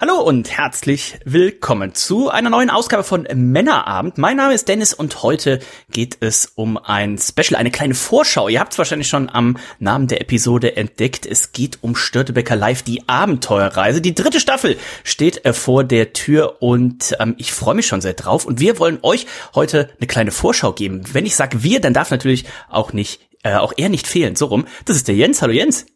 Hallo 0.00 0.20
und 0.20 0.50
herzlich 0.50 1.20
willkommen 1.24 1.94
zu 1.94 2.28
einer 2.28 2.50
neuen 2.50 2.68
Ausgabe 2.68 3.04
von 3.04 3.28
Männerabend. 3.32 4.18
Mein 4.18 4.36
Name 4.36 4.52
ist 4.52 4.68
Dennis 4.68 4.92
und 4.92 5.22
heute 5.22 5.60
geht 5.88 6.16
es 6.18 6.46
um 6.56 6.76
ein 6.76 7.16
Special, 7.16 7.54
eine 7.54 7.70
kleine 7.70 7.94
Vorschau. 7.94 8.48
Ihr 8.48 8.58
habt 8.58 8.72
es 8.72 8.78
wahrscheinlich 8.78 9.06
schon 9.06 9.30
am 9.30 9.56
Namen 9.78 10.08
der 10.08 10.20
Episode 10.20 10.76
entdeckt. 10.76 11.26
Es 11.26 11.52
geht 11.52 11.78
um 11.82 11.94
Störtebecker 11.94 12.56
Live, 12.56 12.82
die 12.82 13.08
Abenteuerreise. 13.08 14.00
Die 14.00 14.16
dritte 14.16 14.40
Staffel 14.40 14.78
steht 15.04 15.44
äh, 15.44 15.52
vor 15.52 15.84
der 15.84 16.12
Tür 16.12 16.60
und 16.60 17.16
ähm, 17.20 17.36
ich 17.38 17.52
freue 17.52 17.76
mich 17.76 17.86
schon 17.86 18.00
sehr 18.00 18.14
drauf. 18.14 18.46
Und 18.46 18.58
wir 18.58 18.80
wollen 18.80 18.98
euch 19.02 19.28
heute 19.54 19.90
eine 20.00 20.08
kleine 20.08 20.32
Vorschau 20.32 20.72
geben. 20.72 21.04
Wenn 21.12 21.24
ich 21.24 21.36
sage 21.36 21.62
wir, 21.62 21.80
dann 21.80 21.94
darf 21.94 22.10
natürlich 22.10 22.46
auch 22.68 22.92
nicht, 22.92 23.20
äh, 23.44 23.54
auch 23.54 23.72
er 23.76 23.90
nicht 23.90 24.08
fehlen. 24.08 24.34
So 24.34 24.46
rum. 24.46 24.66
Das 24.86 24.96
ist 24.96 25.06
der 25.06 25.14
Jens. 25.14 25.40
Hallo 25.40 25.52
Jens. 25.52 25.86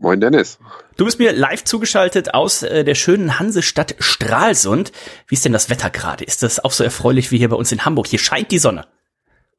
Moin 0.00 0.20
Dennis. 0.20 0.58
Du 0.96 1.04
bist 1.04 1.18
mir 1.18 1.32
live 1.32 1.64
zugeschaltet 1.64 2.32
aus 2.32 2.62
äh, 2.62 2.84
der 2.84 2.94
schönen 2.94 3.40
Hansestadt 3.40 3.96
Stralsund. 3.98 4.92
Wie 5.26 5.34
ist 5.34 5.44
denn 5.44 5.52
das 5.52 5.70
Wetter 5.70 5.90
gerade? 5.90 6.22
Ist 6.22 6.44
das 6.44 6.64
auch 6.64 6.70
so 6.70 6.84
erfreulich 6.84 7.32
wie 7.32 7.38
hier 7.38 7.48
bei 7.48 7.56
uns 7.56 7.72
in 7.72 7.84
Hamburg? 7.84 8.06
Hier 8.06 8.20
scheint 8.20 8.52
die 8.52 8.60
Sonne. 8.60 8.86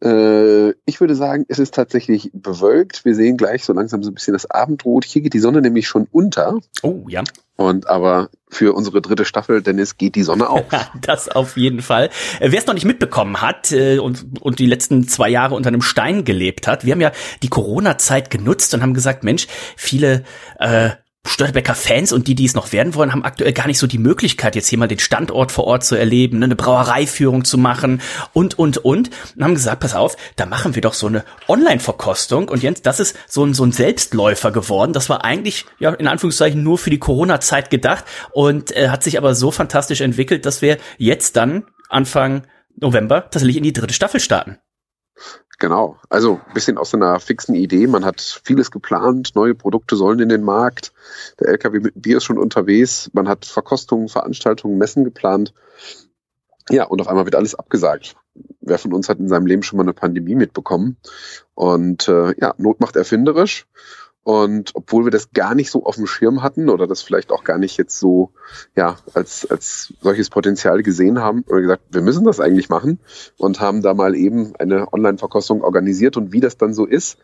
Äh, 0.04 0.70
ich 0.86 1.02
würde 1.02 1.16
sagen, 1.16 1.46
es 1.50 1.60
ist 1.60 1.74
tatsächlich 1.74 2.32
bewölkt. 2.34 3.04
Wir 3.04 3.16
sehen 3.16 3.38
gleich 3.38 3.66
so 3.66 3.74
langsam 3.74 4.02
so 4.04 4.12
ein 4.12 4.14
bisschen 4.14 4.34
das 4.34 4.50
Abendrot. 4.50 5.06
Hier 5.06 5.22
geht 5.22 5.34
die 5.34 5.40
Sonne 5.40 5.62
nämlich 5.62 5.88
schon 5.88 6.08
unter. 6.12 6.60
Oh, 6.84 7.04
ja. 7.08 7.24
Und 7.58 7.88
aber 7.90 8.30
für 8.48 8.74
unsere 8.74 9.02
dritte 9.02 9.26
Staffel, 9.26 9.62
Dennis, 9.62 9.98
geht 9.98 10.16
die 10.16 10.24
Sonne 10.24 10.48
auf. 10.48 10.64
das 11.02 11.28
auf 11.28 11.58
jeden 11.58 11.82
Fall. 11.82 12.10
Äh, 12.40 12.52
wer 12.52 12.60
es 12.60 12.66
noch 12.66 12.74
nicht 12.74 12.86
mitbekommen 12.86 13.42
hat 13.42 13.74
äh, 13.74 14.00
und, 14.00 14.26
und 14.40 14.60
die 14.60 14.66
letzten 14.66 15.08
zwei 15.08 15.30
Jahre 15.30 15.56
unter 15.56 15.68
einem 15.68 15.82
Stein 15.82 16.24
gelebt 16.24 16.68
hat, 16.68 16.86
wir 16.86 16.94
haben 16.94 17.02
ja 17.02 17.12
die 17.44 17.50
Corona-Zeit 17.50 18.30
genutzt 18.30 18.74
und 18.74 18.82
haben 18.82 18.94
gesagt, 18.94 19.26
Mensch, 19.26 19.48
viele 19.76 20.24
äh, 20.60 20.92
Störtebecker 21.26 21.76
Fans 21.76 22.14
und 22.14 22.28
die, 22.28 22.36
die 22.36 22.46
es 22.46 22.56
noch 22.56 22.72
werden 22.72 22.96
wollen, 22.96 23.12
haben 23.12 23.26
aktuell 23.26 23.52
gar 23.52 23.68
nicht 23.68 23.78
so 23.78 23.88
die 23.88 23.98
Möglichkeit, 23.98 24.56
jetzt 24.56 24.70
hier 24.70 24.78
mal 24.78 24.88
den 24.88 25.00
Standort 25.00 25.52
vor 25.52 25.66
Ort 25.66 25.84
zu 25.84 25.96
erleben, 25.96 26.40
ne, 26.40 26.46
eine 26.46 26.56
Brauereiführung 26.56 27.44
zu 27.44 27.58
machen 27.58 28.02
und, 28.34 28.58
und, 28.58 28.78
und. 28.78 29.10
Und 29.36 29.44
haben 29.44 29.54
gesagt, 29.54 29.82
pass 29.82 29.96
auf, 29.96 30.16
da 30.38 30.46
machen 30.46 30.76
wir 30.76 30.82
doch 30.82 30.94
so 30.94 31.08
eine 31.08 31.26
Online-Verkostung. 31.48 32.48
Und 32.48 32.64
Jens, 32.64 32.82
das 32.82 33.02
ist 33.02 33.18
so 33.28 33.46
ein, 33.46 33.54
so 33.54 33.66
ein 33.66 33.74
Selbstläufer 33.74 34.52
geworden. 34.52 34.94
Das 34.94 35.10
war 35.10 35.26
eigentlich, 35.26 35.66
ja, 35.78 35.94
in 35.94 36.08
Anführungszeichen 36.08 36.64
nur 36.64 36.78
für 36.78 36.90
die 36.90 37.00
Corona-Zeit 37.00 37.70
gedacht 37.70 38.06
und 38.32 38.76
äh, 38.76 38.90
hat 38.90 39.04
sich 39.04 39.18
aber 39.18 39.36
so 39.36 39.52
fantastisch 39.52 40.02
entwickelt, 40.02 40.46
dass 40.46 40.62
wir 40.62 40.78
jetzt 40.98 41.36
dann 41.36 41.66
Anfang 41.90 42.48
November 42.78 43.30
tatsächlich 43.30 43.58
in 43.58 43.64
die 43.64 43.74
dritte 43.74 43.94
Staffel 43.94 44.22
starten. 44.22 44.58
Genau, 45.60 45.98
also 46.08 46.40
ein 46.48 46.54
bisschen 46.54 46.78
aus 46.78 46.94
einer 46.94 47.20
fixen 47.20 47.54
Idee. 47.54 47.86
Man 47.86 48.06
hat 48.06 48.22
vieles 48.46 48.72
geplant, 48.72 49.36
neue 49.36 49.56
Produkte 49.56 49.98
sollen 49.98 50.20
in 50.20 50.30
den 50.30 50.42
Markt. 50.42 50.94
Der 51.40 51.50
LKW 51.50 51.82
mit 51.82 52.02
Bier 52.02 52.18
ist 52.18 52.24
schon 52.24 52.38
unterwegs. 52.38 53.10
Man 53.12 53.28
hat 53.28 53.46
Verkostungen, 53.46 54.08
Veranstaltungen, 54.08 54.78
Messen 54.78 55.04
geplant. 55.04 55.54
Ja, 56.70 56.86
und 56.86 57.02
auf 57.02 57.10
einmal 57.10 57.26
wird 57.26 57.36
alles 57.36 57.56
abgesagt. 57.56 58.16
Wer 58.62 58.78
von 58.78 58.94
uns 58.94 59.10
hat 59.10 59.20
in 59.20 59.28
seinem 59.28 59.48
Leben 59.48 59.64
schon 59.64 59.76
mal 59.76 59.84
eine 59.84 59.94
Pandemie 59.94 60.36
mitbekommen? 60.36 60.96
Und 61.56 62.08
äh, 62.08 62.34
ja, 62.40 62.54
Not 62.58 62.80
macht 62.80 62.96
erfinderisch. 62.96 63.68
Und 64.24 64.72
obwohl 64.76 65.06
wir 65.06 65.12
das 65.12 65.32
gar 65.32 65.56
nicht 65.56 65.72
so 65.72 65.86
auf 65.86 65.96
dem 65.96 66.06
Schirm 66.06 66.44
hatten 66.44 66.70
oder 66.70 66.88
das 66.88 67.02
vielleicht 67.02 67.32
auch 67.32 67.44
gar 67.44 67.58
nicht 67.58 67.78
jetzt 67.78 67.98
so 67.98 68.32
ja 68.76 68.98
als 69.14 69.50
als 69.50 69.94
solches 70.02 70.30
Potenzial 70.30 70.84
gesehen 70.84 71.20
haben, 71.20 71.44
oder 71.48 71.62
gesagt, 71.62 71.84
wir 71.92 72.02
müssen 72.02 72.26
das 72.26 72.40
eigentlich 72.40 72.70
machen 72.70 73.00
und 73.38 73.60
haben 73.60 73.82
da 73.82 73.94
mal 73.94 74.16
eben 74.16 74.54
eine 74.58 74.92
Online-Verkostung 74.92 75.62
organisiert 75.62 76.18
und 76.18 76.34
wie 76.34 76.42
das 76.42 76.58
dann 76.58 76.74
so 76.74 76.86
ist, 76.86 77.18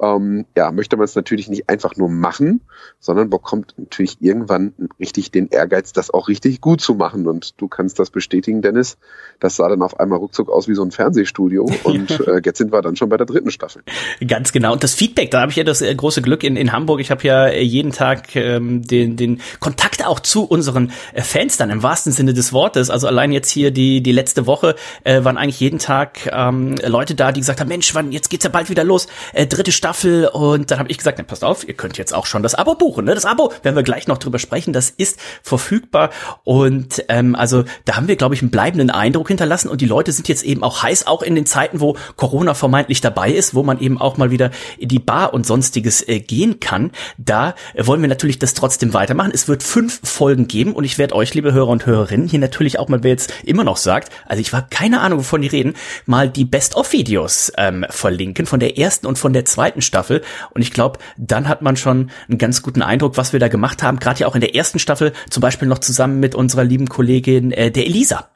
ähm, 0.00 0.44
ja, 0.56 0.70
möchte 0.72 0.96
man 0.96 1.04
es 1.04 1.14
natürlich 1.14 1.48
nicht 1.48 1.68
einfach 1.68 1.96
nur 1.96 2.08
machen, 2.08 2.60
sondern 3.00 3.30
bekommt 3.30 3.74
natürlich 3.78 4.18
irgendwann 4.20 4.74
richtig 5.00 5.30
den 5.30 5.48
Ehrgeiz, 5.48 5.92
das 5.92 6.12
auch 6.12 6.28
richtig 6.28 6.60
gut 6.60 6.80
zu 6.80 6.94
machen. 6.94 7.26
Und 7.26 7.60
du 7.60 7.68
kannst 7.68 7.98
das 7.98 8.10
bestätigen, 8.10 8.60
Dennis. 8.60 8.98
Das 9.40 9.56
sah 9.56 9.68
dann 9.68 9.82
auf 9.82 9.98
einmal 9.98 10.18
ruckzuck 10.18 10.50
aus 10.50 10.68
wie 10.68 10.74
so 10.74 10.82
ein 10.82 10.90
Fernsehstudio. 10.90 11.64
Und 11.84 12.10
äh, 12.20 12.42
jetzt 12.44 12.58
sind 12.58 12.72
wir 12.72 12.82
dann 12.82 12.96
schon 12.96 13.08
bei 13.08 13.16
der 13.16 13.26
dritten 13.26 13.50
Staffel. 13.50 13.82
Ganz 14.26 14.52
genau. 14.52 14.74
Und 14.74 14.82
das 14.84 14.94
Feedback, 14.94 15.30
da 15.30 15.40
habe 15.40 15.50
ich 15.50 15.56
ja 15.56 15.64
das 15.64 15.80
äh, 15.80 15.94
große 15.94 16.20
Glück 16.20 16.44
in, 16.44 16.56
in 16.56 16.72
Hamburg. 16.72 17.00
Ich 17.00 17.10
habe 17.10 17.22
ja 17.22 17.46
äh, 17.46 17.62
jeden 17.62 17.92
Tag 17.92 18.36
ähm, 18.36 18.82
den, 18.82 19.16
den 19.16 19.40
Kontakt 19.60 20.06
auch 20.06 20.20
zu 20.20 20.44
unseren 20.44 20.92
äh, 21.14 21.22
Fans 21.22 21.56
dann 21.56 21.70
im 21.70 21.82
wahrsten 21.82 22.12
Sinne 22.12 22.34
des 22.34 22.52
Wortes. 22.52 22.90
Also 22.90 23.06
allein 23.06 23.32
jetzt 23.32 23.50
hier 23.50 23.70
die, 23.70 24.02
die 24.02 24.12
letzte 24.12 24.46
Woche 24.46 24.74
äh, 25.04 25.24
waren 25.24 25.38
eigentlich 25.38 25.60
jeden 25.60 25.78
Tag 25.78 26.30
ähm, 26.30 26.74
Leute 26.86 27.14
da, 27.14 27.32
die 27.32 27.40
gesagt 27.40 27.60
haben, 27.60 27.68
Mensch, 27.68 27.94
wann, 27.94 28.12
jetzt 28.12 28.28
geht's 28.28 28.44
ja 28.44 28.50
bald 28.50 28.68
wieder 28.68 28.84
los. 28.84 29.08
Äh, 29.32 29.46
dritte 29.46 29.72
Staffel 29.72 29.85
Staffel 29.86 30.26
und 30.26 30.72
dann 30.72 30.80
habe 30.80 30.90
ich 30.90 30.98
gesagt, 30.98 31.18
na, 31.18 31.22
passt 31.22 31.44
auf, 31.44 31.66
ihr 31.68 31.74
könnt 31.74 31.96
jetzt 31.96 32.12
auch 32.12 32.26
schon 32.26 32.42
das 32.42 32.56
Abo 32.56 32.74
buchen. 32.74 33.04
Ne? 33.04 33.14
Das 33.14 33.24
Abo, 33.24 33.52
werden 33.62 33.76
wir 33.76 33.84
gleich 33.84 34.08
noch 34.08 34.18
drüber 34.18 34.40
sprechen, 34.40 34.72
das 34.72 34.90
ist 34.90 35.16
verfügbar 35.44 36.10
und 36.42 37.04
ähm, 37.08 37.36
also 37.36 37.62
da 37.84 37.94
haben 37.94 38.08
wir, 38.08 38.16
glaube 38.16 38.34
ich, 38.34 38.42
einen 38.42 38.50
bleibenden 38.50 38.90
Eindruck 38.90 39.28
hinterlassen 39.28 39.68
und 39.68 39.80
die 39.80 39.86
Leute 39.86 40.10
sind 40.10 40.26
jetzt 40.26 40.42
eben 40.42 40.64
auch 40.64 40.82
heiß, 40.82 41.06
auch 41.06 41.22
in 41.22 41.36
den 41.36 41.46
Zeiten, 41.46 41.78
wo 41.78 41.96
Corona 42.16 42.54
vermeintlich 42.54 43.00
dabei 43.00 43.30
ist, 43.30 43.54
wo 43.54 43.62
man 43.62 43.78
eben 43.78 44.00
auch 44.00 44.16
mal 44.16 44.32
wieder 44.32 44.50
in 44.76 44.88
die 44.88 44.98
Bar 44.98 45.32
und 45.32 45.46
sonstiges 45.46 46.02
äh, 46.08 46.18
gehen 46.18 46.58
kann. 46.58 46.90
Da 47.16 47.54
wollen 47.78 48.00
wir 48.00 48.08
natürlich 48.08 48.40
das 48.40 48.54
trotzdem 48.54 48.92
weitermachen. 48.92 49.30
Es 49.32 49.46
wird 49.46 49.62
fünf 49.62 50.00
Folgen 50.02 50.48
geben 50.48 50.72
und 50.72 50.82
ich 50.82 50.98
werde 50.98 51.14
euch, 51.14 51.32
liebe 51.34 51.52
Hörer 51.52 51.68
und 51.68 51.86
Hörerinnen, 51.86 52.26
hier 52.26 52.40
natürlich 52.40 52.80
auch 52.80 52.88
mal, 52.88 53.04
wer 53.04 53.12
jetzt 53.12 53.32
immer 53.44 53.62
noch 53.62 53.76
sagt, 53.76 54.12
also 54.26 54.40
ich 54.40 54.52
war 54.52 54.62
keine 54.68 55.00
Ahnung, 55.00 55.20
wovon 55.20 55.42
die 55.42 55.48
reden, 55.48 55.74
mal 56.06 56.28
die 56.28 56.44
Best-of-Videos 56.44 57.52
ähm, 57.56 57.86
verlinken 57.88 58.46
von 58.46 58.58
der 58.58 58.78
ersten 58.78 59.06
und 59.06 59.16
von 59.16 59.32
der 59.32 59.44
zweiten 59.44 59.75
zweiten 59.76 59.82
Staffel. 59.82 60.22
Und 60.54 60.62
ich 60.62 60.72
glaube, 60.72 60.98
dann 61.16 61.48
hat 61.48 61.62
man 61.62 61.76
schon 61.76 62.10
einen 62.28 62.38
ganz 62.38 62.62
guten 62.62 62.82
Eindruck, 62.82 63.16
was 63.16 63.32
wir 63.32 63.40
da 63.40 63.48
gemacht 63.48 63.82
haben. 63.82 63.98
Gerade 63.98 64.20
ja 64.20 64.26
auch 64.26 64.34
in 64.34 64.40
der 64.40 64.54
ersten 64.54 64.78
Staffel, 64.78 65.12
zum 65.30 65.40
Beispiel 65.40 65.68
noch 65.68 65.78
zusammen 65.78 66.20
mit 66.20 66.34
unserer 66.34 66.64
lieben 66.64 66.88
Kollegin, 66.88 67.52
äh, 67.52 67.70
der 67.70 67.86
Elisa. 67.86 68.28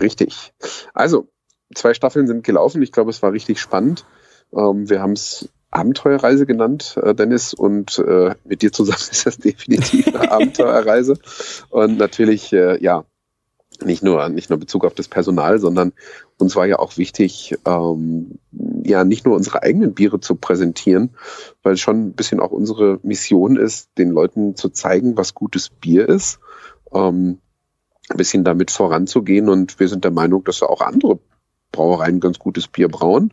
Richtig. 0.00 0.52
Also, 0.94 1.28
zwei 1.74 1.94
Staffeln 1.94 2.26
sind 2.26 2.44
gelaufen. 2.44 2.82
Ich 2.82 2.92
glaube, 2.92 3.10
es 3.10 3.22
war 3.22 3.32
richtig 3.32 3.60
spannend. 3.60 4.04
Ähm, 4.52 4.88
wir 4.88 5.00
haben 5.00 5.12
es 5.12 5.48
Abenteuerreise 5.70 6.46
genannt, 6.46 6.96
äh, 7.00 7.14
Dennis, 7.14 7.54
und 7.54 7.98
äh, 7.98 8.34
mit 8.44 8.62
dir 8.62 8.72
zusammen 8.72 8.98
ist 9.10 9.26
das 9.26 9.38
definitiv 9.38 10.08
eine 10.08 10.30
Abenteuerreise. 10.30 11.16
Und 11.68 11.98
natürlich, 11.98 12.52
äh, 12.52 12.82
ja, 12.82 13.04
nicht 13.82 14.02
nur, 14.02 14.28
nicht 14.28 14.50
nur 14.50 14.58
Bezug 14.58 14.84
auf 14.84 14.94
das 14.94 15.08
Personal, 15.08 15.58
sondern 15.58 15.92
uns 16.40 16.56
war 16.56 16.66
ja 16.66 16.78
auch 16.78 16.96
wichtig, 16.96 17.56
ähm, 17.66 18.38
ja, 18.84 19.04
nicht 19.04 19.24
nur 19.26 19.36
unsere 19.36 19.62
eigenen 19.62 19.94
Biere 19.94 20.20
zu 20.20 20.34
präsentieren, 20.34 21.10
weil 21.62 21.76
schon 21.76 22.08
ein 22.08 22.12
bisschen 22.12 22.40
auch 22.40 22.50
unsere 22.50 22.98
Mission 23.02 23.56
ist, 23.56 23.90
den 23.98 24.10
Leuten 24.10 24.56
zu 24.56 24.70
zeigen, 24.70 25.16
was 25.16 25.34
gutes 25.34 25.70
Bier 25.70 26.08
ist, 26.08 26.40
ähm, 26.92 27.38
ein 28.08 28.16
bisschen 28.16 28.44
damit 28.44 28.70
voranzugehen. 28.70 29.48
Und 29.48 29.78
wir 29.78 29.88
sind 29.88 30.04
der 30.04 30.10
Meinung, 30.10 30.44
dass 30.44 30.62
auch 30.62 30.80
andere 30.80 31.18
Brauereien 31.72 32.20
ganz 32.20 32.38
gutes 32.38 32.68
Bier 32.68 32.88
brauen 32.88 33.32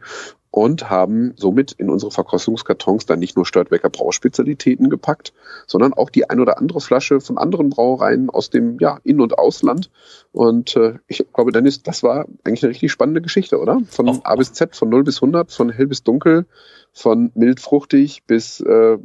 und 0.58 0.90
haben 0.90 1.34
somit 1.36 1.74
in 1.74 1.88
unsere 1.88 2.10
Verkostungskartons 2.10 3.06
dann 3.06 3.20
nicht 3.20 3.36
nur 3.36 3.46
Störtbecker 3.46 3.92
Brauspezialitäten 3.92 4.90
gepackt, 4.90 5.32
sondern 5.68 5.94
auch 5.94 6.10
die 6.10 6.32
ein 6.32 6.40
oder 6.40 6.58
andere 6.58 6.82
Flasche 6.82 7.22
von 7.22 7.38
anderen 7.38 7.70
Brauereien 7.70 8.32
aus 8.32 8.50
dem 8.50 8.80
ja, 8.80 9.00
In- 9.04 9.22
und 9.22 9.38
Ausland. 9.38 9.92
Und 10.32 10.76
äh, 10.76 10.96
ich 11.06 11.24
glaube, 11.32 11.52
Dennis, 11.52 11.84
das 11.84 12.02
war 12.02 12.26
eigentlich 12.44 12.64
eine 12.64 12.72
richtig 12.72 12.92
spannende 12.92 13.22
Geschichte, 13.22 13.60
oder? 13.60 13.82
Von 13.88 14.22
A 14.24 14.36
bis 14.36 14.52
Z, 14.54 14.76
von 14.76 14.90
0 14.90 15.04
bis 15.04 15.18
100, 15.18 15.52
von 15.52 15.70
hell 15.70 15.86
bis 15.86 16.02
dunkel, 16.02 16.48
von 16.92 17.32
mild 17.36 17.60
fruchtig 17.60 18.24
bis 18.26 18.60
äh, 18.60 18.98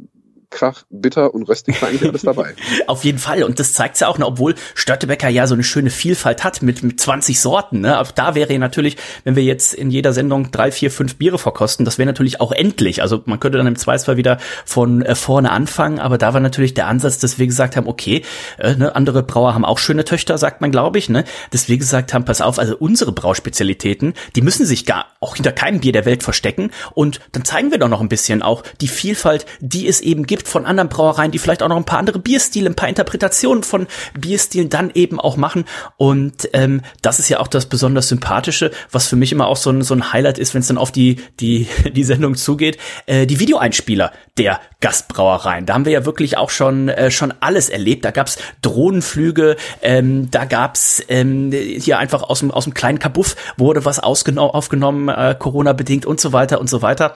Krach, 0.53 0.83
bitter 0.89 1.33
und 1.33 1.43
röstig 1.49 1.81
war 1.81 1.89
eigentlich 1.89 2.03
alles 2.09 2.21
dabei. 2.21 2.53
Auf 2.87 3.03
jeden 3.03 3.17
Fall. 3.17 3.43
Und 3.43 3.59
das 3.59 3.73
zeigt 3.73 3.99
ja 3.99 4.07
auch, 4.07 4.17
ne, 4.17 4.25
obwohl 4.25 4.55
Störtebecker 4.75 5.27
ja 5.27 5.47
so 5.47 5.55
eine 5.55 5.63
schöne 5.63 5.89
Vielfalt 5.89 6.43
hat 6.43 6.61
mit, 6.61 6.83
mit 6.83 6.99
20 6.99 7.41
Sorten. 7.41 7.81
Ne? 7.81 7.99
Auch 7.99 8.11
da 8.11 8.35
wäre 8.35 8.57
natürlich, 8.59 8.97
wenn 9.23 9.35
wir 9.35 9.43
jetzt 9.43 9.73
in 9.73 9.89
jeder 9.89 10.13
Sendung 10.13 10.51
drei, 10.51 10.71
vier, 10.71 10.91
fünf 10.91 11.15
Biere 11.15 11.39
verkosten, 11.39 11.85
das 11.85 11.97
wäre 11.97 12.05
natürlich 12.05 12.39
auch 12.39 12.51
endlich. 12.51 13.01
Also 13.01 13.21
man 13.25 13.39
könnte 13.39 13.57
dann 13.57 13.67
im 13.67 13.75
Zweifelsfall 13.75 14.17
wieder 14.17 14.37
von 14.65 15.01
äh, 15.01 15.15
vorne 15.15 15.51
anfangen. 15.51 15.99
Aber 15.99 16.17
da 16.17 16.33
war 16.33 16.39
natürlich 16.39 16.73
der 16.73 16.87
Ansatz, 16.87 17.17
dass 17.17 17.39
wir 17.39 17.47
gesagt 17.47 17.75
haben, 17.75 17.87
okay, 17.87 18.23
äh, 18.59 18.75
ne, 18.75 18.95
andere 18.95 19.23
Brauer 19.23 19.55
haben 19.55 19.65
auch 19.65 19.79
schöne 19.79 20.05
Töchter, 20.05 20.37
sagt 20.37 20.61
man, 20.61 20.71
glaube 20.71 20.99
ich. 20.99 21.09
Ne? 21.09 21.23
Dass 21.51 21.67
wir 21.67 21.77
gesagt 21.77 22.13
haben, 22.13 22.25
pass 22.25 22.41
auf, 22.41 22.59
also 22.59 22.77
unsere 22.77 23.11
Brauspezialitäten, 23.11 24.13
die 24.35 24.41
müssen 24.41 24.65
sich 24.65 24.85
gar 24.85 25.07
auch 25.19 25.35
hinter 25.35 25.51
keinem 25.51 25.79
Bier 25.79 25.93
der 25.93 26.05
Welt 26.05 26.21
verstecken. 26.21 26.71
Und 26.93 27.19
dann 27.31 27.43
zeigen 27.43 27.71
wir 27.71 27.79
doch 27.79 27.89
noch 27.89 28.01
ein 28.01 28.09
bisschen 28.09 28.43
auch 28.43 28.63
die 28.81 28.87
Vielfalt, 28.87 29.45
die 29.59 29.87
es 29.87 30.01
eben 30.01 30.25
gibt 30.27 30.42
gibt 30.43 30.51
von 30.51 30.65
anderen 30.65 30.89
Brauereien, 30.89 31.31
die 31.31 31.39
vielleicht 31.39 31.63
auch 31.63 31.69
noch 31.69 31.77
ein 31.77 31.85
paar 31.85 31.99
andere 31.99 32.19
Bierstile, 32.19 32.69
ein 32.69 32.75
paar 32.75 32.89
Interpretationen 32.89 33.63
von 33.63 33.87
Bierstilen 34.13 34.69
dann 34.69 34.91
eben 34.93 35.19
auch 35.19 35.37
machen. 35.37 35.63
Und 35.95 36.49
ähm, 36.51 36.81
das 37.01 37.19
ist 37.19 37.29
ja 37.29 37.39
auch 37.39 37.47
das 37.47 37.67
besonders 37.67 38.09
Sympathische, 38.09 38.71
was 38.91 39.07
für 39.07 39.15
mich 39.15 39.31
immer 39.31 39.47
auch 39.47 39.55
so 39.55 39.69
ein, 39.69 39.83
so 39.83 39.93
ein 39.93 40.11
Highlight 40.11 40.39
ist, 40.39 40.53
wenn 40.53 40.61
es 40.61 40.67
dann 40.67 40.77
auf 40.77 40.91
die, 40.91 41.21
die, 41.39 41.67
die 41.93 42.03
Sendung 42.03 42.35
zugeht, 42.35 42.77
äh, 43.05 43.25
die 43.25 43.39
Videoeinspieler 43.39 44.11
der 44.37 44.59
Gastbrauereien. 44.81 45.65
Da 45.65 45.75
haben 45.75 45.85
wir 45.85 45.93
ja 45.93 46.05
wirklich 46.05 46.37
auch 46.37 46.49
schon, 46.49 46.89
äh, 46.89 47.09
schon 47.09 47.33
alles 47.39 47.69
erlebt. 47.69 48.03
Da 48.03 48.11
gab's 48.11 48.37
Drohnenflüge, 48.61 49.55
ähm, 49.81 50.29
da 50.29 50.43
gab's 50.43 51.01
ähm, 51.07 51.51
hier 51.51 51.99
einfach 51.99 52.23
aus 52.23 52.39
dem, 52.39 52.51
aus 52.51 52.65
dem 52.65 52.73
kleinen 52.73 52.99
Kabuff 52.99 53.37
wurde 53.55 53.85
was 53.85 53.99
aufgenommen, 53.99 55.07
äh, 55.07 55.35
Corona-bedingt 55.39 56.05
und 56.05 56.19
so 56.19 56.33
weiter 56.33 56.59
und 56.59 56.69
so 56.69 56.81
weiter. 56.81 57.15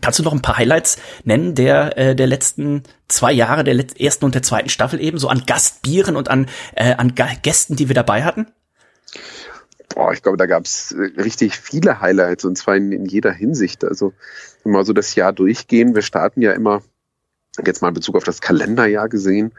Kannst 0.00 0.18
du 0.18 0.22
noch 0.22 0.32
ein 0.32 0.42
paar 0.42 0.56
Highlights 0.56 0.96
nennen 1.24 1.54
der 1.54 1.98
äh, 1.98 2.16
der 2.16 2.26
letzten 2.26 2.82
zwei 3.08 3.32
Jahre, 3.32 3.64
der 3.64 3.76
ersten 4.00 4.24
und 4.24 4.34
der 4.34 4.42
zweiten 4.42 4.68
Staffel 4.68 5.00
eben, 5.00 5.18
so 5.18 5.28
an 5.28 5.44
Gastbieren 5.46 6.16
und 6.16 6.28
an 6.30 6.46
äh, 6.74 6.94
an 6.94 7.14
Gästen, 7.14 7.76
die 7.76 7.88
wir 7.88 7.94
dabei 7.94 8.24
hatten? 8.24 8.46
Boah, 9.94 10.12
ich 10.12 10.22
glaube, 10.22 10.38
da 10.38 10.46
gab 10.46 10.64
es 10.64 10.92
äh, 10.92 11.20
richtig 11.20 11.58
viele 11.58 12.00
Highlights 12.00 12.44
und 12.44 12.56
zwar 12.56 12.76
in, 12.76 12.92
in 12.92 13.04
jeder 13.04 13.32
Hinsicht. 13.32 13.84
Also 13.84 14.14
mal 14.64 14.84
so 14.84 14.92
das 14.92 15.14
Jahr 15.14 15.32
durchgehen. 15.32 15.94
Wir 15.94 16.02
starten 16.02 16.40
ja 16.40 16.52
immer 16.52 16.82
jetzt 17.64 17.82
mal 17.82 17.88
in 17.88 17.94
Bezug 17.94 18.16
auf 18.16 18.24
das 18.24 18.40
Kalenderjahr 18.40 19.08
gesehen, 19.10 19.52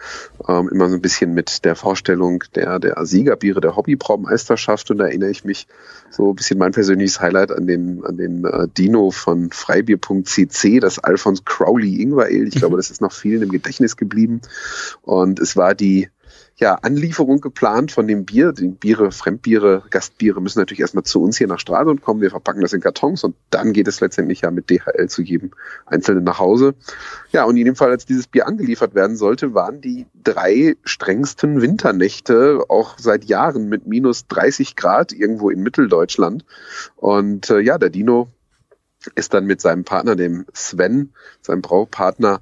ähm, 0.48 0.68
immer 0.70 0.90
so 0.90 0.96
ein 0.96 1.02
bisschen 1.02 1.34
mit 1.34 1.64
der 1.64 1.76
Vorstellung 1.76 2.44
der, 2.56 2.80
der 2.80 3.06
Siegerbiere 3.06 3.62
der 3.62 3.76
Hobbybraumeisterschaft 3.76 4.90
und 4.90 4.98
da 4.98 5.06
erinnere 5.06 5.30
ich 5.30 5.46
mich 5.46 5.68
so 6.10 6.32
ein 6.32 6.36
bisschen 6.36 6.58
mein 6.58 6.72
persönliches 6.72 7.22
Highlight 7.22 7.52
an 7.52 7.68
den, 7.68 8.04
an 8.04 8.18
den 8.18 8.46
äh, 8.46 8.68
Dino 8.68 9.12
von 9.12 9.52
freibier.cc, 9.52 10.80
das 10.80 11.00
Alphonse 11.00 11.44
Crowley 11.46 12.02
Ingwer 12.02 12.26
Ale. 12.26 12.48
Ich 12.48 12.56
glaube, 12.56 12.78
das 12.78 12.90
ist 12.90 13.02
noch 13.02 13.12
vielen 13.12 13.44
im 13.44 13.52
Gedächtnis 13.52 13.96
geblieben. 13.96 14.42
Und 15.04 15.40
es 15.40 15.56
war 15.56 15.76
die 15.76 16.10
ja, 16.58 16.76
Anlieferung 16.76 17.42
geplant 17.42 17.92
von 17.92 18.08
dem 18.08 18.26
Bier. 18.26 18.54
Die 18.54 18.68
Biere, 18.68 19.12
Fremdbiere, 19.12 19.84
Gastbiere 19.90 20.40
müssen 20.40 20.60
natürlich 20.60 20.82
erstmal 20.82 21.04
zu 21.04 21.22
uns 21.22 21.38
hier 21.38 21.48
nach 21.48 21.60
Stralsund 21.60 22.02
kommen. 22.02 22.22
Wir 22.22 22.30
verpacken 22.30 22.62
das 22.62 22.74
in 22.74 22.82
Kartons 22.82 23.24
und 23.24 23.36
dann 23.50 23.74
geht 23.74 23.88
es 23.88 24.02
letztendlich 24.02 24.42
ja 24.42 24.52
mit 24.52 24.70
DHL 24.70 25.10
zu 25.10 25.24
jedem 25.24 25.52
Einzelnen 25.86 26.24
nach 26.24 26.38
Hause. 26.38 26.76
Ja, 27.32 27.46
und 27.46 27.58
in 27.58 27.66
dem 27.66 27.76
Fall, 27.76 27.90
als 27.90 28.06
dieses 28.06 28.28
Bier 28.28 28.46
angeliefert 28.46 28.94
werden 28.94 29.16
sollte, 29.16 29.56
waren 29.56 29.82
die 29.82 30.06
drei 30.24 30.76
strengsten 30.84 31.62
Winternächte 31.62 32.64
auch 32.70 33.00
seit 33.00 33.26
Jahren 33.26 33.68
mit 33.68 33.88
minus 33.88 34.28
30 34.28 34.76
Grad 34.76 35.12
irgendwo 35.12 35.50
in 35.50 35.62
Mitteldeutschland. 35.62 36.46
Und 36.96 37.50
äh, 37.50 37.62
ja, 37.62 37.80
der 37.80 37.90
Dino 37.90 38.28
ist 39.16 39.34
dann 39.34 39.46
mit 39.46 39.60
seinem 39.60 39.84
Partner, 39.84 40.16
dem 40.16 40.46
Sven, 40.54 41.14
seinem 41.42 41.62
Braupartner, 41.62 42.42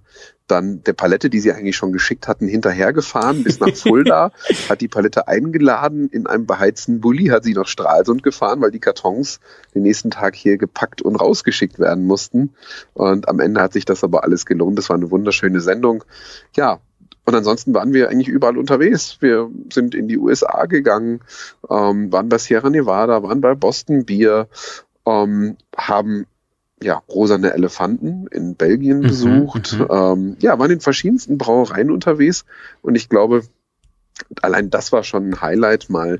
dann 0.51 0.83
der 0.83 0.93
Palette, 0.93 1.29
die 1.29 1.39
sie 1.39 1.51
eigentlich 1.51 1.75
schon 1.75 1.93
geschickt 1.93 2.27
hatten, 2.27 2.47
hinterhergefahren 2.47 3.43
bis 3.43 3.59
nach 3.59 3.75
Fulda, 3.75 4.31
hat 4.69 4.81
die 4.81 4.87
Palette 4.87 5.27
eingeladen 5.27 6.09
in 6.09 6.27
einem 6.27 6.45
beheizten 6.45 7.01
Bulli, 7.01 7.27
hat 7.27 7.43
sie 7.43 7.53
nach 7.53 7.67
Stralsund 7.67 8.21
gefahren, 8.21 8.61
weil 8.61 8.71
die 8.71 8.79
Kartons 8.79 9.39
den 9.73 9.83
nächsten 9.83 10.11
Tag 10.11 10.35
hier 10.35 10.57
gepackt 10.57 11.01
und 11.01 11.15
rausgeschickt 11.15 11.79
werden 11.79 12.05
mussten. 12.05 12.53
Und 12.93 13.29
am 13.29 13.39
Ende 13.39 13.61
hat 13.61 13.73
sich 13.73 13.85
das 13.85 14.03
aber 14.03 14.23
alles 14.23 14.45
gelohnt. 14.45 14.77
Das 14.77 14.89
war 14.89 14.97
eine 14.97 15.09
wunderschöne 15.09 15.61
Sendung. 15.61 16.03
Ja, 16.55 16.79
und 17.25 17.35
ansonsten 17.35 17.73
waren 17.73 17.93
wir 17.93 18.09
eigentlich 18.09 18.27
überall 18.27 18.57
unterwegs. 18.57 19.17
Wir 19.21 19.49
sind 19.71 19.95
in 19.95 20.07
die 20.07 20.17
USA 20.17 20.65
gegangen, 20.65 21.21
ähm, 21.69 22.11
waren 22.11 22.29
bei 22.29 22.37
Sierra 22.37 22.69
Nevada, 22.69 23.23
waren 23.23 23.41
bei 23.41 23.53
Boston 23.55 24.05
Beer, 24.05 24.47
ähm, 25.05 25.55
haben 25.77 26.25
ja, 26.81 27.01
rosane 27.09 27.53
Elefanten 27.53 28.27
in 28.27 28.55
Belgien 28.55 28.99
mhm, 28.99 29.03
besucht. 29.03 29.77
Mhm, 29.77 29.87
ähm, 29.89 30.37
ja, 30.39 30.57
waren 30.59 30.71
in 30.71 30.81
verschiedensten 30.81 31.37
Brauereien 31.37 31.91
unterwegs 31.91 32.45
und 32.81 32.95
ich 32.95 33.09
glaube, 33.09 33.43
allein 34.41 34.69
das 34.69 34.91
war 34.91 35.03
schon 35.03 35.29
ein 35.29 35.41
Highlight, 35.41 35.89
mal 35.89 36.19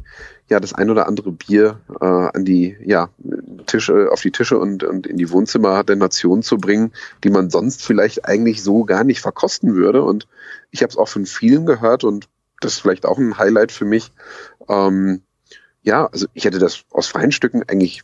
ja 0.49 0.59
das 0.59 0.73
ein 0.73 0.89
oder 0.89 1.07
andere 1.07 1.31
Bier 1.31 1.79
äh, 1.99 2.05
an 2.05 2.45
die 2.45 2.75
ja 2.83 3.09
Tische 3.65 4.09
auf 4.11 4.21
die 4.21 4.31
Tische 4.31 4.57
und, 4.57 4.83
und 4.83 5.07
in 5.07 5.17
die 5.17 5.31
Wohnzimmer 5.31 5.83
der 5.83 5.95
Nation 5.95 6.43
zu 6.43 6.57
bringen, 6.57 6.91
die 7.23 7.29
man 7.29 7.49
sonst 7.49 7.83
vielleicht 7.83 8.25
eigentlich 8.25 8.63
so 8.63 8.83
gar 8.83 9.03
nicht 9.03 9.21
verkosten 9.21 9.75
würde. 9.75 10.03
Und 10.03 10.27
ich 10.71 10.81
habe 10.81 10.89
es 10.89 10.97
auch 10.97 11.07
von 11.07 11.25
vielen 11.25 11.65
gehört 11.65 12.03
und 12.03 12.27
das 12.59 12.73
ist 12.73 12.79
vielleicht 12.79 13.05
auch 13.05 13.17
ein 13.17 13.37
Highlight 13.37 13.71
für 13.71 13.85
mich. 13.85 14.11
Ähm, 14.67 15.21
ja, 15.83 16.05
also 16.07 16.27
ich 16.33 16.45
hätte 16.45 16.59
das 16.59 16.83
aus 16.91 17.07
freien 17.07 17.31
Stücken 17.31 17.63
eigentlich 17.67 18.03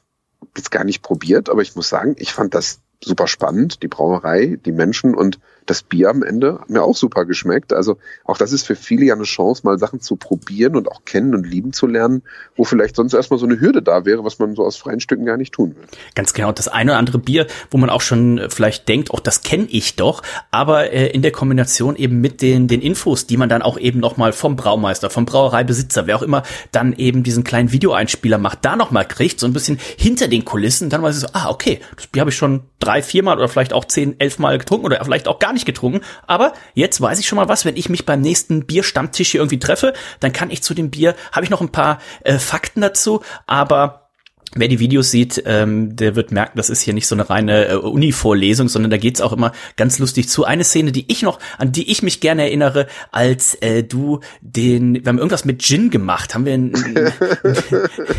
jetzt 0.56 0.72
gar 0.72 0.84
nicht 0.84 1.02
probiert, 1.02 1.50
aber 1.50 1.62
ich 1.62 1.76
muss 1.76 1.90
sagen, 1.90 2.16
ich 2.18 2.34
fand 2.34 2.54
das 2.54 2.82
super 3.04 3.28
spannend, 3.28 3.84
die 3.84 3.88
Brauerei, 3.88 4.58
die 4.66 4.72
Menschen 4.72 5.14
und 5.16 5.40
das 5.69 5.84
Bier 5.84 6.10
am 6.10 6.24
Ende 6.24 6.60
hat 6.60 6.69
mir 6.69 6.84
auch 6.84 6.96
super 6.96 7.25
geschmeckt. 7.25 7.74
Also 7.74 7.98
auch 8.25 8.38
das 8.38 8.52
ist 8.52 8.66
für 8.66 8.75
viele 8.75 9.06
ja 9.06 9.14
eine 9.14 9.24
Chance, 9.24 9.62
mal 9.64 9.78
Sachen 9.78 10.00
zu 10.00 10.16
probieren 10.16 10.75
und 10.75 10.90
auch 10.90 11.06
kennen 11.06 11.36
und 11.36 11.46
lieben 11.46 11.74
zu 11.74 11.88
lernen, 11.88 12.24
wo 12.56 12.64
vielleicht 12.64 12.96
sonst 12.96 13.14
erstmal 13.14 13.40
so 13.40 13.46
eine 13.46 13.60
Hürde 13.60 13.81
da 13.81 14.06
wäre, 14.06 14.24
was 14.24 14.40
man 14.40 14.56
so 14.56 14.64
aus 14.64 14.78
freien 14.78 15.00
Stücken 15.00 15.25
gar 15.25 15.38
nicht 15.38 15.54
tun 15.54 15.75
will. 15.75 15.86
Ganz 16.16 16.34
genau. 16.34 16.52
Das 16.52 16.68
eine 16.68 16.92
oder 16.92 17.00
andere 17.00 17.19
Bier, 17.19 17.48
wo 17.69 17.78
man 17.78 17.90
auch 17.90 18.02
schon 18.02 18.38
äh, 18.38 18.50
vielleicht 18.50 18.88
denkt, 18.88 19.12
auch 19.12 19.19
das 19.19 19.42
kenne 19.42 19.68
ich 19.69 19.96
doch, 19.96 20.24
aber 20.52 20.92
äh, 20.92 21.08
in 21.08 21.22
der 21.22 21.31
Kombination 21.31 21.96
eben 21.96 22.22
mit 22.22 22.42
den, 22.42 22.68
den 22.68 22.81
Infos, 22.81 23.28
die 23.28 23.38
man 23.38 23.50
dann 23.50 23.62
auch 23.62 23.78
eben 23.78 24.00
nochmal 24.00 24.34
vom 24.34 24.56
Braumeister, 24.56 25.10
vom 25.10 25.25
Brauereibesitzer, 25.25 26.08
wer 26.08 26.16
auch 26.16 26.22
immer 26.22 26.44
dann 26.72 26.94
eben 26.94 27.24
diesen 27.24 27.44
kleinen 27.44 27.72
Videoeinspieler 27.72 28.38
macht, 28.38 28.63
da 28.63 28.75
nochmal 28.75 29.08
kriegt, 29.08 29.40
so 29.40 29.46
ein 29.46 29.54
bisschen 29.54 29.80
hinter 29.98 30.28
den 30.28 30.46
Kulissen, 30.46 30.90
dann 30.90 31.02
weiß 31.02 31.16
ich 31.16 31.22
so, 31.22 31.28
ah, 31.34 31.50
okay, 31.50 31.80
das 31.96 32.08
Bier 32.08 32.22
habe 32.22 32.31
ich 32.31 32.38
schon 32.38 32.62
drei, 32.80 33.02
viermal 33.02 33.38
oder 33.38 33.50
vielleicht 33.50 33.74
auch 33.74 33.86
zehn, 33.86 34.20
elf 34.20 34.40
Mal 34.40 34.58
getrunken 34.58 34.86
oder 34.86 35.04
vielleicht 35.04 35.28
auch 35.28 35.40
gar 35.40 35.54
nicht 35.54 35.56
getrunken. 35.65 36.01
Aber 36.25 36.54
jetzt 36.74 37.00
weiß 37.01 37.19
ich 37.19 37.27
schon 37.27 37.38
mal 37.38 37.50
was, 37.50 37.65
wenn 37.65 37.75
ich 37.75 37.89
mich 37.89 38.06
beim 38.06 38.21
nächsten 38.21 38.65
Bierstammtisch 38.65 39.31
hier 39.31 39.42
irgendwie 39.42 39.59
treffe, 39.59 39.94
dann 40.19 40.33
kann 40.33 40.50
ich 40.50 40.63
zu 40.63 40.74
dem 40.74 40.89
Bier, 40.89 41.15
habe 41.31 41.44
ich 41.44 41.50
noch 41.50 41.62
ein 41.62 41.71
paar 41.71 42.00
äh, 42.24 42.38
Fakten 42.39 42.81
dazu, 42.81 43.21
aber 43.45 44.06
Wer 44.56 44.68
die 44.70 44.80
Videos 44.80 45.12
sieht, 45.12 45.44
ähm, 45.46 45.96
der 45.96 46.16
wird 46.16 46.32
merken, 46.32 46.58
das 46.58 46.70
ist 46.70 46.82
hier 46.82 46.94
nicht 46.94 47.08
so 47.08 47.16
eine 47.16 47.30
reine 47.30 47.68
äh, 47.68 47.76
Uni-Vorlesung, 47.76 48.70
sondern 48.70 48.90
da 48.90 48.98
geht's 48.98 49.20
auch 49.20 49.34
immer 49.34 49.52
ganz 49.76 50.00
lustig 50.00 50.30
zu. 50.30 50.46
Eine 50.46 50.64
Szene, 50.64 50.92
die 50.92 51.12
ich 51.12 51.22
noch, 51.22 51.40
an 51.58 51.72
die 51.72 51.92
ich 51.92 52.02
mich 52.02 52.22
gerne 52.22 52.44
erinnere, 52.44 52.88
als 53.12 53.56
äh, 53.56 53.84
du 53.84 54.22
den, 54.42 55.04
wir 55.04 55.10
haben 55.10 55.18
irgendwas 55.18 55.44
mit 55.44 55.62
Gin 55.62 55.90
gemacht, 55.90 56.34
haben 56.34 56.46
wir 56.46 56.54
einen, 56.54 56.74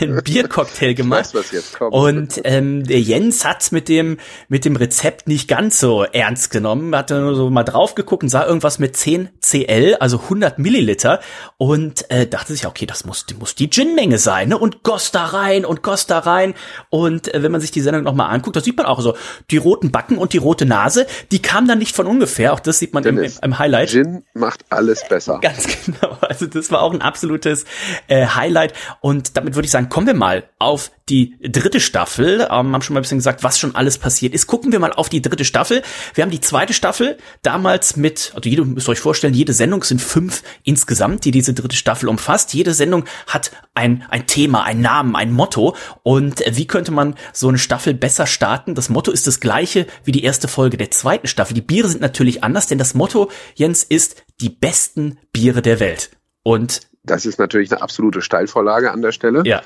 einen 0.00 0.22
Biercocktail 0.22 0.94
gemacht. 0.94 1.28
Ich 1.28 1.34
weiß, 1.34 1.46
was 1.46 1.52
jetzt 1.52 1.78
kommt. 1.78 1.94
Und 1.94 2.40
ähm, 2.44 2.84
der 2.84 3.00
Jens 3.00 3.44
hat 3.44 3.72
mit 3.72 3.88
dem 3.88 4.18
mit 4.48 4.64
dem 4.64 4.76
Rezept 4.76 5.28
nicht 5.28 5.48
ganz 5.48 5.80
so 5.80 6.04
ernst 6.04 6.50
genommen, 6.50 6.94
hat 6.94 7.10
dann 7.10 7.34
so 7.34 7.50
mal 7.50 7.64
drauf 7.64 7.94
geguckt 7.94 8.22
und 8.22 8.28
sah 8.28 8.46
irgendwas 8.46 8.78
mit 8.78 8.96
10 8.96 9.30
CL, 9.40 9.96
also 10.00 10.20
100 10.20 10.58
Milliliter 10.58 11.20
und 11.56 12.10
äh, 12.10 12.26
dachte 12.26 12.52
sich, 12.52 12.66
okay, 12.66 12.86
das 12.86 13.04
muss, 13.04 13.26
muss 13.38 13.54
die 13.54 13.70
Gin-Menge 13.70 14.18
sein, 14.18 14.50
ne? 14.50 14.58
Und 14.58 14.82
goss 14.82 15.10
da 15.10 15.24
rein 15.24 15.64
und 15.64 15.82
goss 15.82 16.06
da 16.06 16.17
rein. 16.26 16.54
Und 16.90 17.32
äh, 17.32 17.42
wenn 17.42 17.52
man 17.52 17.60
sich 17.60 17.70
die 17.70 17.80
Sendung 17.80 18.02
nochmal 18.02 18.30
anguckt, 18.30 18.56
da 18.56 18.60
sieht 18.60 18.76
man 18.76 18.86
auch 18.86 19.00
so, 19.00 19.16
die 19.50 19.56
roten 19.56 19.90
Backen 19.90 20.18
und 20.18 20.32
die 20.32 20.38
rote 20.38 20.66
Nase, 20.66 21.06
die 21.32 21.40
kam 21.40 21.66
dann 21.66 21.78
nicht 21.78 21.94
von 21.94 22.06
ungefähr. 22.06 22.52
Auch 22.52 22.60
das 22.60 22.78
sieht 22.78 22.94
man 22.94 23.04
im, 23.04 23.18
im, 23.18 23.58
Highlight. 23.58 23.90
Gin 23.90 24.24
macht 24.34 24.64
alles 24.70 25.02
besser. 25.08 25.38
Ganz 25.42 25.66
genau. 25.84 26.16
Also 26.20 26.46
das 26.46 26.70
war 26.70 26.82
auch 26.82 26.92
ein 26.92 27.02
absolutes 27.02 27.64
äh, 28.06 28.26
Highlight. 28.26 28.74
Und 29.00 29.36
damit 29.36 29.54
würde 29.54 29.66
ich 29.66 29.72
sagen, 29.72 29.88
kommen 29.88 30.06
wir 30.06 30.14
mal 30.14 30.44
auf 30.58 30.90
die 31.08 31.36
dritte 31.40 31.80
Staffel. 31.80 32.40
Ähm, 32.42 32.72
haben 32.72 32.82
schon 32.82 32.94
mal 32.94 33.00
ein 33.00 33.02
bisschen 33.02 33.18
gesagt, 33.18 33.42
was 33.42 33.58
schon 33.58 33.74
alles 33.74 33.98
passiert 33.98 34.34
ist. 34.34 34.46
Gucken 34.46 34.72
wir 34.72 34.78
mal 34.78 34.92
auf 34.92 35.08
die 35.08 35.22
dritte 35.22 35.44
Staffel. 35.44 35.82
Wir 36.14 36.22
haben 36.22 36.30
die 36.30 36.40
zweite 36.40 36.72
Staffel 36.72 37.16
damals 37.42 37.96
mit, 37.96 38.32
also 38.34 38.48
jede, 38.48 38.64
müsst 38.64 38.88
ihr 38.88 38.92
euch 38.92 39.00
vorstellen, 39.00 39.34
jede 39.34 39.52
Sendung 39.52 39.82
sind 39.82 40.00
fünf 40.00 40.42
insgesamt, 40.64 41.24
die 41.24 41.30
diese 41.30 41.54
dritte 41.54 41.76
Staffel 41.76 42.08
umfasst. 42.08 42.54
Jede 42.54 42.74
Sendung 42.74 43.04
hat 43.26 43.50
ein, 43.74 44.04
ein 44.10 44.26
Thema, 44.26 44.64
ein 44.64 44.80
Namen, 44.80 45.16
ein 45.16 45.32
Motto. 45.32 45.76
Und 46.08 46.42
wie 46.56 46.66
könnte 46.66 46.90
man 46.90 47.16
so 47.34 47.48
eine 47.48 47.58
Staffel 47.58 47.92
besser 47.92 48.26
starten? 48.26 48.74
Das 48.74 48.88
Motto 48.88 49.10
ist 49.10 49.26
das 49.26 49.40
gleiche 49.40 49.86
wie 50.04 50.10
die 50.10 50.24
erste 50.24 50.48
Folge 50.48 50.78
der 50.78 50.90
zweiten 50.90 51.26
Staffel. 51.26 51.52
Die 51.52 51.60
Biere 51.60 51.86
sind 51.86 52.00
natürlich 52.00 52.42
anders, 52.42 52.66
denn 52.66 52.78
das 52.78 52.94
Motto, 52.94 53.30
Jens, 53.56 53.84
ist 53.84 54.24
die 54.40 54.48
besten 54.48 55.18
Biere 55.32 55.60
der 55.60 55.80
Welt. 55.80 56.08
Und 56.42 56.80
das 57.02 57.26
ist 57.26 57.38
natürlich 57.38 57.70
eine 57.70 57.82
absolute 57.82 58.22
Steilvorlage 58.22 58.90
an 58.90 59.02
der 59.02 59.12
Stelle. 59.12 59.42
Ja 59.44 59.60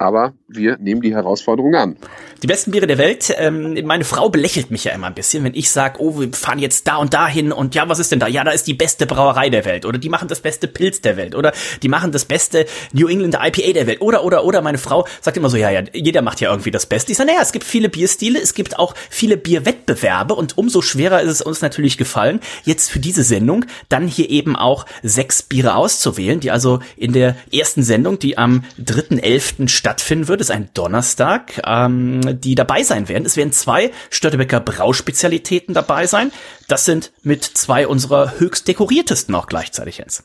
aber 0.00 0.32
wir 0.48 0.78
nehmen 0.78 1.02
die 1.02 1.14
Herausforderung 1.14 1.74
an. 1.74 1.96
Die 2.42 2.46
besten 2.46 2.70
Biere 2.70 2.86
der 2.86 2.98
Welt. 2.98 3.32
Ähm, 3.36 3.78
meine 3.84 4.04
Frau 4.04 4.30
belächelt 4.30 4.70
mich 4.70 4.84
ja 4.84 4.92
immer 4.92 5.06
ein 5.06 5.14
bisschen, 5.14 5.44
wenn 5.44 5.54
ich 5.54 5.70
sage, 5.70 6.00
oh, 6.00 6.18
wir 6.18 6.32
fahren 6.32 6.58
jetzt 6.58 6.88
da 6.88 6.96
und 6.96 7.12
da 7.12 7.28
hin 7.28 7.52
und 7.52 7.74
ja, 7.74 7.88
was 7.88 7.98
ist 7.98 8.10
denn 8.10 8.18
da? 8.18 8.26
Ja, 8.26 8.44
da 8.44 8.50
ist 8.50 8.66
die 8.66 8.74
beste 8.74 9.06
Brauerei 9.06 9.50
der 9.50 9.64
Welt 9.64 9.84
oder 9.84 9.98
die 9.98 10.08
machen 10.08 10.28
das 10.28 10.40
beste 10.40 10.66
Pilz 10.66 11.00
der 11.00 11.16
Welt 11.16 11.34
oder 11.34 11.52
die 11.82 11.88
machen 11.88 12.12
das 12.12 12.24
beste 12.24 12.66
New 12.92 13.08
England 13.08 13.34
IPA 13.34 13.72
der 13.72 13.86
Welt 13.86 14.00
oder 14.00 14.24
oder 14.24 14.44
oder 14.44 14.62
meine 14.62 14.78
Frau 14.78 15.06
sagt 15.20 15.36
immer 15.36 15.50
so, 15.50 15.56
ja, 15.56 15.70
ja, 15.70 15.82
jeder 15.92 16.22
macht 16.22 16.40
ja 16.40 16.50
irgendwie 16.50 16.70
das 16.70 16.86
Beste. 16.86 17.12
Ich 17.12 17.18
sage, 17.18 17.30
naja, 17.30 17.42
es 17.42 17.52
gibt 17.52 17.64
viele 17.64 17.88
Bierstile, 17.88 18.40
es 18.40 18.54
gibt 18.54 18.78
auch 18.78 18.94
viele 19.10 19.36
Bierwettbewerbe 19.36 20.34
und 20.34 20.58
umso 20.58 20.82
schwerer 20.82 21.20
ist 21.20 21.30
es 21.30 21.42
uns 21.42 21.60
natürlich 21.60 21.98
gefallen, 21.98 22.40
jetzt 22.64 22.90
für 22.90 23.00
diese 23.00 23.22
Sendung 23.22 23.66
dann 23.88 24.08
hier 24.08 24.30
eben 24.30 24.56
auch 24.56 24.86
sechs 25.02 25.42
Biere 25.42 25.74
auszuwählen, 25.74 26.40
die 26.40 26.50
also 26.50 26.80
in 26.96 27.12
der 27.12 27.36
ersten 27.52 27.82
Sendung, 27.82 28.18
die 28.18 28.38
am 28.38 28.64
3.11. 28.78 29.68
statt 29.68 30.00
stattfinden 30.00 30.28
wird, 30.28 30.40
ist 30.40 30.50
ein 30.50 30.70
Donnerstag, 30.72 31.60
ähm, 31.66 32.20
die 32.34 32.54
dabei 32.54 32.82
sein 32.82 33.08
werden. 33.08 33.24
Es 33.26 33.36
werden 33.36 33.52
zwei 33.52 33.92
Störtebecker 34.10 34.60
Brauspezialitäten 34.60 35.74
dabei 35.74 36.06
sein. 36.06 36.32
Das 36.68 36.84
sind 36.84 37.12
mit 37.22 37.44
zwei 37.44 37.86
unserer 37.86 38.38
höchst 38.38 38.68
dekoriertesten 38.68 39.34
auch 39.34 39.46
gleichzeitig, 39.46 39.98
Jens. 39.98 40.24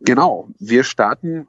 Genau. 0.00 0.48
Wir 0.58 0.84
starten 0.84 1.48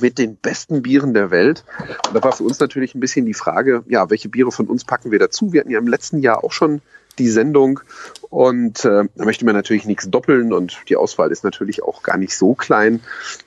mit 0.00 0.18
den 0.18 0.36
besten 0.36 0.82
Bieren 0.82 1.14
der 1.14 1.30
Welt. 1.30 1.64
Und 2.08 2.14
da 2.14 2.22
war 2.22 2.32
für 2.32 2.44
uns 2.44 2.58
natürlich 2.58 2.94
ein 2.94 3.00
bisschen 3.00 3.26
die 3.26 3.34
Frage, 3.34 3.84
ja, 3.88 4.10
welche 4.10 4.28
Biere 4.28 4.52
von 4.52 4.66
uns 4.66 4.84
packen 4.84 5.10
wir 5.10 5.18
dazu? 5.18 5.52
Wir 5.52 5.60
hatten 5.60 5.70
ja 5.70 5.78
im 5.78 5.88
letzten 5.88 6.18
Jahr 6.18 6.42
auch 6.42 6.52
schon 6.52 6.80
die 7.18 7.28
Sendung 7.28 7.80
und 8.28 8.84
äh, 8.84 9.04
da 9.14 9.24
möchte 9.24 9.44
man 9.44 9.54
natürlich 9.54 9.84
nichts 9.84 10.10
doppeln 10.10 10.52
und 10.52 10.80
die 10.88 10.96
Auswahl 10.96 11.30
ist 11.30 11.44
natürlich 11.44 11.82
auch 11.82 12.02
gar 12.02 12.16
nicht 12.16 12.36
so 12.36 12.54
klein. 12.54 13.00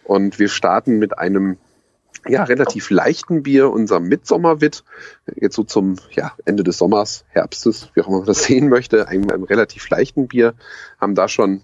Und 0.06 0.40
wir 0.40 0.48
starten 0.48 1.00
mit 1.00 1.18
einem 1.18 1.58
ja, 2.30 2.44
relativ 2.44 2.90
leichten 2.90 3.44
Bier, 3.44 3.70
unser 3.72 4.00
Mitsommerwit, 4.00 4.84
jetzt 5.36 5.56
so 5.56 5.64
zum 5.64 5.98
ja, 6.12 6.34
Ende 6.46 6.64
des 6.64 6.78
Sommers, 6.78 7.26
Herbstes, 7.30 7.90
wie 7.94 8.02
auch 8.02 8.08
immer 8.08 8.18
man 8.18 8.26
das 8.26 8.44
sehen 8.44 8.70
möchte, 8.70 9.08
einem, 9.08 9.30
einem 9.30 9.44
relativ 9.44 9.90
leichten 9.90 10.28
Bier, 10.28 10.54
haben 11.00 11.16
da 11.16 11.28
schon 11.28 11.62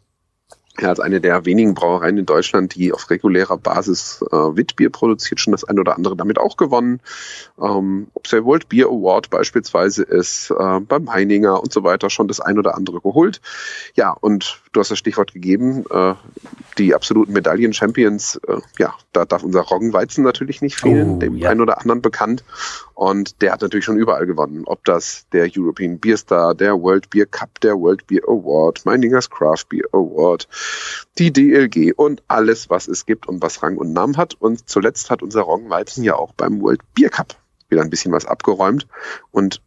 ja, 0.80 0.90
als 0.90 1.00
eine 1.00 1.22
der 1.22 1.46
wenigen 1.46 1.76
Brauereien 1.76 2.18
in 2.18 2.26
Deutschland, 2.26 2.74
die 2.74 2.92
auf 2.92 3.10
regulärer 3.12 3.58
Basis 3.58 4.26
äh, 4.32 4.36
Witbier 4.36 4.90
produziert, 4.90 5.40
schon 5.40 5.52
das 5.52 5.64
ein 5.64 5.80
oder 5.80 5.96
andere 5.96 6.16
damit 6.16 6.40
auch 6.40 6.58
gewonnen. 6.58 7.00
Ähm, 7.62 8.08
ob 8.16 8.28
der 8.28 8.44
World 8.44 8.70
Beer 8.70 8.88
Award 8.88 9.30
beispielsweise 9.30 10.02
ist, 10.02 10.50
äh, 10.50 10.80
beim 10.80 11.14
Heininger 11.14 11.62
und 11.62 11.72
so 11.72 11.84
weiter, 11.84 12.10
schon 12.10 12.28
das 12.28 12.40
ein 12.40 12.58
oder 12.58 12.76
andere 12.76 13.02
geholt. 13.02 13.40
Ja, 13.94 14.12
und 14.20 14.62
du 14.72 14.80
hast 14.80 14.90
das 14.90 14.98
Stichwort 14.98 15.34
gegeben, 15.34 15.86
äh, 15.92 16.16
die 16.80 16.96
absoluten 16.96 17.34
Medaillen-Champions, 17.34 18.42
äh, 18.48 18.58
ja, 18.80 18.96
da 19.12 19.26
darf 19.26 19.44
unser 19.44 19.62
Roggenweizen 19.62 20.24
natürlich 20.24 20.64
nicht 20.64 20.78
fehlen, 20.78 21.18
oh, 21.18 21.20
dem 21.20 21.38
ja. 21.38 21.52
einen 21.52 21.62
oder 21.62 21.82
anderen 21.82 22.02
bekannt. 22.02 22.44
Und 22.94 23.42
der 23.42 23.52
hat 23.52 23.62
natürlich 23.62 23.86
schon 23.86 23.98
überall 23.98 24.26
gewonnen. 24.26 24.64
Ob 24.66 24.86
das 24.86 25.26
der 25.32 25.50
European 25.56 26.00
Beer 26.00 26.18
Star, 26.18 26.54
der 26.54 26.80
World 26.80 27.10
Beer 27.10 27.26
Cup, 27.26 27.60
der 27.62 27.80
World 27.80 28.06
Beer 28.08 28.24
Award, 28.28 28.86
Meiningers 28.86 29.30
Craft 29.30 29.66
Beer 29.70 29.86
Award, 29.92 30.48
die 31.18 31.34
DLG 31.34 31.94
und 31.96 32.22
alles, 32.28 32.70
was 32.70 32.88
es 32.88 33.06
gibt 33.06 33.28
und 33.28 33.42
was 33.42 33.64
Rang 33.64 33.78
und 33.78 33.94
Namen 33.94 34.18
hat. 34.18 34.36
Und 34.36 34.70
zuletzt 34.70 35.10
hat 35.10 35.24
unser 35.24 35.42
Roggenweizen 35.42 36.04
ja 36.04 36.16
auch 36.16 36.34
beim 36.34 36.62
World 36.62 36.82
Beer 36.94 37.10
Cup 37.10 37.36
wieder 37.70 37.82
ein 37.82 37.90
bisschen 37.90 38.12
was 38.12 38.26
abgeräumt. 38.26 38.88
Und 39.32 39.62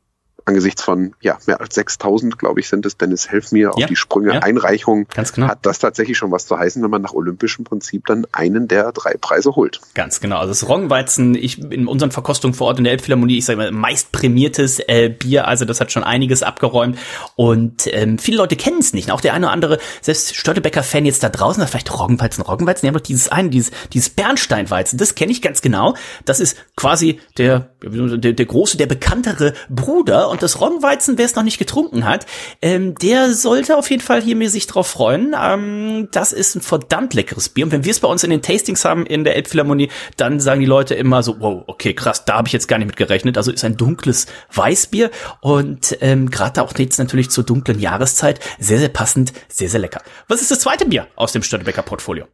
angesichts 0.46 0.82
von 0.82 1.14
ja, 1.20 1.38
mehr 1.46 1.60
als 1.60 1.74
6000, 1.74 2.38
glaube 2.38 2.60
ich, 2.60 2.68
sind 2.68 2.86
es, 2.86 2.96
Dennis, 2.96 3.28
helf 3.28 3.50
mir 3.50 3.74
auf 3.74 3.80
ja, 3.80 3.88
die 3.88 3.96
Sprünge, 3.96 4.32
ja. 4.32 4.40
Einreichung, 4.40 5.06
Ganz 5.12 5.32
genau. 5.32 5.48
hat 5.48 5.66
das 5.66 5.80
tatsächlich 5.80 6.16
schon 6.16 6.30
was 6.30 6.46
zu 6.46 6.56
heißen, 6.56 6.82
wenn 6.82 6.90
man 6.90 7.02
nach 7.02 7.12
olympischem 7.12 7.64
Prinzip 7.64 8.06
dann 8.06 8.26
einen 8.30 8.68
der 8.68 8.92
drei 8.92 9.14
Preise 9.20 9.56
holt. 9.56 9.80
Ganz 9.94 10.20
genau. 10.20 10.38
Also 10.38 10.50
das 10.52 10.68
Roggenweizen, 10.68 11.34
ich 11.34 11.60
in 11.60 11.88
unseren 11.88 12.12
Verkostungen 12.12 12.54
vor 12.54 12.68
Ort 12.68 12.78
in 12.78 12.84
der 12.84 12.92
Elbphilharmonie, 12.92 13.38
ich 13.38 13.44
sage 13.44 13.56
mal, 13.56 13.72
meist 13.72 14.12
prämiertes 14.12 14.78
äh, 14.78 15.08
Bier, 15.08 15.48
also 15.48 15.64
das 15.64 15.80
hat 15.80 15.90
schon 15.90 16.04
einiges 16.04 16.44
abgeräumt 16.44 16.96
und 17.34 17.88
ähm, 17.92 18.18
viele 18.18 18.36
Leute 18.36 18.54
kennen 18.54 18.78
es 18.78 18.92
nicht. 18.92 19.10
Auch 19.10 19.20
der 19.20 19.34
eine 19.34 19.46
oder 19.46 19.52
andere, 19.52 19.78
selbst 20.00 20.36
Störtebecker-Fan 20.36 21.06
jetzt 21.06 21.24
da 21.24 21.28
draußen, 21.28 21.60
hat 21.60 21.70
vielleicht 21.70 21.92
Roggenweizen, 21.92 22.44
Roggenweizen, 22.44 22.82
die 22.82 22.88
haben 22.88 22.94
doch 22.94 23.00
dieses 23.00 23.28
eine, 23.28 23.50
dieses, 23.50 23.72
dieses 23.92 24.10
Bernsteinweizen, 24.10 24.96
das 24.96 25.16
kenne 25.16 25.32
ich 25.32 25.42
ganz 25.42 25.60
genau. 25.60 25.96
Das 26.24 26.38
ist 26.38 26.56
quasi 26.76 27.18
der, 27.36 27.70
der, 27.82 28.32
der 28.32 28.46
große, 28.46 28.76
der 28.76 28.86
bekanntere 28.86 29.54
Bruder 29.68 30.35
und 30.36 30.42
das 30.42 30.60
Roggenweizen, 30.60 31.16
wer 31.16 31.24
es 31.24 31.34
noch 31.34 31.44
nicht 31.44 31.56
getrunken 31.56 32.04
hat, 32.04 32.26
ähm, 32.60 32.94
der 32.96 33.32
sollte 33.32 33.74
auf 33.78 33.88
jeden 33.88 34.02
Fall 34.02 34.20
hier 34.20 34.36
mir 34.36 34.50
sich 34.50 34.66
drauf 34.66 34.86
freuen. 34.86 35.34
Ähm, 35.34 36.08
das 36.12 36.34
ist 36.34 36.54
ein 36.56 36.60
verdammt 36.60 37.14
leckeres 37.14 37.48
Bier. 37.48 37.64
Und 37.64 37.72
wenn 37.72 37.86
wir 37.86 37.90
es 37.90 38.00
bei 38.00 38.08
uns 38.08 38.22
in 38.22 38.28
den 38.28 38.42
Tastings 38.42 38.84
haben 38.84 39.06
in 39.06 39.24
der 39.24 39.34
Elbphilharmonie, 39.34 39.88
dann 40.18 40.38
sagen 40.38 40.60
die 40.60 40.66
Leute 40.66 40.94
immer 40.94 41.22
so, 41.22 41.40
wow, 41.40 41.64
okay, 41.66 41.94
krass, 41.94 42.26
da 42.26 42.34
habe 42.34 42.48
ich 42.48 42.52
jetzt 42.52 42.68
gar 42.68 42.76
nicht 42.76 42.86
mit 42.86 42.96
gerechnet. 42.96 43.38
Also 43.38 43.50
ist 43.50 43.64
ein 43.64 43.78
dunkles 43.78 44.26
Weißbier 44.52 45.10
und 45.40 45.96
ähm, 46.02 46.30
gerade 46.30 46.62
auch 46.62 46.76
jetzt 46.76 46.98
natürlich 46.98 47.30
zur 47.30 47.44
dunklen 47.44 47.78
Jahreszeit 47.78 48.38
sehr, 48.58 48.78
sehr 48.78 48.90
passend, 48.90 49.32
sehr, 49.48 49.70
sehr 49.70 49.80
lecker. 49.80 50.02
Was 50.28 50.42
ist 50.42 50.50
das 50.50 50.60
zweite 50.60 50.84
Bier 50.84 51.06
aus 51.16 51.32
dem 51.32 51.42
Störtebecker 51.42 51.82
Portfolio? 51.82 52.26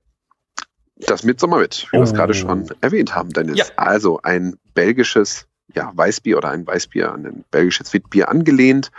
Das 0.97 1.23
Mitsommerwit, 1.23 1.87
wie 1.93 1.99
oh. 1.99 2.01
wir 2.01 2.05
es 2.05 2.15
gerade 2.15 2.35
schon 2.35 2.69
erwähnt 2.81 3.15
haben, 3.15 3.31
Dennis. 3.31 3.59
Ja. 3.59 3.65
Also 3.77 4.19
ein 4.25 4.57
belgisches 4.75 5.47
ja, 5.75 5.93
Weißbier 5.95 6.39
oder 6.39 6.51
ein 6.51 6.67
Weißbier 6.67 7.13
an 7.13 7.27
ein 7.27 7.45
belgisches 7.51 7.93
Witbier 7.93 8.29
angelehnt, 8.29 8.91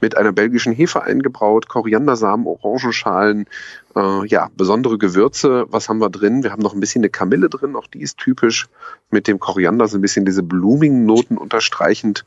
mit 0.00 0.16
einer 0.16 0.32
belgischen 0.32 0.72
Hefe 0.72 1.02
eingebraut, 1.02 1.68
Koriandersamen, 1.68 2.46
Orangenschalen, 2.46 3.46
äh, 3.96 4.26
ja, 4.26 4.50
besondere 4.56 4.98
Gewürze. 4.98 5.66
Was 5.68 5.88
haben 5.88 5.98
wir 5.98 6.10
drin? 6.10 6.42
Wir 6.42 6.52
haben 6.52 6.62
noch 6.62 6.74
ein 6.74 6.80
bisschen 6.80 7.00
eine 7.00 7.10
Kamille 7.10 7.48
drin, 7.48 7.76
auch 7.76 7.86
die 7.86 8.02
ist 8.02 8.18
typisch, 8.18 8.68
mit 9.10 9.28
dem 9.28 9.38
Koriander 9.38 9.88
so 9.88 9.98
ein 9.98 10.00
bisschen 10.00 10.24
diese 10.24 10.42
blumigen 10.42 11.04
Noten 11.04 11.36
unterstreichend 11.36 12.24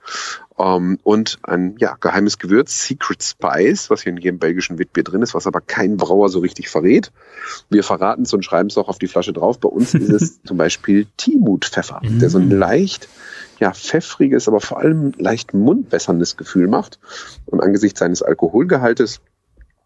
ähm, 0.58 1.00
und 1.04 1.40
ein 1.44 1.76
ja, 1.80 1.98
geheimes 2.00 2.38
Gewürz, 2.38 2.86
Secret 2.88 3.24
Spice, 3.24 3.90
was 3.90 4.04
hier 4.04 4.12
in 4.12 4.18
jedem 4.18 4.40
belgischen 4.40 4.78
Witbier 4.78 5.04
drin 5.04 5.22
ist, 5.22 5.34
was 5.34 5.48
aber 5.48 5.62
kein 5.62 5.98
Brauer 5.98 6.30
so 6.30 6.40
richtig 6.40 6.70
verrät. 6.70 7.12
Wir 7.70 7.84
verraten 7.84 8.24
es 8.24 8.34
und 8.34 8.46
schreiben 8.46 8.70
es 8.70 8.78
auch 8.78 8.88
auf 8.88 9.00
die 9.00 9.08
Flasche 9.08 9.34
drauf. 9.34 9.60
Bei 9.60 9.70
uns 9.70 9.94
ist 9.94 10.10
es 10.10 10.44
zum 10.46 10.58
Beispiel 10.58 11.08
Timut-Pfeffer, 11.18 12.02
der 12.04 12.30
so 12.30 12.38
ein 12.38 12.50
mm. 12.50 12.52
leicht 12.52 13.10
ja, 13.60 13.74
pfeffriges, 13.74 14.48
aber 14.48 14.62
vor 14.62 14.80
allem 14.80 15.14
leicht 15.18 15.54
mundwässerndes 15.54 16.38
Gefühl 16.38 16.68
macht. 16.68 17.00
Und 17.46 17.62
angesichts 17.62 18.00
seines 18.00 18.22
Alkoholgehaltes, 18.22 19.22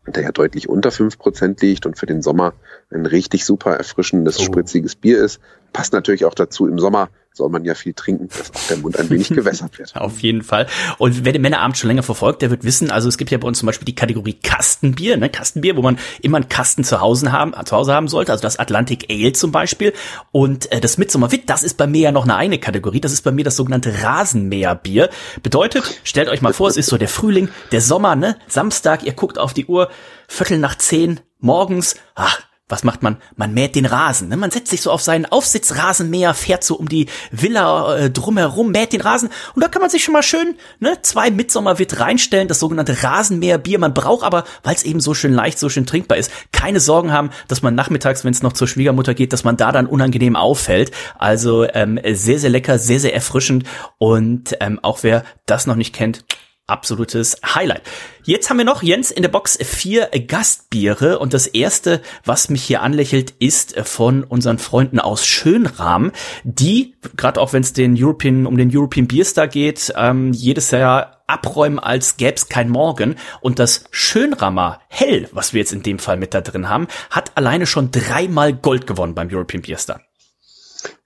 der 0.07 0.23
ja 0.23 0.31
deutlich 0.31 0.69
unter 0.69 0.91
fünf 0.91 1.17
Prozent 1.17 1.61
liegt 1.61 1.85
und 1.85 1.97
für 1.97 2.05
den 2.05 2.21
Sommer 2.21 2.53
ein 2.89 3.05
richtig 3.05 3.45
super 3.45 3.75
erfrischendes, 3.75 4.39
oh. 4.39 4.43
spritziges 4.43 4.95
Bier 4.95 5.23
ist, 5.23 5.39
passt 5.71 5.93
natürlich 5.93 6.25
auch 6.25 6.33
dazu 6.33 6.67
im 6.67 6.79
Sommer 6.79 7.09
soll 7.39 7.49
man 7.49 7.63
ja 7.63 7.73
viel 7.73 7.93
trinken, 7.93 8.27
dass 8.27 8.53
auch 8.53 8.67
der 8.67 8.77
Mund 8.77 8.99
ein 8.99 9.09
wenig 9.09 9.29
gewässert 9.29 9.79
wird. 9.79 9.95
Auf 9.95 10.19
jeden 10.19 10.43
Fall. 10.43 10.67
Und 10.97 11.25
wer 11.25 11.31
den 11.31 11.41
Männerabend 11.41 11.77
schon 11.77 11.87
länger 11.87 12.03
verfolgt, 12.03 12.41
der 12.41 12.49
wird 12.49 12.63
wissen, 12.63 12.91
also 12.91 13.07
es 13.07 13.17
gibt 13.17 13.31
ja 13.31 13.37
bei 13.37 13.47
uns 13.47 13.59
zum 13.59 13.67
Beispiel 13.67 13.85
die 13.85 13.95
Kategorie 13.95 14.33
Kastenbier, 14.33 15.17
ne? 15.17 15.29
Kastenbier, 15.29 15.77
wo 15.77 15.81
man 15.81 15.97
immer 16.21 16.37
einen 16.37 16.49
Kasten 16.49 16.83
zu 16.83 16.99
Hause 16.99 17.31
haben, 17.31 17.53
zu 17.65 17.75
Hause 17.75 17.93
haben 17.93 18.07
sollte, 18.07 18.31
also 18.31 18.41
das 18.41 18.59
Atlantic 18.59 19.09
Ale 19.09 19.33
zum 19.33 19.51
Beispiel. 19.51 19.93
Und 20.31 20.71
äh, 20.71 20.81
das 20.81 20.97
Midsommerwit, 20.97 21.49
das 21.49 21.63
ist 21.63 21.77
bei 21.77 21.87
mir 21.87 22.01
ja 22.01 22.11
noch 22.11 22.23
eine 22.23 22.35
eigene 22.35 22.59
Kategorie, 22.59 22.99
das 22.99 23.13
ist 23.13 23.21
bei 23.21 23.31
mir 23.31 23.45
das 23.45 23.55
sogenannte 23.55 24.03
Rasenmäherbier. 24.03 25.09
Bedeutet, 25.41 26.01
stellt 26.03 26.29
euch 26.29 26.41
mal 26.41 26.53
vor, 26.53 26.67
es 26.67 26.77
ist 26.77 26.87
so 26.87 26.97
der 26.97 27.07
Frühling, 27.07 27.49
der 27.71 27.81
Sommer, 27.81 28.15
ne? 28.15 28.37
Samstag, 28.47 29.03
ihr 29.03 29.13
guckt 29.13 29.39
auf 29.39 29.53
die 29.53 29.65
Uhr, 29.65 29.89
Viertel 30.27 30.59
nach 30.59 30.77
zehn 30.77 31.21
morgens, 31.39 31.95
ach, 32.15 32.41
was 32.69 32.83
macht 32.83 33.01
man? 33.03 33.17
Man 33.35 33.53
mäht 33.53 33.75
den 33.75 33.85
Rasen. 33.85 34.29
Ne? 34.29 34.37
Man 34.37 34.51
setzt 34.51 34.69
sich 34.69 34.81
so 34.81 34.91
auf 34.91 35.01
seinen 35.01 35.25
Aufsitzrasenmäher, 35.25 36.35
fährt 36.35 36.63
so 36.63 36.75
um 36.75 36.87
die 36.87 37.07
Villa 37.31 37.97
äh, 37.97 38.09
drumherum, 38.11 38.71
mäht 38.71 38.93
den 38.93 39.01
Rasen 39.01 39.29
und 39.55 39.63
da 39.63 39.67
kann 39.67 39.81
man 39.81 39.89
sich 39.89 40.03
schon 40.03 40.13
mal 40.13 40.23
schön 40.23 40.55
ne, 40.79 41.01
zwei 41.01 41.31
Mitsommerwitt 41.31 41.99
reinstellen, 41.99 42.47
das 42.47 42.59
sogenannte 42.59 43.03
Rasenmäherbier. 43.03 43.79
Man 43.79 43.93
braucht 43.93 44.23
aber, 44.23 44.43
weil 44.63 44.75
es 44.75 44.83
eben 44.83 44.99
so 44.99 45.13
schön 45.13 45.33
leicht, 45.33 45.57
so 45.57 45.67
schön 45.67 45.87
trinkbar 45.87 46.17
ist, 46.17 46.31
keine 46.51 46.79
Sorgen 46.79 47.11
haben, 47.11 47.31
dass 47.47 47.63
man 47.63 47.73
nachmittags, 47.73 48.23
wenn 48.23 48.33
es 48.33 48.43
noch 48.43 48.53
zur 48.53 48.67
Schwiegermutter 48.67 49.15
geht, 49.15 49.33
dass 49.33 49.43
man 49.43 49.57
da 49.57 49.71
dann 49.71 49.87
unangenehm 49.87 50.35
auffällt. 50.35 50.91
Also 51.17 51.67
ähm, 51.73 51.99
sehr, 52.13 52.39
sehr 52.39 52.51
lecker, 52.51 52.77
sehr, 52.77 52.99
sehr 52.99 53.15
erfrischend 53.15 53.63
und 53.97 54.55
ähm, 54.59 54.79
auch 54.83 54.99
wer 55.01 55.23
das 55.47 55.65
noch 55.65 55.75
nicht 55.75 55.95
kennt, 55.95 56.23
absolutes 56.69 57.37
Highlight. 57.43 57.81
Jetzt 58.23 58.49
haben 58.49 58.57
wir 58.57 58.65
noch, 58.65 58.83
Jens, 58.83 59.11
in 59.11 59.23
der 59.23 59.29
Box 59.29 59.57
vier 59.61 60.09
Gastbiere 60.27 61.19
und 61.19 61.33
das 61.33 61.47
erste, 61.47 62.01
was 62.25 62.49
mich 62.49 62.63
hier 62.63 62.81
anlächelt, 62.81 63.31
ist 63.39 63.79
von 63.79 64.23
unseren 64.23 64.59
Freunden 64.59 64.99
aus 64.99 65.25
Schönrahm, 65.25 66.11
die, 66.43 66.95
gerade 67.17 67.41
auch 67.41 67.53
wenn 67.53 67.63
es 67.63 67.73
den 67.73 67.95
European, 67.97 68.45
um 68.45 68.57
den 68.57 68.75
European 68.75 69.07
Beer 69.07 69.25
Star 69.25 69.47
geht, 69.47 69.93
ähm, 69.95 70.31
jedes 70.31 70.71
Jahr 70.71 71.23
abräumen, 71.27 71.79
als 71.79 72.17
gäb's 72.17 72.49
kein 72.49 72.69
Morgen. 72.69 73.15
Und 73.41 73.59
das 73.59 73.85
Schönramer 73.91 74.79
Hell, 74.89 75.29
was 75.31 75.53
wir 75.53 75.59
jetzt 75.59 75.73
in 75.73 75.83
dem 75.83 75.99
Fall 75.99 76.17
mit 76.17 76.33
da 76.33 76.41
drin 76.41 76.69
haben, 76.69 76.87
hat 77.09 77.37
alleine 77.37 77.65
schon 77.65 77.91
dreimal 77.91 78.53
Gold 78.53 78.87
gewonnen 78.87 79.15
beim 79.15 79.29
European 79.31 79.61
Beer 79.61 79.77
Star. 79.77 80.01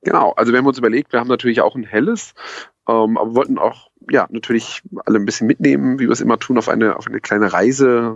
Genau, 0.03 0.33
also 0.33 0.51
wir 0.51 0.59
haben 0.59 0.67
uns 0.67 0.77
überlegt, 0.77 1.13
wir 1.13 1.19
haben 1.19 1.29
natürlich 1.29 1.61
auch 1.61 1.75
ein 1.75 1.85
helles, 1.85 2.33
ähm, 2.87 3.17
aber 3.17 3.31
wir 3.31 3.35
wollten 3.35 3.57
auch 3.57 3.89
ja 4.11 4.27
natürlich 4.29 4.81
alle 5.05 5.19
ein 5.19 5.25
bisschen 5.25 5.47
mitnehmen, 5.47 5.99
wie 5.99 6.05
wir 6.05 6.11
es 6.11 6.21
immer 6.21 6.37
tun, 6.37 6.57
auf 6.57 6.67
eine, 6.67 6.97
auf 6.97 7.07
eine 7.07 7.21
kleine 7.21 7.53
Reise, 7.53 8.15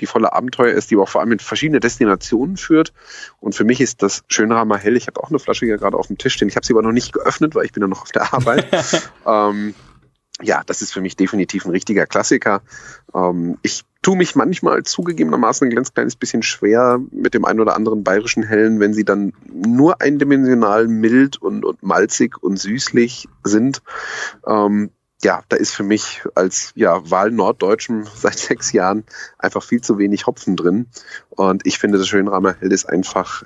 die 0.00 0.06
voller 0.06 0.34
Abenteuer 0.34 0.72
ist, 0.72 0.90
die 0.90 0.94
aber 0.94 1.04
auch 1.04 1.08
vor 1.08 1.20
allem 1.20 1.32
in 1.32 1.40
verschiedene 1.40 1.80
Destinationen 1.80 2.56
führt. 2.56 2.92
Und 3.40 3.54
für 3.54 3.64
mich 3.64 3.80
ist 3.80 4.02
das 4.02 4.22
Schönramer 4.28 4.78
Hell. 4.78 4.96
Ich 4.96 5.08
habe 5.08 5.20
auch 5.22 5.30
eine 5.30 5.38
Flasche 5.38 5.66
hier 5.66 5.78
gerade 5.78 5.96
auf 5.96 6.06
dem 6.06 6.18
Tisch 6.18 6.34
stehen. 6.34 6.48
Ich 6.48 6.56
habe 6.56 6.64
sie 6.64 6.72
aber 6.72 6.82
noch 6.82 6.92
nicht 6.92 7.12
geöffnet, 7.12 7.54
weil 7.54 7.64
ich 7.64 7.72
bin 7.72 7.82
ja 7.82 7.88
noch 7.88 8.02
auf 8.02 8.12
der 8.12 8.32
Arbeit. 8.32 8.66
ähm, 9.26 9.74
ja, 10.42 10.62
das 10.66 10.82
ist 10.82 10.92
für 10.92 11.00
mich 11.00 11.16
definitiv 11.16 11.64
ein 11.64 11.70
richtiger 11.70 12.06
Klassiker. 12.06 12.62
Ähm, 13.14 13.58
ich 13.62 13.84
tue 14.04 14.16
mich 14.16 14.36
manchmal 14.36 14.82
zugegebenermaßen 14.82 15.66
ein 15.66 15.74
ganz 15.74 15.92
kleines 15.94 16.14
bisschen 16.14 16.42
schwer 16.42 17.00
mit 17.10 17.32
dem 17.32 17.44
einen 17.44 17.60
oder 17.60 17.74
anderen 17.74 18.04
bayerischen 18.04 18.42
Hellen, 18.42 18.78
wenn 18.78 18.92
sie 18.92 19.04
dann 19.04 19.32
nur 19.50 20.00
eindimensional 20.02 20.86
mild 20.86 21.38
und, 21.38 21.64
und 21.64 21.82
malzig 21.82 22.40
und 22.42 22.58
süßlich 22.58 23.28
sind. 23.44 23.82
Ähm, 24.46 24.90
ja, 25.22 25.42
da 25.48 25.56
ist 25.56 25.74
für 25.74 25.84
mich 25.84 26.22
als 26.34 26.72
ja, 26.74 27.10
Wahl-Norddeutschen 27.10 28.06
seit 28.14 28.38
sechs 28.38 28.72
Jahren 28.72 29.04
einfach 29.38 29.62
viel 29.62 29.80
zu 29.80 29.96
wenig 29.96 30.26
Hopfen 30.26 30.54
drin. 30.54 30.86
Und 31.30 31.66
ich 31.66 31.78
finde, 31.78 31.96
das 31.96 32.06
Schönramer 32.06 32.56
Hell 32.60 32.72
ist 32.72 32.84
einfach, 32.84 33.44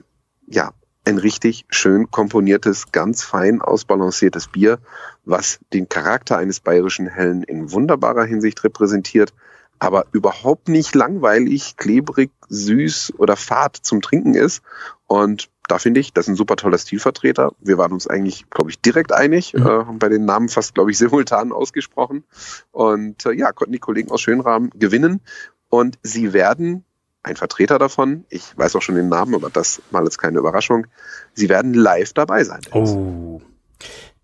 ja, 0.49 0.73
ein 1.05 1.19
richtig 1.19 1.67
schön 1.71 2.11
komponiertes, 2.11 2.91
ganz 2.91 3.23
fein 3.23 3.63
ausbalanciertes 3.63 4.49
Bier, 4.49 4.79
was 5.25 5.61
den 5.73 5.89
Charakter 5.89 6.37
eines 6.37 6.59
bayerischen 6.59 7.07
Hellen 7.07 7.45
in 7.45 7.71
wunderbarer 7.71 8.25
Hinsicht 8.25 8.63
repräsentiert, 8.65 9.33
aber 9.79 10.07
überhaupt 10.13 10.69
nicht 10.69 10.95
langweilig, 10.95 11.77
klebrig, 11.77 12.31
süß 12.49 13.15
oder 13.19 13.37
fad 13.37 13.77
zum 13.77 14.01
Trinken 14.01 14.35
ist. 14.35 14.63
Und 15.07 15.51
da 15.69 15.79
finde 15.79 16.01
ich, 16.01 16.13
das 16.13 16.25
ist 16.25 16.31
ein 16.31 16.37
super 16.37 16.57
toller 16.57 16.79
Stilvertreter. 16.79 17.53
Wir 17.61 17.79
waren 17.79 17.93
uns 17.93 18.07
eigentlich, 18.07 18.49
glaube 18.51 18.71
ich, 18.71 18.81
direkt 18.81 19.13
einig, 19.13 19.53
mhm. 19.55 19.67
äh, 19.67 19.85
bei 19.99 20.09
den 20.09 20.25
Namen 20.25 20.49
fast, 20.49 20.75
glaube 20.75 20.91
ich, 20.91 20.99
simultan 20.99 21.53
ausgesprochen. 21.53 22.25
Und 22.73 23.27
äh, 23.27 23.33
ja, 23.33 23.53
konnten 23.53 23.73
die 23.73 23.79
Kollegen 23.79 24.11
aus 24.11 24.21
Schönrahmen 24.21 24.71
gewinnen. 24.71 25.21
Und 25.69 25.99
sie 26.03 26.33
werden, 26.33 26.85
ein 27.23 27.37
Vertreter 27.37 27.79
davon, 27.79 28.25
ich 28.31 28.57
weiß 28.57 28.75
auch 28.77 28.83
schon 28.83 28.95
den 28.95 29.09
Namen, 29.09 29.35
aber 29.35 29.51
das 29.51 29.83
mal 29.91 30.05
jetzt 30.05 30.19
keine 30.19 30.39
Überraschung, 30.39 30.87
sie 31.35 31.49
werden 31.49 31.75
live 31.75 32.15
dabei 32.15 32.45
sein. 32.45 32.63
Oh. 32.73 33.41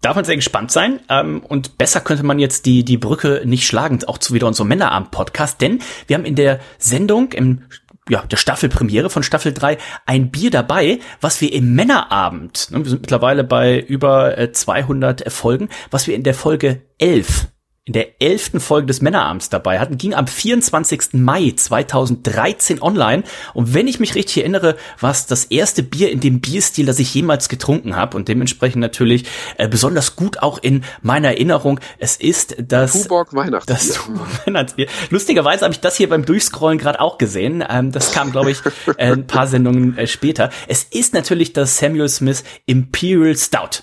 Darf 0.05 0.17
man 0.17 0.27
sehr 0.27 0.37
gespannt 0.37 0.71
sein. 0.71 1.01
Ähm, 1.09 1.43
und 1.49 1.79
besser 1.79 1.99
könnte 1.99 2.25
man 2.25 2.39
jetzt 2.39 2.67
die, 2.67 2.85
die 2.85 2.99
Brücke 2.99 3.41
nicht 3.47 3.67
schlagen, 3.67 4.05
auch 4.07 4.19
zu 4.19 4.35
wieder 4.35 4.47
unserem 4.47 4.69
Männerabend-Podcast, 4.69 5.63
denn 5.63 5.79
wir 6.07 6.17
haben 6.17 6.27
in 6.27 6.35
der 6.35 6.61
Sendung, 6.77 7.33
im 7.33 7.63
ja, 8.11 8.21
der 8.27 8.37
Staffelpremiere 8.37 9.09
von 9.09 9.23
Staffel 9.23 9.55
3 9.55 9.79
ein 10.05 10.31
Bier 10.31 10.51
dabei, 10.51 10.99
was 11.23 11.41
wir 11.41 11.51
im 11.55 11.75
Männerabend, 11.75 12.71
ne, 12.71 12.81
wir 12.81 12.91
sind 12.91 13.01
mittlerweile 13.01 13.45
bei 13.45 13.81
über 13.81 14.53
200 14.53 15.27
äh, 15.27 15.31
Folgen, 15.31 15.71
was 15.91 16.07
wir 16.07 16.15
in 16.15 16.23
der 16.23 16.35
Folge 16.35 16.83
11 16.99 17.47
in 17.87 17.93
der 17.93 18.23
elften 18.23 18.61
Folge 18.61 18.87
des 18.87 19.03
Männerabends 19.03 19.50
dabei 19.50 19.79
hatten, 19.79 19.99
ging 19.99 20.14
am 20.14 20.26
24. 20.26 21.12
Mai 21.12 21.53
2013 21.55 22.81
online. 22.81 23.25
Und 23.53 23.75
wenn 23.75 23.88
ich 23.88 24.00
mich 24.00 24.14
richtig 24.14 24.38
erinnere, 24.38 24.76
war 25.00 25.11
es 25.11 25.26
das 25.26 25.45
erste 25.45 25.83
Bier 25.83 26.11
in 26.11 26.21
dem 26.21 26.41
Bierstil, 26.41 26.87
das 26.87 26.99
ich 26.99 27.12
jemals 27.12 27.50
getrunken 27.50 27.95
habe 27.95 28.17
und 28.17 28.29
dementsprechend 28.29 28.81
natürlich 28.81 29.26
äh, 29.59 29.69
besonders 29.69 30.17
gut 30.17 30.38
auch 30.38 30.57
in 30.62 30.83
meiner 31.03 31.29
Erinnerung. 31.29 31.79
Es 31.99 32.17
ist 32.17 32.57
das 32.59 33.03
Tuborg 33.03 33.35
Weihnachtsbier. 33.35 33.75
Das 33.75 33.93
Tuborg 33.93 34.29
Weihnachtsbier. 34.47 34.87
Lustigerweise 35.11 35.64
habe 35.64 35.75
ich 35.75 35.81
das 35.81 35.97
hier 35.97 36.09
beim 36.09 36.25
Durchscrollen 36.25 36.79
gerade 36.79 37.00
auch 37.00 37.19
gesehen. 37.19 37.62
Ähm, 37.69 37.93
das 37.93 38.12
kam, 38.12 38.33
glaube 38.33 38.50
ich, 38.50 38.62
äh, 38.97 39.12
ein 39.12 39.26
paar 39.26 39.47
Sendungen 39.47 39.99
äh, 39.99 40.07
später. 40.07 40.49
Es 40.69 40.85
ist 40.85 41.12
natürlich 41.12 41.53
das 41.53 41.76
Samuel 41.76 42.09
Smith 42.09 42.45
Imperial 42.64 43.37
Stout. 43.37 43.83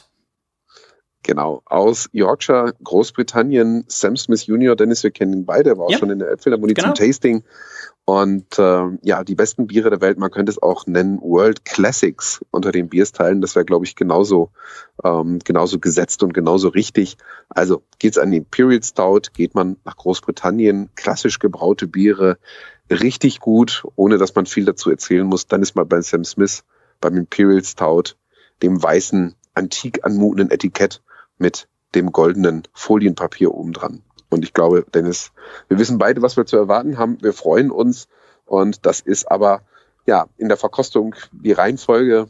Genau, 1.24 1.62
aus 1.66 2.10
Yorkshire, 2.14 2.74
Großbritannien, 2.84 3.86
Sam 3.88 4.18
Smith 4.18 4.48
Jr., 4.48 4.76
Dennis, 4.76 5.04
wir 5.04 5.12
kennen 5.12 5.34
ihn 5.34 5.46
beide, 5.46 5.78
war 5.78 5.86
auch 5.86 5.92
ja. 5.92 6.00
schon 6.00 6.10
in 6.10 6.18
der 6.18 6.30
Elbphilharmonie 6.30 6.74
genau. 6.74 6.94
zum 6.94 7.06
Tasting. 7.06 7.44
Und 8.06 8.58
äh, 8.58 8.88
ja, 9.04 9.24
die 9.24 9.36
besten 9.36 9.68
Biere 9.68 9.92
der 9.92 10.02
Welt, 10.02 10.18
man 10.18 10.32
könnte 10.32 10.52
es 10.52 10.62
auch 10.62 10.88
nennen, 10.88 11.22
World 11.22 11.64
Classics 11.64 12.44
unter 12.50 12.72
den 12.72 12.90
Bierstylen. 12.90 13.42
Das 13.42 13.56
wäre, 13.56 13.66
glaube 13.66 13.86
ich, 13.86 13.96
genauso, 13.96 14.50
ähm, 15.04 15.38
genauso 15.44 15.78
gesetzt 15.80 16.24
und 16.24 16.34
genauso 16.34 16.70
richtig. 16.70 17.18
Also 17.50 17.84
geht's 18.00 18.18
an 18.18 18.32
den 18.32 18.42
Imperial 18.42 18.82
Stout, 18.82 19.34
geht 19.34 19.54
man 19.54 19.78
nach 19.86 19.98
Großbritannien, 19.98 20.90
klassisch 20.96 21.38
gebraute 21.38 21.88
Biere, 21.88 22.40
richtig 22.90 23.40
gut, 23.40 23.84
ohne 23.96 24.18
dass 24.18 24.34
man 24.34 24.48
viel 24.48 24.66
dazu 24.66 24.90
erzählen 24.90 25.26
muss. 25.26 25.46
Dann 25.46 25.62
ist 25.62 25.76
man 25.76 25.88
bei 25.88 26.02
Sam 26.02 26.24
Smith, 26.24 26.64
beim 27.00 27.16
Imperial 27.16 27.64
Stout, 27.64 28.16
dem 28.64 28.82
weißen, 28.82 29.36
antik 29.54 30.04
anmutenden 30.04 30.50
Etikett 30.50 31.02
mit 31.42 31.68
dem 31.96 32.12
goldenen 32.12 32.64
Folienpapier 32.74 33.54
oben 33.54 33.74
dran. 33.74 34.02
Und 34.30 34.44
ich 34.46 34.54
glaube, 34.54 34.86
Dennis, 34.94 35.34
wir 35.68 35.78
wissen 35.78 35.98
beide, 35.98 36.22
was 36.22 36.38
wir 36.38 36.46
zu 36.46 36.56
erwarten 36.56 36.98
haben. 36.98 37.18
Wir 37.22 37.34
freuen 37.34 37.70
uns. 37.70 38.08
Und 38.46 38.86
das 38.86 39.02
ist 39.02 39.30
aber 39.30 39.62
ja 40.06 40.28
in 40.38 40.48
der 40.48 40.58
Verkostung 40.58 41.16
die 41.32 41.52
Reihenfolge, 41.52 42.28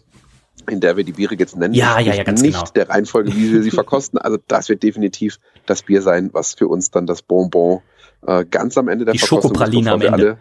in 0.68 0.80
der 0.80 0.98
wir 0.98 1.04
die 1.04 1.12
Biere 1.12 1.36
jetzt 1.36 1.56
nennen. 1.56 1.76
Ja, 1.76 2.00
ja, 2.00 2.14
ja, 2.16 2.24
ganz 2.24 2.42
nicht 2.42 2.58
genau. 2.58 2.72
der 2.72 2.90
Reihenfolge, 2.90 3.36
wie 3.36 3.54
wir 3.54 3.62
sie 3.62 3.72
verkosten. 3.72 4.18
Also 4.18 4.40
das 4.48 4.70
wird 4.70 4.82
definitiv 4.82 5.40
das 5.68 5.84
Bier 5.84 6.02
sein, 6.02 6.30
was 6.34 6.56
für 6.56 6.68
uns 6.68 6.90
dann 6.90 7.06
das 7.06 7.22
Bonbon 7.22 7.82
äh, 8.26 8.46
ganz 8.46 8.78
am 8.78 8.88
Ende 8.88 9.06
der 9.06 9.14
die 9.14 9.20
Verkostung 9.20 9.52
Schokopraline 9.52 9.92
am 9.92 10.02
Ende. 10.02 10.14
Alle 10.14 10.38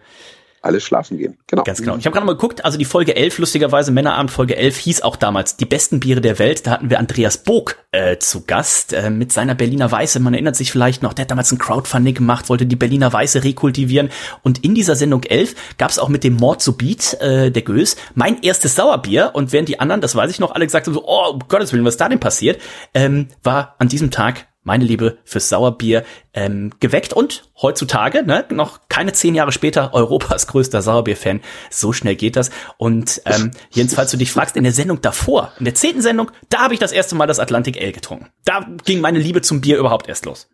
alles 0.62 0.84
schlafen 0.84 1.16
gehen. 1.16 1.38
Genau. 1.46 1.62
Ganz 1.62 1.80
genau. 1.80 1.96
Ich 1.96 2.04
habe 2.04 2.12
gerade 2.12 2.26
mal 2.26 2.32
geguckt, 2.32 2.64
also 2.64 2.76
die 2.76 2.84
Folge 2.84 3.16
11, 3.16 3.38
lustigerweise 3.38 3.92
Männerabend 3.92 4.30
Folge 4.30 4.56
11 4.56 4.76
hieß 4.76 5.02
auch 5.02 5.16
damals 5.16 5.56
die 5.56 5.64
besten 5.64 6.00
Biere 6.00 6.20
der 6.20 6.38
Welt. 6.38 6.66
Da 6.66 6.72
hatten 6.72 6.90
wir 6.90 6.98
Andreas 6.98 7.38
Bog 7.38 7.76
äh, 7.92 8.18
zu 8.18 8.44
Gast 8.44 8.92
äh, 8.92 9.08
mit 9.08 9.32
seiner 9.32 9.54
Berliner 9.54 9.90
Weiße. 9.90 10.20
Man 10.20 10.34
erinnert 10.34 10.56
sich 10.56 10.70
vielleicht 10.70 11.02
noch, 11.02 11.14
der 11.14 11.24
hat 11.24 11.30
damals 11.30 11.50
ein 11.50 11.58
Crowdfunding 11.58 12.14
gemacht, 12.14 12.48
wollte 12.50 12.66
die 12.66 12.76
Berliner 12.76 13.12
Weiße 13.12 13.42
rekultivieren. 13.42 14.10
Und 14.42 14.62
in 14.62 14.74
dieser 14.74 14.96
Sendung 14.96 15.22
11 15.22 15.54
gab 15.78 15.90
es 15.90 15.98
auch 15.98 16.08
mit 16.08 16.24
dem 16.24 16.36
Mord 16.36 16.60
zu 16.60 16.76
Beat, 16.76 17.14
äh, 17.20 17.50
der 17.50 17.62
Gös, 17.62 17.96
mein 18.14 18.42
erstes 18.42 18.74
Sauerbier. 18.74 19.30
Und 19.32 19.52
während 19.52 19.68
die 19.68 19.80
anderen, 19.80 20.02
das 20.02 20.14
weiß 20.14 20.30
ich 20.30 20.40
noch, 20.40 20.54
alle 20.54 20.66
gesagt 20.66 20.86
haben 20.86 20.94
so, 20.94 21.04
oh, 21.06 21.30
um 21.32 21.40
Gottes 21.48 21.72
Willen, 21.72 21.84
was 21.84 21.96
da 21.96 22.08
denn 22.08 22.20
passiert, 22.20 22.60
ähm, 22.92 23.28
war 23.42 23.76
an 23.78 23.88
diesem 23.88 24.10
Tag 24.10 24.46
meine 24.62 24.84
Liebe 24.84 25.18
fürs 25.24 25.48
Sauerbier 25.48 26.04
ähm, 26.34 26.70
geweckt 26.80 27.12
und 27.12 27.44
heutzutage, 27.60 28.22
ne, 28.22 28.44
noch 28.50 28.80
keine 28.88 29.12
zehn 29.12 29.34
Jahre 29.34 29.52
später, 29.52 29.94
Europas 29.94 30.46
größter 30.46 30.82
Sauerbier-Fan. 30.82 31.40
So 31.70 31.92
schnell 31.92 32.16
geht 32.16 32.36
das. 32.36 32.50
Und 32.76 33.22
ähm, 33.24 33.52
Jens, 33.70 33.94
falls 33.94 34.10
du 34.10 34.16
dich 34.16 34.32
fragst, 34.32 34.56
in 34.56 34.64
der 34.64 34.72
Sendung 34.72 35.00
davor, 35.00 35.52
in 35.58 35.64
der 35.64 35.74
zehnten 35.74 36.02
Sendung, 36.02 36.30
da 36.48 36.60
habe 36.60 36.74
ich 36.74 36.80
das 36.80 36.92
erste 36.92 37.14
Mal 37.14 37.26
das 37.26 37.38
Atlantic 37.38 37.80
Ale 37.80 37.92
getrunken. 37.92 38.28
Da 38.44 38.66
ging 38.84 39.00
meine 39.00 39.18
Liebe 39.18 39.42
zum 39.42 39.60
Bier 39.60 39.78
überhaupt 39.78 40.08
erst 40.08 40.26
los. 40.26 40.48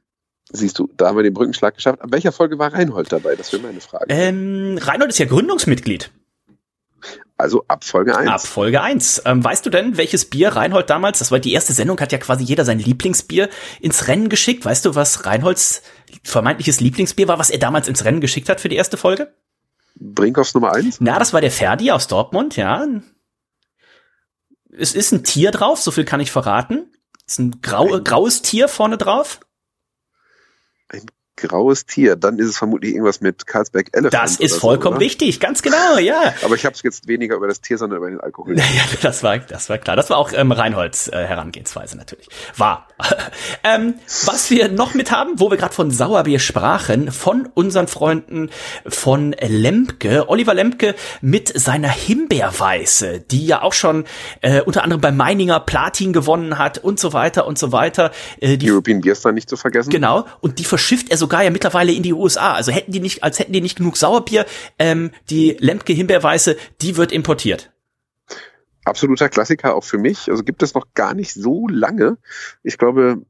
Siehst 0.52 0.78
du, 0.78 0.88
da 0.96 1.08
haben 1.08 1.16
wir 1.16 1.24
den 1.24 1.34
Brückenschlag 1.34 1.74
geschafft. 1.74 2.00
An 2.02 2.12
welcher 2.12 2.30
Folge 2.30 2.58
war 2.58 2.72
Reinhold 2.72 3.10
dabei? 3.10 3.34
Das 3.34 3.52
wäre 3.52 3.62
meine 3.62 3.80
Frage. 3.80 4.06
Ähm, 4.08 4.78
Reinhold 4.80 5.10
ist 5.10 5.18
ja 5.18 5.26
Gründungsmitglied. 5.26 6.12
Also 7.38 7.64
ab 7.68 7.84
Folge 7.84 8.16
1. 8.16 8.30
Ab 8.30 8.46
Folge 8.46 8.80
1. 8.80 9.22
Ähm, 9.26 9.44
weißt 9.44 9.66
du 9.66 9.70
denn, 9.70 9.98
welches 9.98 10.24
Bier 10.24 10.50
Reinhold 10.50 10.88
damals, 10.88 11.18
das 11.18 11.30
war 11.30 11.38
die 11.38 11.52
erste 11.52 11.74
Sendung, 11.74 12.00
hat 12.00 12.12
ja 12.12 12.18
quasi 12.18 12.44
jeder 12.44 12.64
sein 12.64 12.78
Lieblingsbier 12.78 13.50
ins 13.80 14.08
Rennen 14.08 14.30
geschickt. 14.30 14.64
Weißt 14.64 14.86
du, 14.86 14.94
was 14.94 15.26
Reinholds 15.26 15.82
vermeintliches 16.24 16.80
Lieblingsbier 16.80 17.28
war, 17.28 17.38
was 17.38 17.50
er 17.50 17.58
damals 17.58 17.88
ins 17.88 18.04
Rennen 18.04 18.22
geschickt 18.22 18.48
hat 18.48 18.60
für 18.60 18.70
die 18.70 18.76
erste 18.76 18.96
Folge? 18.96 19.34
Brinkhoffs 19.96 20.54
Nummer 20.54 20.72
1? 20.72 21.00
Na, 21.00 21.18
das 21.18 21.34
war 21.34 21.42
der 21.42 21.50
Ferdi 21.50 21.90
aus 21.90 22.06
Dortmund, 22.06 22.56
ja. 22.56 22.86
Es 24.78 24.94
ist 24.94 25.12
ein 25.12 25.24
Tier 25.24 25.50
drauf, 25.50 25.80
so 25.80 25.90
viel 25.90 26.04
kann 26.04 26.20
ich 26.20 26.32
verraten. 26.32 26.90
Es 27.26 27.34
ist 27.34 27.38
ein 27.38 27.60
grau, 27.60 28.00
graues 28.02 28.40
Tier 28.42 28.68
vorne 28.68 28.96
drauf. 28.96 29.40
Ein 30.88 31.06
graues 31.36 31.86
Tier, 31.86 32.16
dann 32.16 32.38
ist 32.38 32.48
es 32.48 32.56
vermutlich 32.56 32.92
irgendwas 32.92 33.20
mit 33.20 33.46
Carlsberg 33.46 33.88
Elephant. 33.92 34.14
Das 34.14 34.36
ist 34.36 34.56
vollkommen 34.56 34.96
so, 34.96 35.00
richtig, 35.00 35.40
ganz 35.40 35.62
genau, 35.62 35.98
ja. 35.98 36.34
Aber 36.44 36.54
ich 36.54 36.64
habe 36.64 36.74
es 36.74 36.82
jetzt 36.82 37.06
weniger 37.06 37.36
über 37.36 37.46
das 37.46 37.60
Tier, 37.60 37.78
sondern 37.78 37.98
über 37.98 38.10
den 38.10 38.20
Alkohol. 38.20 38.56
Ja, 38.76 38.82
das 39.00 39.22
war, 39.22 39.38
das 39.38 39.70
war 39.70 39.78
klar. 39.78 39.96
Das 39.96 40.10
war 40.10 40.18
auch 40.18 40.32
ähm, 40.34 40.52
Reinholds 40.52 41.08
äh, 41.08 41.24
Herangehensweise 41.24 41.96
natürlich. 41.96 42.28
War. 42.56 42.88
ähm, 43.64 43.94
was 44.24 44.50
wir 44.50 44.68
noch 44.68 44.94
mit 44.94 45.10
haben, 45.10 45.32
wo 45.36 45.50
wir 45.50 45.56
gerade 45.56 45.74
von 45.74 45.90
Sauerbier 45.90 46.38
sprachen, 46.38 47.12
von 47.12 47.48
unseren 47.54 47.86
Freunden 47.86 48.50
von 48.86 49.34
Lemke, 49.40 50.28
Oliver 50.28 50.54
Lemke 50.54 50.94
mit 51.20 51.48
seiner 51.58 51.88
Himbeerweiße, 51.90 53.20
die 53.20 53.46
ja 53.46 53.62
auch 53.62 53.72
schon 53.72 54.04
äh, 54.40 54.62
unter 54.62 54.82
anderem 54.82 55.00
bei 55.00 55.12
Meininger 55.12 55.60
Platin 55.60 56.12
gewonnen 56.12 56.58
hat 56.58 56.78
und 56.78 56.98
so 56.98 57.12
weiter 57.12 57.46
und 57.46 57.58
so 57.58 57.72
weiter. 57.72 58.10
Äh, 58.40 58.56
die 58.56 58.70
European 58.70 59.00
Beer 59.00 59.14
Star 59.14 59.32
nicht 59.32 59.48
zu 59.48 59.56
vergessen. 59.56 59.90
Genau. 59.90 60.26
Und 60.40 60.58
die 60.58 60.64
verschifft 60.64 61.10
er 61.10 61.16
so 61.16 61.25
sogar 61.26 61.42
ja 61.42 61.50
mittlerweile 61.50 61.92
in 61.92 62.04
die 62.04 62.12
USA. 62.12 62.54
Also 62.54 62.70
hätten 62.70 62.92
die 62.92 63.00
nicht, 63.00 63.24
als 63.24 63.40
hätten 63.40 63.52
die 63.52 63.60
nicht 63.60 63.76
genug 63.76 63.96
Sauerbier, 63.96 64.46
ähm, 64.78 65.10
die 65.28 65.56
Lemke 65.58 65.92
Himbeerweiße, 65.92 66.56
die 66.80 66.96
wird 66.96 67.10
importiert. 67.10 67.72
Absoluter 68.84 69.28
Klassiker 69.28 69.74
auch 69.74 69.82
für 69.82 69.98
mich. 69.98 70.30
Also 70.30 70.44
gibt 70.44 70.62
es 70.62 70.74
noch 70.74 70.86
gar 70.94 71.14
nicht 71.14 71.34
so 71.34 71.66
lange. 71.66 72.18
Ich 72.62 72.78
glaube, 72.78 73.22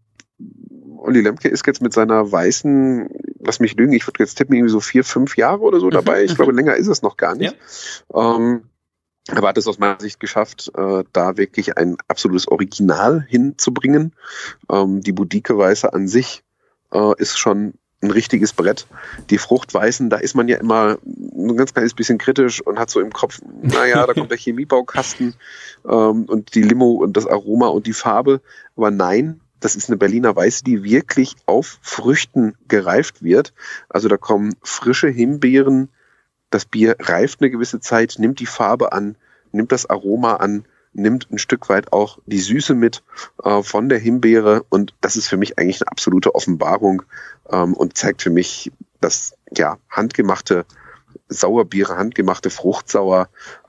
Olli 0.99 1.23
Lemke 1.23 1.49
ist 1.49 1.67
jetzt 1.67 1.81
mit 1.81 1.95
seiner 1.95 2.31
weißen, 2.31 3.09
lass 3.41 3.61
mich 3.61 3.75
lügen, 3.77 3.95
ich 3.95 4.07
würde 4.07 4.23
jetzt 4.23 4.35
tippen, 4.35 4.55
irgendwie 4.55 4.73
so 4.73 4.81
vier, 4.81 5.03
fünf 5.03 5.39
Jahre 5.39 5.61
oder 5.61 5.81
so 5.81 5.87
mhm, 5.87 5.93
dabei. 5.93 6.25
Ich 6.25 6.37
glaube, 6.37 6.53
mhm. 6.53 6.59
länger 6.59 6.77
ist 6.77 6.89
es 6.89 7.01
noch 7.01 7.17
gar 7.17 7.35
nicht. 7.35 7.57
Ja. 8.15 8.37
Ähm, 8.37 8.65
aber 9.29 9.49
hat 9.49 9.59
es 9.59 9.67
aus 9.67 9.79
meiner 9.79 9.99
Sicht 9.99 10.21
geschafft, 10.21 10.71
äh, 10.77 11.05
da 11.13 11.37
wirklich 11.39 11.79
ein 11.79 11.97
absolutes 12.07 12.49
Original 12.49 13.25
hinzubringen. 13.27 14.15
Ähm, 14.71 15.01
die 15.01 15.13
Boudique-Weiße 15.13 15.93
an 15.93 16.07
sich 16.07 16.45
äh, 16.93 17.13
ist 17.19 17.39
schon 17.39 17.75
ein 18.03 18.11
richtiges 18.11 18.53
Brett. 18.53 18.87
Die 19.31 19.39
Fruchtweißen, 19.39 20.11
da 20.11 20.17
ist 20.17 20.35
man 20.35 20.49
ja 20.49 20.59
immer 20.59 20.99
ein 21.05 21.57
ganz 21.57 21.73
kleines 21.73 21.95
bisschen 21.95 22.19
kritisch 22.19 22.61
und 22.61 22.79
hat 22.79 22.91
so 22.91 23.01
im 23.01 23.13
Kopf, 23.13 23.41
naja, 23.63 24.07
da 24.07 24.13
kommt 24.13 24.31
der 24.31 24.39
Chemiebaukasten 24.39 25.35
ähm, 25.89 26.25
und 26.25 26.55
die 26.55 26.63
Limo 26.63 26.93
und 26.93 27.17
das 27.17 27.27
Aroma 27.27 27.69
und 27.69 27.87
die 27.87 27.95
Farbe. 27.95 28.41
Aber 28.77 28.91
nein, 28.91 29.41
das 29.61 29.77
ist 29.77 29.89
eine 29.89 29.97
Berliner 29.97 30.37
Weiße, 30.37 30.65
die 30.65 30.85
wirklich 30.85 31.37
auf 31.47 31.79
Früchten 31.81 32.55
gereift 32.69 33.23
wird. 33.23 33.55
Also 33.89 34.09
da 34.09 34.17
kommen 34.17 34.55
frische 34.63 35.09
Himbeeren, 35.09 35.89
das 36.51 36.67
Bier 36.67 36.97
reift 37.01 37.41
eine 37.41 37.51
gewisse 37.51 37.81
Zeit, 37.81 38.17
nimmt 38.19 38.41
die 38.41 38.47
Farbe 38.47 38.93
an, 38.93 39.17
nimmt 39.53 39.73
das 39.73 39.89
Aroma 39.89 40.37
an 40.37 40.67
nimmt 40.97 41.29
ein 41.31 41.39
Stück 41.39 41.69
weit 41.69 41.93
auch 41.93 42.19
die 42.27 42.41
Süße 42.41 42.75
mit 42.75 43.03
äh, 43.43 43.63
von 43.63 43.89
der 43.89 43.99
Himbeere. 43.99 44.65
Und 44.69 44.95
das 45.01 45.17
ist 45.17 45.29
für 45.29 45.37
mich 45.37 45.59
eigentlich 45.59 45.81
eine 45.81 45.91
absolute 45.91 46.35
Offenbarung 46.35 47.03
ähm, 47.51 47.75
und 47.75 47.97
zeigt 47.97 48.23
für 48.23 48.31
mich, 48.31 48.73
dass 49.01 49.35
ja 49.57 49.79
handgemachte 49.91 50.65
Sauerbiere, 51.29 51.97
handgemachte 51.97 52.51
Fruchtsauer 52.51 53.29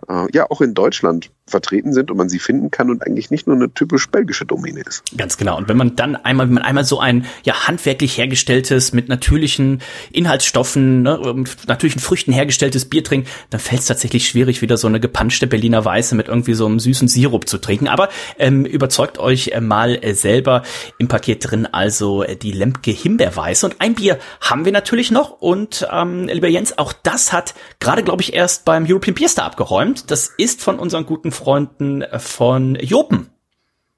äh, 0.09 0.27
ja 0.33 0.49
auch 0.49 0.61
in 0.61 0.73
Deutschland 0.73 1.31
vertreten 1.47 1.93
sind 1.93 2.11
und 2.11 2.17
man 2.17 2.29
sie 2.29 2.39
finden 2.39 2.71
kann 2.71 2.89
und 2.89 3.05
eigentlich 3.05 3.31
nicht 3.31 3.47
nur 3.47 3.55
eine 3.55 3.73
typisch 3.73 4.09
belgische 4.09 4.45
Domäne 4.45 4.81
ist. 4.81 5.03
Ganz 5.15 5.37
genau. 5.37 5.57
Und 5.57 5.69
wenn 5.69 5.77
man 5.77 5.95
dann 5.95 6.15
einmal, 6.15 6.47
wenn 6.47 6.55
man 6.55 6.63
einmal 6.63 6.83
so 6.83 6.99
ein 6.99 7.25
ja 7.43 7.67
handwerklich 7.67 8.17
hergestelltes, 8.17 8.91
mit 8.91 9.07
natürlichen 9.07 9.81
Inhaltsstoffen, 10.11 11.03
ne, 11.03 11.45
natürlichen 11.67 12.01
Früchten 12.01 12.33
hergestelltes 12.33 12.85
Bier 12.85 13.03
trinkt, 13.03 13.29
dann 13.49 13.61
fällt 13.61 13.81
es 13.81 13.87
tatsächlich 13.87 14.27
schwierig, 14.27 14.61
wieder 14.61 14.77
so 14.77 14.87
eine 14.87 14.99
gepanschte 14.99 15.47
Berliner 15.47 15.85
Weiße 15.85 16.15
mit 16.15 16.27
irgendwie 16.27 16.53
so 16.53 16.65
einem 16.65 16.79
süßen 16.79 17.07
Sirup 17.07 17.47
zu 17.47 17.57
trinken. 17.57 17.87
Aber 17.87 18.09
ähm, 18.37 18.65
überzeugt 18.65 19.17
euch 19.17 19.49
äh, 19.49 19.61
mal 19.61 19.95
äh, 20.03 20.13
selber 20.13 20.63
im 20.97 21.07
Paket 21.07 21.49
drin, 21.49 21.65
also 21.65 22.23
äh, 22.23 22.35
die 22.35 22.51
Lemke 22.51 22.91
Himbeerweiße. 22.91 23.65
Und 23.65 23.77
ein 23.79 23.95
Bier 23.95 24.19
haben 24.41 24.65
wir 24.65 24.73
natürlich 24.73 25.11
noch. 25.11 25.31
Und 25.39 25.87
ähm, 25.91 26.27
lieber 26.27 26.49
Jens, 26.49 26.77
auch 26.77 26.91
das 26.91 27.31
hat 27.31 27.55
gerade, 27.79 28.03
glaube 28.03 28.21
ich, 28.21 28.33
erst 28.33 28.65
beim 28.65 28.85
European 28.85 29.15
Beer 29.15 29.29
Star 29.29 29.45
abgeräumt. 29.45 29.96
Das 30.05 30.27
ist 30.37 30.61
von 30.61 30.79
unseren 30.79 31.05
guten 31.05 31.31
Freunden 31.31 32.03
von 32.19 32.75
Jopen. 32.75 33.29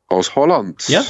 Aus 0.08 0.36
Holland. 0.36 0.88
Ja. 0.88 1.04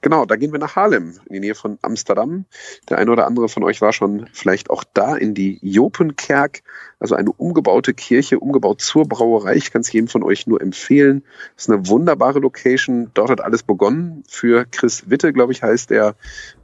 Genau, 0.00 0.24
da 0.24 0.36
gehen 0.36 0.52
wir 0.52 0.58
nach 0.58 0.76
Haarlem, 0.76 1.18
in 1.26 1.34
die 1.34 1.40
Nähe 1.40 1.54
von 1.54 1.78
Amsterdam. 1.82 2.46
Der 2.88 2.98
eine 2.98 3.10
oder 3.10 3.26
andere 3.26 3.48
von 3.48 3.62
euch 3.64 3.82
war 3.82 3.92
schon 3.92 4.28
vielleicht 4.32 4.70
auch 4.70 4.82
da 4.94 5.14
in 5.14 5.34
die 5.34 5.58
Jopenkerk, 5.60 6.62
also 6.98 7.14
eine 7.14 7.32
umgebaute 7.32 7.92
Kirche, 7.92 8.40
umgebaut 8.40 8.80
zur 8.80 9.06
Brauerei. 9.06 9.56
Ich 9.56 9.70
kann 9.70 9.82
es 9.82 9.92
jedem 9.92 10.08
von 10.08 10.22
euch 10.22 10.46
nur 10.46 10.62
empfehlen. 10.62 11.22
Das 11.54 11.64
ist 11.66 11.70
eine 11.70 11.86
wunderbare 11.86 12.38
Location. 12.38 13.10
Dort 13.12 13.30
hat 13.30 13.42
alles 13.42 13.62
begonnen 13.62 14.24
für 14.26 14.64
Chris 14.64 15.10
Witte, 15.10 15.32
glaube 15.34 15.52
ich, 15.52 15.62
heißt 15.62 15.90
er, 15.90 16.16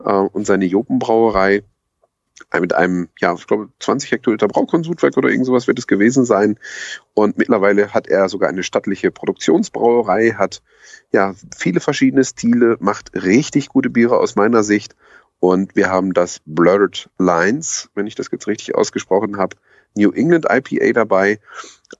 äh, 0.03 0.11
und 0.11 0.47
seine 0.47 0.65
Jopenbrauerei 0.65 1.65
mit 2.61 2.75
einem, 2.75 3.09
ja, 3.19 3.35
ich 3.35 3.47
glaube, 3.47 3.69
20 3.81 4.13
Hektoliter 4.13 4.49
Braukonsumwerk 4.49 5.17
oder 5.17 5.29
irgend 5.29 5.47
sowas 5.47 5.67
wird 5.67 5.79
es 5.79 5.87
gewesen 5.87 6.25
sein. 6.25 6.59
Und 7.15 7.39
mittlerweile 7.39 7.93
hat 7.93 8.07
er 8.07 8.29
sogar 8.29 8.49
eine 8.49 8.63
stattliche 8.63 9.11
Produktionsbrauerei, 9.11 10.31
hat 10.31 10.63
ja 11.13 11.35
viele 11.57 11.81
verschiedene 11.81 12.25
Stile, 12.25 12.77
macht 12.81 13.13
richtig 13.15 13.69
gute 13.69 13.91
Biere 13.91 14.19
aus 14.19 14.37
meiner 14.37 14.63
Sicht. 14.63 14.95
Und 15.41 15.77
wir 15.77 15.91
haben 15.91 16.15
das 16.15 16.41
Blurred 16.47 17.11
Lines, 17.19 17.91
wenn 17.95 18.07
ich 18.07 18.15
das 18.15 18.29
jetzt 18.33 18.47
richtig 18.47 18.75
ausgesprochen 18.75 19.37
habe, 19.37 19.57
New 19.95 20.11
England 20.11 20.47
IPA 20.51 20.93
dabei. 20.93 21.41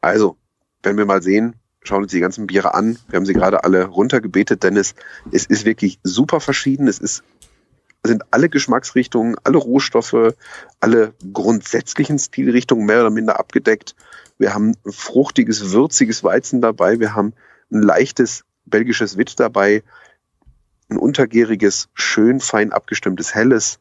Also, 0.01 0.37
wenn 0.83 0.97
wir 0.97 1.07
mal 1.07 1.23
sehen, 1.23 1.57
schauen 1.83 2.03
uns 2.03 2.13
die 2.13 2.21
ganzen 2.21 2.47
Biere 2.47 2.75
an. 2.75 2.99
Wir 3.09 3.17
haben 3.17 3.27
sie 3.27 3.33
gerade 3.33 3.65
alle 3.65 3.87
runtergebetet, 3.87 4.63
Dennis. 4.63 4.95
Es 5.31 5.47
ist 5.47 5.65
wirklich 5.65 6.01
super 6.03 6.41
verschieden. 6.41 6.89
Es 6.89 6.99
ist 6.99 7.23
sind 8.09 8.25
alle 8.33 8.49
Geschmacksrichtungen, 8.49 9.37
alle 9.45 9.59
Rohstoffe, 9.59 10.35
alle 10.81 11.15
grundsätzlichen 11.33 12.19
Stilrichtungen 12.19 12.87
mehr 12.87 13.01
oder 13.01 13.11
minder 13.11 13.39
abgedeckt. 13.39 13.95
Wir 14.39 14.55
haben 14.55 14.75
fruchtiges, 14.85 15.73
würziges 15.73 16.25
Weizen 16.25 16.61
dabei. 16.61 16.99
Wir 16.99 17.15
haben 17.15 17.35
ein 17.71 17.83
leichtes 17.83 18.45
belgisches 18.67 19.17
Wit 19.17 19.39
dabei. 19.39 19.83
Ein 20.89 20.97
untergäriges, 20.97 21.89
schön 21.95 22.41
fein 22.41 22.73
abgestimmtes 22.73 23.35
Helles. 23.35 23.79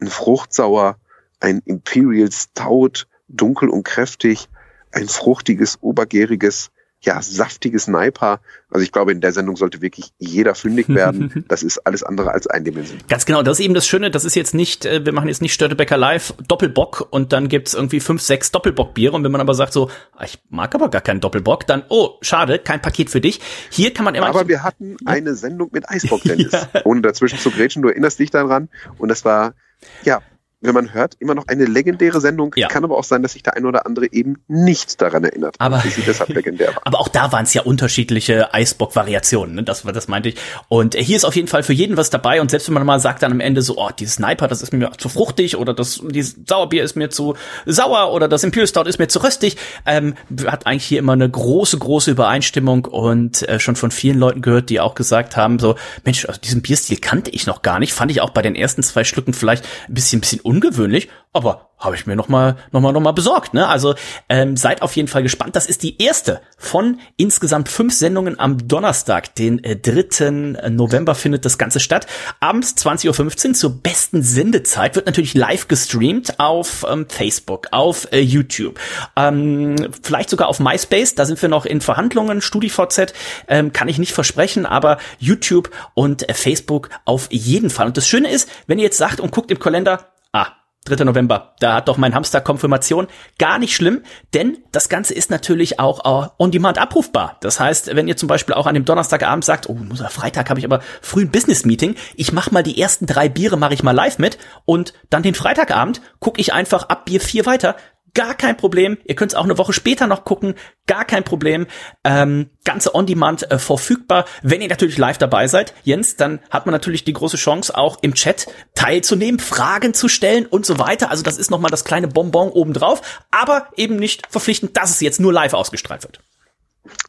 Ein 0.00 0.08
Fruchtsauer. 0.08 0.98
Ein 1.40 1.60
Imperial 1.66 2.30
Stout, 2.32 3.06
dunkel 3.28 3.68
und 3.68 3.84
kräftig. 3.84 4.48
Ein 4.92 5.08
fruchtiges, 5.08 5.78
obergäriges 5.82 6.70
ja, 7.06 7.22
saftiges 7.22 7.84
Sniper. 7.84 8.40
Also 8.68 8.82
ich 8.82 8.90
glaube, 8.90 9.12
in 9.12 9.20
der 9.20 9.30
Sendung 9.30 9.56
sollte 9.56 9.80
wirklich 9.80 10.12
jeder 10.18 10.54
fündig 10.54 10.88
werden. 10.88 11.32
Das 11.48 11.62
ist 11.62 11.78
alles 11.86 12.02
andere 12.02 12.32
als 12.32 12.46
eindimensional. 12.48 13.04
Ganz 13.08 13.24
genau, 13.24 13.42
das 13.42 13.60
ist 13.60 13.64
eben 13.64 13.74
das 13.74 13.86
Schöne, 13.86 14.10
das 14.10 14.24
ist 14.24 14.34
jetzt 14.34 14.52
nicht, 14.52 14.84
äh, 14.84 15.04
wir 15.04 15.12
machen 15.12 15.28
jetzt 15.28 15.40
nicht 15.40 15.52
Störtebecker 15.52 15.96
live 15.96 16.34
Doppelbock 16.48 17.06
und 17.10 17.32
dann 17.32 17.48
gibt's 17.48 17.74
irgendwie 17.74 18.00
fünf, 18.00 18.20
sechs 18.20 18.50
Doppelbockbiere 18.50 19.14
und 19.14 19.22
wenn 19.22 19.30
man 19.30 19.40
aber 19.40 19.54
sagt 19.54 19.72
so, 19.72 19.90
ah, 20.16 20.24
ich 20.24 20.40
mag 20.48 20.74
aber 20.74 20.88
gar 20.88 21.02
keinen 21.02 21.20
Doppelbock, 21.20 21.66
dann, 21.66 21.84
oh, 21.88 22.16
schade, 22.20 22.58
kein 22.58 22.82
Paket 22.82 23.10
für 23.10 23.20
dich. 23.20 23.40
Hier 23.70 23.94
kann 23.94 24.04
man 24.04 24.14
immer... 24.16 24.26
Aber 24.26 24.48
wir 24.48 24.64
hatten 24.64 24.96
eine 25.04 25.34
Sendung 25.34 25.70
mit 25.72 25.88
Eisbock, 25.88 26.22
Dennis. 26.24 26.52
ja. 26.52 26.68
Ohne 26.84 27.02
dazwischen 27.02 27.38
zu 27.38 27.50
grätschen, 27.50 27.82
du 27.82 27.88
erinnerst 27.88 28.18
dich 28.18 28.30
daran 28.30 28.68
und 28.98 29.08
das 29.08 29.24
war, 29.24 29.54
ja, 30.02 30.20
wenn 30.60 30.74
man 30.74 30.94
hört, 30.94 31.14
immer 31.18 31.34
noch 31.34 31.48
eine 31.48 31.66
legendäre 31.66 32.20
Sendung. 32.20 32.54
Ja. 32.56 32.68
Kann 32.68 32.84
aber 32.84 32.96
auch 32.96 33.04
sein, 33.04 33.22
dass 33.22 33.34
sich 33.34 33.42
der 33.42 33.56
ein 33.56 33.66
oder 33.66 33.86
andere 33.86 34.10
eben 34.10 34.38
nicht 34.48 35.00
daran 35.02 35.24
erinnert. 35.24 35.56
Aber, 35.58 35.80
sie 35.80 36.02
deshalb 36.02 36.30
legendär 36.30 36.68
war. 36.68 36.82
aber 36.84 37.00
auch 37.00 37.08
da 37.08 37.30
waren 37.32 37.44
es 37.44 37.52
ja 37.52 37.62
unterschiedliche 37.62 38.54
Eisbock-Variationen. 38.54 39.56
Ne? 39.56 39.62
Das, 39.62 39.82
das 39.82 40.08
meinte 40.08 40.30
ich. 40.30 40.36
Und 40.68 40.94
hier 40.94 41.16
ist 41.16 41.24
auf 41.24 41.36
jeden 41.36 41.48
Fall 41.48 41.62
für 41.62 41.74
jeden 41.74 41.96
was 41.96 42.10
dabei. 42.10 42.40
Und 42.40 42.50
selbst 42.50 42.68
wenn 42.68 42.74
man 42.74 42.86
mal 42.86 43.00
sagt 43.00 43.22
dann 43.22 43.32
am 43.32 43.40
Ende 43.40 43.60
so, 43.60 43.76
oh, 43.76 43.90
dieses 43.98 44.14
Sniper, 44.14 44.48
das 44.48 44.62
ist 44.62 44.72
mir 44.72 44.90
zu 44.96 45.08
fruchtig 45.08 45.56
oder 45.56 45.74
das 45.74 46.00
dieses 46.02 46.36
Sauerbier 46.46 46.82
ist 46.82 46.96
mir 46.96 47.10
zu 47.10 47.36
sauer 47.66 48.12
oder 48.12 48.28
das 48.28 48.42
Imperial 48.42 48.66
Stout 48.66 48.82
ist 48.82 48.98
mir 48.98 49.08
zu 49.08 49.22
röstig, 49.22 49.56
ähm, 49.84 50.14
hat 50.46 50.66
eigentlich 50.66 50.86
hier 50.86 50.98
immer 50.98 51.12
eine 51.12 51.28
große, 51.28 51.78
große 51.78 52.10
Übereinstimmung 52.10 52.86
und 52.86 53.46
äh, 53.48 53.60
schon 53.60 53.76
von 53.76 53.90
vielen 53.90 54.18
Leuten 54.18 54.40
gehört, 54.40 54.70
die 54.70 54.80
auch 54.80 54.94
gesagt 54.94 55.36
haben, 55.36 55.58
so, 55.58 55.76
Mensch, 56.04 56.24
also 56.26 56.40
diesen 56.40 56.62
Bierstil 56.62 56.98
kannte 56.98 57.30
ich 57.30 57.46
noch 57.46 57.62
gar 57.62 57.78
nicht. 57.78 57.92
Fand 57.92 58.10
ich 58.10 58.20
auch 58.20 58.30
bei 58.30 58.42
den 58.42 58.54
ersten 58.54 58.82
zwei 58.82 59.04
Schlücken 59.04 59.34
vielleicht 59.34 59.64
ein 59.88 59.94
bisschen, 59.94 60.18
ein 60.18 60.20
bisschen 60.20 60.40
ungewöhnlich, 60.46 61.08
aber 61.32 61.66
habe 61.78 61.94
ich 61.94 62.06
mir 62.06 62.16
noch 62.16 62.28
mal, 62.28 62.56
noch 62.72 62.80
mal, 62.80 62.92
noch 62.92 63.00
mal 63.00 63.12
besorgt. 63.12 63.52
Ne? 63.52 63.68
Also 63.68 63.94
ähm, 64.30 64.56
seid 64.56 64.80
auf 64.80 64.96
jeden 64.96 65.08
Fall 65.08 65.22
gespannt. 65.22 65.56
Das 65.56 65.66
ist 65.66 65.82
die 65.82 66.02
erste 66.02 66.40
von 66.56 67.00
insgesamt 67.18 67.68
fünf 67.68 67.92
Sendungen 67.92 68.40
am 68.40 68.66
Donnerstag, 68.66 69.34
den 69.34 69.62
äh, 69.62 69.76
3. 69.76 70.70
November 70.70 71.14
findet 71.14 71.44
das 71.44 71.58
Ganze 71.58 71.80
statt. 71.80 72.06
Abends 72.40 72.74
20.15 72.78 73.48
Uhr 73.48 73.54
zur 73.54 73.82
besten 73.82 74.22
Sendezeit 74.22 74.96
wird 74.96 75.04
natürlich 75.04 75.34
live 75.34 75.68
gestreamt 75.68 76.40
auf 76.40 76.86
ähm, 76.88 77.06
Facebook, 77.08 77.68
auf 77.72 78.10
äh, 78.10 78.20
YouTube, 78.20 78.80
ähm, 79.16 79.76
vielleicht 80.02 80.30
sogar 80.30 80.48
auf 80.48 80.60
MySpace. 80.60 81.14
Da 81.14 81.26
sind 81.26 81.40
wir 81.42 81.50
noch 81.50 81.66
in 81.66 81.82
Verhandlungen. 81.82 82.40
StudiVZ 82.40 83.12
ähm, 83.48 83.74
kann 83.74 83.88
ich 83.88 83.98
nicht 83.98 84.12
versprechen, 84.12 84.64
aber 84.64 84.96
YouTube 85.18 85.70
und 85.92 86.26
äh, 86.26 86.32
Facebook 86.32 86.88
auf 87.04 87.28
jeden 87.30 87.68
Fall. 87.68 87.88
Und 87.88 87.98
das 87.98 88.08
Schöne 88.08 88.30
ist, 88.30 88.48
wenn 88.66 88.78
ihr 88.78 88.84
jetzt 88.84 88.98
sagt 88.98 89.20
und 89.20 89.30
guckt 89.30 89.50
im 89.50 89.58
Kalender, 89.58 90.15
ah, 90.32 90.52
3. 90.86 91.04
November, 91.04 91.54
da 91.58 91.74
hat 91.74 91.88
doch 91.88 91.96
mein 91.96 92.14
Hamster 92.14 92.40
Konfirmation. 92.40 93.08
Gar 93.38 93.58
nicht 93.58 93.74
schlimm, 93.74 94.02
denn 94.34 94.58
das 94.72 94.88
Ganze 94.88 95.14
ist 95.14 95.30
natürlich 95.30 95.78
auch 95.78 96.32
on 96.38 96.50
demand 96.50 96.78
abrufbar. 96.78 97.36
Das 97.40 97.60
heißt, 97.60 97.94
wenn 97.94 98.08
ihr 98.08 98.16
zum 98.16 98.28
Beispiel 98.28 98.54
auch 98.54 98.66
an 98.66 98.74
dem 98.74 98.84
Donnerstagabend 98.84 99.44
sagt, 99.44 99.68
oh, 99.68 99.76
Freitag 100.08 100.48
habe 100.48 100.60
ich 100.60 100.64
aber 100.64 100.80
früh 101.02 101.22
ein 101.22 101.30
Business-Meeting, 101.30 101.96
ich 102.14 102.32
mache 102.32 102.52
mal 102.52 102.62
die 102.62 102.80
ersten 102.80 103.06
drei 103.06 103.28
Biere, 103.28 103.56
mache 103.56 103.74
ich 103.74 103.82
mal 103.82 103.92
live 103.92 104.18
mit 104.18 104.38
und 104.64 104.94
dann 105.10 105.22
den 105.22 105.34
Freitagabend 105.34 106.00
gucke 106.20 106.40
ich 106.40 106.52
einfach 106.52 106.88
ab 106.88 107.04
Bier 107.06 107.20
4 107.20 107.46
weiter, 107.46 107.76
gar 108.16 108.34
kein 108.34 108.56
Problem. 108.56 108.96
Ihr 109.04 109.14
könnt 109.14 109.32
es 109.32 109.36
auch 109.36 109.44
eine 109.44 109.58
Woche 109.58 109.74
später 109.74 110.06
noch 110.06 110.24
gucken, 110.24 110.54
gar 110.86 111.04
kein 111.04 111.22
Problem. 111.22 111.66
Ähm, 112.02 112.50
ganze 112.64 112.94
On-Demand 112.94 113.48
äh, 113.50 113.58
verfügbar. 113.58 114.24
Wenn 114.42 114.62
ihr 114.62 114.68
natürlich 114.68 114.98
live 114.98 115.18
dabei 115.18 115.46
seid, 115.46 115.74
Jens, 115.84 116.16
dann 116.16 116.40
hat 116.50 116.66
man 116.66 116.72
natürlich 116.72 117.04
die 117.04 117.12
große 117.12 117.36
Chance, 117.36 117.76
auch 117.76 117.98
im 118.00 118.14
Chat 118.14 118.46
teilzunehmen, 118.74 119.38
Fragen 119.38 119.94
zu 119.94 120.08
stellen 120.08 120.46
und 120.46 120.64
so 120.64 120.78
weiter. 120.78 121.10
Also 121.10 121.22
das 121.22 121.36
ist 121.36 121.50
nochmal 121.50 121.70
das 121.70 121.84
kleine 121.84 122.08
Bonbon 122.08 122.48
obendrauf, 122.48 123.22
aber 123.30 123.68
eben 123.76 123.96
nicht 123.96 124.26
verpflichtend, 124.30 124.76
dass 124.76 124.90
es 124.90 125.00
jetzt 125.00 125.20
nur 125.20 125.32
live 125.32 125.52
ausgestrahlt 125.52 126.02
wird. 126.02 126.20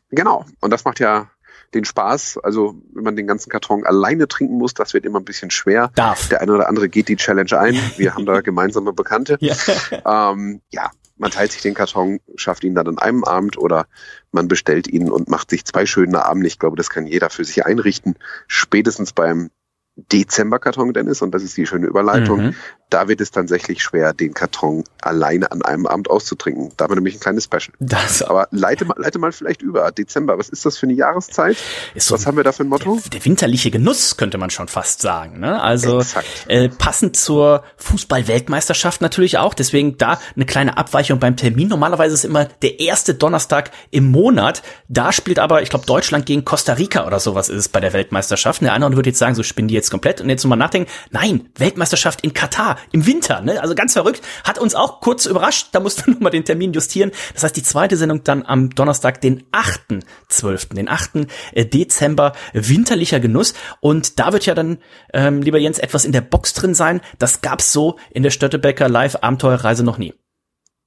Genau. 0.09 0.45
Und 0.59 0.71
das 0.71 0.83
macht 0.83 0.99
ja 0.99 1.29
den 1.73 1.86
Spaß. 1.86 2.39
Also 2.43 2.75
wenn 2.93 3.03
man 3.03 3.15
den 3.15 3.27
ganzen 3.27 3.49
Karton 3.49 3.86
alleine 3.86 4.27
trinken 4.27 4.58
muss, 4.58 4.73
das 4.73 4.93
wird 4.93 5.06
immer 5.06 5.19
ein 5.19 5.25
bisschen 5.25 5.51
schwer. 5.51 5.91
Darf. 5.95 6.30
Der 6.30 6.41
eine 6.41 6.53
oder 6.53 6.69
andere 6.69 6.89
geht 6.89 7.08
die 7.08 7.15
Challenge 7.15 7.58
ein. 7.58 7.75
Wir 7.97 8.13
haben 8.13 8.25
da 8.25 8.41
gemeinsame 8.41 8.93
Bekannte. 8.93 9.38
Ja. 9.39 9.56
Ähm, 10.06 10.62
ja, 10.69 10.91
man 11.17 11.32
teilt 11.32 11.51
sich 11.51 11.62
den 11.62 11.73
Karton, 11.73 12.19
schafft 12.36 12.63
ihn 12.63 12.75
dann 12.75 12.88
an 12.88 12.97
einem 12.97 13.23
Abend 13.23 13.58
oder 13.58 13.88
man 14.32 14.47
bestellt 14.47 14.88
ihn 14.88 15.10
und 15.10 15.27
macht 15.27 15.49
sich 15.49 15.65
zwei 15.65 15.86
schöne 15.86 16.25
Abende. 16.25 16.47
Ich 16.47 16.60
glaube, 16.60 16.77
das 16.77 16.89
kann 16.89 17.08
jeder 17.08 17.30
für 17.30 17.43
sich 17.43 17.65
einrichten. 17.65 18.15
Spätestens 18.47 19.13
beim 19.13 19.49
Dezemberkarton, 19.95 20.93
Dennis, 20.93 21.21
und 21.21 21.32
das 21.34 21.43
ist 21.43 21.58
die 21.58 21.65
schöne 21.65 21.88
Überleitung. 21.88 22.47
Mhm. 22.47 22.56
Da 22.89 23.10
wird 23.10 23.19
es 23.19 23.32
tatsächlich 23.32 23.84
schwer, 23.84 24.13
den 24.13 24.34
Karton 24.34 24.86
alleine 25.02 25.52
an 25.52 25.62
einem 25.62 25.88
Abend 25.88 26.10
auszutrinken. 26.10 26.71
Da 26.78 26.86
haben 26.86 26.91
wir 26.91 26.95
nämlich 26.95 27.15
ein 27.15 27.19
kleines 27.19 27.43
Special. 27.43 27.73
Das 27.80 28.21
Aber 28.21 28.47
leite 28.52 28.86
mal, 28.86 28.95
leite 28.97 29.19
mal 29.19 29.34
vielleicht 29.34 29.62
über. 29.62 29.91
Dezember, 29.91 30.38
was 30.38 30.47
ist 30.47 30.65
das 30.65 30.78
für 30.78 30.86
eine 30.86 30.93
Jahreszeit? 30.93 31.58
So 31.97 32.15
was 32.15 32.26
haben 32.26 32.38
wir 32.38 32.45
da 32.45 32.54
für 32.54 32.63
ein 32.63 32.69
Motto? 32.69 33.00
Der, 33.04 33.19
der, 33.19 33.26
winterliche 33.26 33.71
Genuss, 33.71 34.15
könnte 34.15 34.38
man 34.38 34.52
schon 34.52 34.69
fast 34.69 35.02
sagen. 35.02 35.39
Ne? 35.39 35.62
Also 35.62 36.02
äh, 36.47 36.69
passend 36.69 37.17
zur 37.17 37.63
Fußball-Weltmeisterschaft 37.76 39.02
natürlich 39.02 39.38
auch. 39.38 39.54
Deswegen 39.54 39.97
da 39.97 40.19
eine 40.36 40.45
kleine 40.45 40.78
Abweichung 40.78 41.19
beim 41.19 41.36
Termin. 41.36 41.67
Normalerweise 41.67 42.13
ist 42.13 42.23
immer 42.23 42.45
der 42.45 42.80
erste 42.80 43.15
Donnerstag 43.15 43.71
im 43.91 44.12
Monat. 44.12 44.63
Da 44.88 45.12
spielt 45.12 45.39
aber, 45.39 45.62
ich 45.62 45.69
glaube, 45.69 45.86
Deutschland 45.86 46.26
gegen 46.26 46.45
Costa 46.45 46.73
Rica 46.73 47.06
oder 47.06 47.19
sowas 47.19 47.50
ist 47.50 47.58
es 47.58 47.69
bei 47.69 47.82
der 47.82 47.91
Weltmeisterschaft. 47.91 48.62
Der 48.62 48.73
andere 48.73 48.95
würde 48.95 49.10
jetzt 49.10 49.19
sagen, 49.19 49.36
so 49.36 49.43
spinnen 49.43 49.67
die 49.67 49.76
jetzt 49.76 49.91
komplett. 49.91 50.21
Und 50.21 50.30
jetzt 50.30 50.45
nochmal 50.45 50.58
nachdenken, 50.58 50.89
nein, 51.12 51.50
Weltmeisterschaft 51.56 52.21
in 52.21 52.34
Katar 52.34 52.76
im 52.91 53.05
Winter, 53.05 53.41
ne? 53.41 53.61
Also 53.61 53.75
ganz 53.75 53.93
verrückt. 53.93 54.21
Hat 54.43 54.59
uns 54.59 54.75
auch 54.75 55.01
kurz 55.01 55.25
überrascht. 55.25 55.69
Da 55.71 55.79
mussten 55.79 56.05
wir 56.07 56.13
nochmal 56.15 56.31
den 56.31 56.45
Termin 56.45 56.73
justieren. 56.73 57.11
Das 57.33 57.43
heißt, 57.43 57.55
die 57.55 57.63
zweite 57.63 57.97
Sendung 57.97 58.23
dann 58.23 58.45
am 58.45 58.69
Donnerstag, 58.69 59.21
den 59.21 59.43
8.12., 59.51 60.73
den 60.75 60.89
8. 60.89 61.27
Äh, 61.53 61.65
Dezember, 61.65 62.33
winterlicher 62.53 63.19
Genuss. 63.19 63.53
Und 63.79 64.19
da 64.19 64.33
wird 64.33 64.45
ja 64.45 64.55
dann, 64.55 64.79
ähm, 65.13 65.41
lieber 65.41 65.57
Jens, 65.57 65.79
etwas 65.79 66.05
in 66.05 66.11
der 66.11 66.21
Box 66.21 66.53
drin 66.53 66.73
sein. 66.73 67.01
Das 67.19 67.41
gab's 67.41 67.71
so 67.71 67.97
in 68.11 68.23
der 68.23 68.31
Stöttebecker 68.31 68.89
Live 68.89 69.17
Abenteuerreise 69.21 69.83
noch 69.83 69.97
nie. 69.97 70.13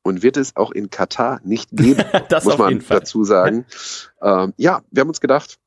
und 0.02 0.22
wird 0.22 0.36
es 0.38 0.56
auch 0.56 0.70
in 0.70 0.88
Katar 0.90 1.40
nicht 1.44 1.70
geben, 1.72 2.02
Das 2.28 2.44
muss 2.44 2.54
auf 2.54 2.60
man 2.60 2.70
jeden 2.70 2.80
Fall. 2.80 3.00
dazu 3.00 3.24
sagen. 3.24 3.66
ähm, 4.22 4.54
ja, 4.56 4.80
wir 4.90 5.00
haben 5.02 5.08
uns 5.08 5.20
gedacht, 5.20 5.58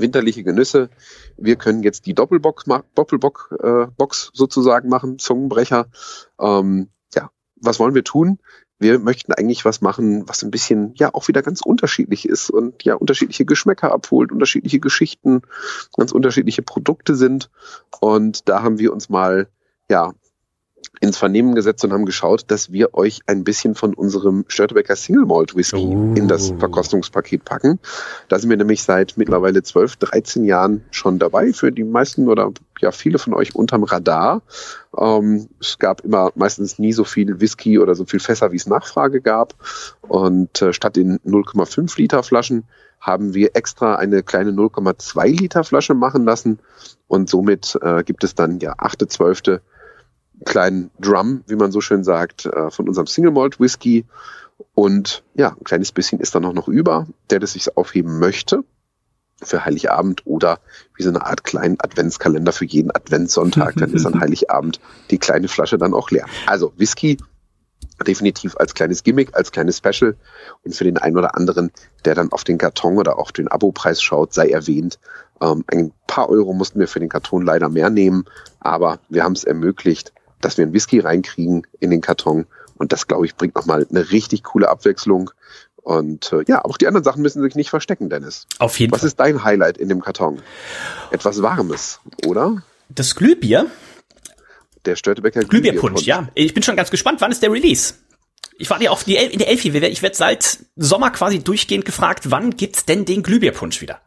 winterliche 0.00 0.44
Genüsse, 0.44 0.90
wir 1.36 1.56
können 1.56 1.82
jetzt 1.82 2.06
die 2.06 2.14
Doppelbock, 2.14 2.66
ma- 2.66 2.84
Doppelbock 2.94 3.54
äh, 3.62 3.86
Box 3.96 4.30
sozusagen 4.32 4.88
machen, 4.88 5.18
Zungenbrecher. 5.18 5.86
Ähm, 6.40 6.88
ja, 7.14 7.30
was 7.56 7.78
wollen 7.78 7.94
wir 7.94 8.04
tun? 8.04 8.38
Wir 8.78 8.98
möchten 8.98 9.32
eigentlich 9.32 9.64
was 9.64 9.80
machen, 9.80 10.28
was 10.28 10.42
ein 10.42 10.50
bisschen 10.50 10.92
ja 10.96 11.14
auch 11.14 11.28
wieder 11.28 11.42
ganz 11.42 11.62
unterschiedlich 11.62 12.28
ist 12.28 12.50
und 12.50 12.84
ja 12.84 12.94
unterschiedliche 12.94 13.46
Geschmäcker 13.46 13.90
abholt, 13.90 14.32
unterschiedliche 14.32 14.80
Geschichten, 14.80 15.42
ganz 15.96 16.12
unterschiedliche 16.12 16.62
Produkte 16.62 17.14
sind. 17.14 17.50
Und 18.00 18.48
da 18.50 18.62
haben 18.62 18.78
wir 18.78 18.92
uns 18.92 19.08
mal 19.08 19.48
ja 19.90 20.12
ins 21.00 21.16
Vernehmen 21.18 21.54
gesetzt 21.54 21.84
und 21.84 21.92
haben 21.92 22.06
geschaut, 22.06 22.44
dass 22.48 22.72
wir 22.72 22.94
euch 22.94 23.20
ein 23.26 23.44
bisschen 23.44 23.74
von 23.74 23.94
unserem 23.94 24.44
Störtebecker 24.48 24.96
Single 24.96 25.26
Malt 25.26 25.54
Whisky 25.54 25.76
Oh. 25.76 26.14
in 26.14 26.28
das 26.28 26.52
Verkostungspaket 26.58 27.44
packen. 27.44 27.78
Da 28.28 28.38
sind 28.38 28.50
wir 28.50 28.56
nämlich 28.56 28.82
seit 28.82 29.16
mittlerweile 29.16 29.62
12, 29.62 29.96
13 29.96 30.44
Jahren 30.44 30.84
schon 30.90 31.18
dabei. 31.18 31.52
Für 31.52 31.70
die 31.72 31.84
meisten 31.84 32.28
oder 32.28 32.50
ja 32.80 32.92
viele 32.92 33.18
von 33.18 33.34
euch 33.34 33.54
unterm 33.54 33.84
Radar. 33.84 34.42
Ähm, 34.96 35.48
es 35.60 35.78
gab 35.78 36.00
immer 36.02 36.30
meistens 36.34 36.78
nie 36.78 36.92
so 36.92 37.04
viel 37.04 37.40
Whisky 37.40 37.78
oder 37.78 37.94
so 37.94 38.04
viel 38.04 38.20
Fässer, 38.20 38.52
wie 38.52 38.56
es 38.56 38.66
Nachfrage 38.66 39.20
gab. 39.20 39.54
Und 40.02 40.62
äh, 40.62 40.72
statt 40.72 40.96
den 40.96 41.18
0,5 41.20 41.98
Liter 41.98 42.22
Flaschen 42.22 42.64
haben 43.00 43.34
wir 43.34 43.50
extra 43.54 43.96
eine 43.96 44.22
kleine 44.22 44.50
0,2 44.50 45.26
Liter 45.38 45.64
Flasche 45.64 45.94
machen 45.94 46.24
lassen. 46.24 46.58
Und 47.06 47.28
somit 47.28 47.78
äh, 47.82 48.02
gibt 48.02 48.24
es 48.24 48.34
dann 48.34 48.58
ja 48.60 48.74
achte, 48.78 49.06
zwölfte 49.06 49.60
kleinen 50.44 50.90
Drum, 51.00 51.42
wie 51.46 51.56
man 51.56 51.72
so 51.72 51.80
schön 51.80 52.04
sagt, 52.04 52.46
äh, 52.46 52.70
von 52.70 52.88
unserem 52.88 53.06
Single 53.06 53.32
Malt 53.32 53.58
Whisky. 53.60 54.04
Und 54.74 55.22
ja, 55.34 55.50
ein 55.50 55.64
kleines 55.64 55.92
bisschen 55.92 56.20
ist 56.20 56.34
da 56.34 56.40
noch, 56.40 56.52
noch 56.52 56.68
über, 56.68 57.06
der 57.30 57.40
das 57.40 57.52
sich 57.52 57.76
aufheben 57.76 58.18
möchte 58.18 58.64
für 59.42 59.66
Heiligabend 59.66 60.26
oder 60.26 60.60
wie 60.96 61.02
so 61.02 61.10
eine 61.10 61.24
Art 61.24 61.44
kleinen 61.44 61.78
Adventskalender 61.78 62.52
für 62.52 62.64
jeden 62.64 62.90
Adventssonntag. 62.90 63.74
Dann 63.76 63.92
ist 63.92 64.06
an 64.06 64.20
Heiligabend 64.20 64.80
die 65.10 65.18
kleine 65.18 65.48
Flasche 65.48 65.76
dann 65.76 65.92
auch 65.92 66.10
leer. 66.10 66.26
Also 66.46 66.72
Whisky 66.76 67.18
definitiv 68.06 68.56
als 68.56 68.74
kleines 68.74 69.02
Gimmick, 69.02 69.34
als 69.34 69.52
kleines 69.52 69.78
Special 69.78 70.16
und 70.64 70.74
für 70.74 70.84
den 70.84 70.98
einen 70.98 71.16
oder 71.16 71.34
anderen, 71.34 71.70
der 72.04 72.14
dann 72.14 72.30
auf 72.32 72.44
den 72.44 72.58
Karton 72.58 72.98
oder 72.98 73.18
auch 73.18 73.30
den 73.30 73.48
Abopreis 73.48 74.02
schaut, 74.02 74.34
sei 74.34 74.50
erwähnt, 74.50 74.98
ähm, 75.40 75.64
ein 75.68 75.92
paar 76.06 76.28
Euro 76.28 76.52
mussten 76.52 76.78
wir 76.78 76.88
für 76.88 77.00
den 77.00 77.08
Karton 77.08 77.44
leider 77.44 77.68
mehr 77.68 77.90
nehmen, 77.90 78.24
aber 78.60 78.98
wir 79.08 79.24
haben 79.24 79.32
es 79.32 79.44
ermöglicht, 79.44 80.12
dass 80.46 80.56
wir 80.56 80.64
einen 80.64 80.72
Whisky 80.72 81.00
reinkriegen 81.00 81.66
in 81.80 81.90
den 81.90 82.00
Karton 82.00 82.46
und 82.76 82.92
das, 82.92 83.08
glaube 83.08 83.26
ich, 83.26 83.34
bringt 83.34 83.56
nochmal 83.56 83.84
eine 83.90 84.12
richtig 84.12 84.44
coole 84.44 84.68
Abwechslung. 84.68 85.30
Und 85.76 86.32
äh, 86.32 86.44
ja, 86.46 86.64
auch 86.64 86.76
die 86.76 86.86
anderen 86.86 87.02
Sachen 87.02 87.20
müssen 87.20 87.42
sich 87.42 87.56
nicht 87.56 87.70
verstecken, 87.70 88.08
Dennis. 88.10 88.46
Auf 88.60 88.78
jeden 88.78 88.92
Was 88.92 89.00
Fall. 89.00 89.08
ist 89.08 89.18
dein 89.18 89.42
Highlight 89.42 89.76
in 89.76 89.88
dem 89.88 90.00
Karton? 90.02 90.40
Etwas 91.10 91.42
Warmes, 91.42 91.98
oder? 92.26 92.62
Das 92.88 93.16
Glühbier, 93.16 93.66
Der 94.84 94.94
Störtebecker 94.94 95.40
Glühbierpunsch, 95.40 96.02
ja. 96.02 96.28
Ich 96.34 96.54
bin 96.54 96.62
schon 96.62 96.76
ganz 96.76 96.92
gespannt, 96.92 97.20
wann 97.20 97.32
ist 97.32 97.42
der 97.42 97.50
Release? 97.50 97.94
Ich 98.56 98.70
war 98.70 98.80
ja 98.80 98.90
auf 98.90 99.02
die 99.02 99.16
El 99.16 99.30
in 99.30 99.38
der 99.38 99.48
Elfi, 99.48 99.76
ich 99.76 100.02
werde 100.02 100.16
seit 100.16 100.60
Sommer 100.76 101.10
quasi 101.10 101.40
durchgehend 101.40 101.84
gefragt, 101.84 102.30
wann 102.30 102.56
gibt's 102.56 102.84
denn 102.84 103.04
den 103.04 103.24
Glühbierpunsch 103.24 103.80
wieder? 103.80 104.00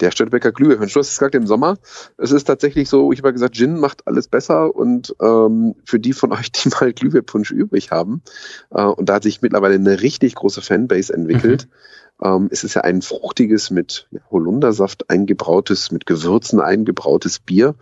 Der 0.00 0.10
Störtebecker 0.10 0.52
Glühbirne. 0.52 0.86
Du 0.86 0.98
hast 0.98 1.10
es 1.10 1.18
gesagt 1.18 1.34
im 1.34 1.46
Sommer. 1.46 1.78
Es 2.18 2.32
ist 2.32 2.44
tatsächlich 2.44 2.88
so, 2.88 3.12
ich 3.12 3.20
habe 3.20 3.28
ja 3.28 3.32
gesagt, 3.32 3.54
Gin 3.54 3.78
macht 3.78 4.06
alles 4.06 4.28
besser 4.28 4.74
und 4.74 5.14
ähm, 5.22 5.76
für 5.84 6.00
die 6.00 6.12
von 6.12 6.32
euch, 6.32 6.50
die 6.52 6.68
mal 6.68 6.92
Glühbirpunsch 6.92 7.50
übrig 7.50 7.90
haben, 7.90 8.22
äh, 8.70 8.82
und 8.82 9.08
da 9.08 9.14
hat 9.14 9.22
sich 9.22 9.42
mittlerweile 9.42 9.74
eine 9.74 10.00
richtig 10.02 10.34
große 10.34 10.62
Fanbase 10.62 11.12
entwickelt. 11.12 11.68
Ähm, 12.24 12.48
es 12.50 12.64
ist 12.64 12.74
ja 12.74 12.80
ein 12.82 13.02
fruchtiges, 13.02 13.70
mit 13.70 14.08
Holundersaft 14.30 15.10
eingebrautes, 15.10 15.92
mit 15.92 16.06
Gewürzen 16.06 16.58
eingebrautes 16.58 17.38
Bier. 17.38 17.74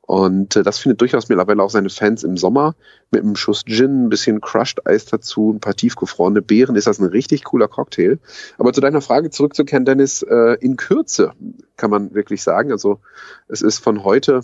Und 0.00 0.56
äh, 0.56 0.62
das 0.62 0.78
findet 0.78 1.00
durchaus 1.02 1.28
mittlerweile 1.28 1.62
auch 1.62 1.70
seine 1.70 1.90
Fans 1.90 2.24
im 2.24 2.36
Sommer. 2.36 2.74
Mit 3.10 3.22
einem 3.22 3.36
Schuss 3.36 3.64
Gin, 3.66 4.06
ein 4.06 4.08
bisschen 4.08 4.40
Crushed 4.40 4.86
Eis 4.86 5.04
dazu, 5.04 5.52
ein 5.52 5.60
paar 5.60 5.74
tiefgefrorene 5.74 6.40
Beeren 6.40 6.76
ist 6.76 6.86
das 6.86 6.98
ein 6.98 7.06
richtig 7.06 7.44
cooler 7.44 7.68
Cocktail. 7.68 8.18
Aber 8.58 8.72
zu 8.72 8.80
deiner 8.80 9.02
Frage 9.02 9.30
zurückzukehren, 9.30 9.84
Dennis, 9.84 10.22
äh, 10.22 10.56
in 10.60 10.76
Kürze 10.76 11.32
kann 11.76 11.90
man 11.90 12.14
wirklich 12.14 12.42
sagen. 12.42 12.72
Also 12.72 13.00
es 13.48 13.60
ist 13.60 13.78
von 13.78 14.02
heute 14.02 14.40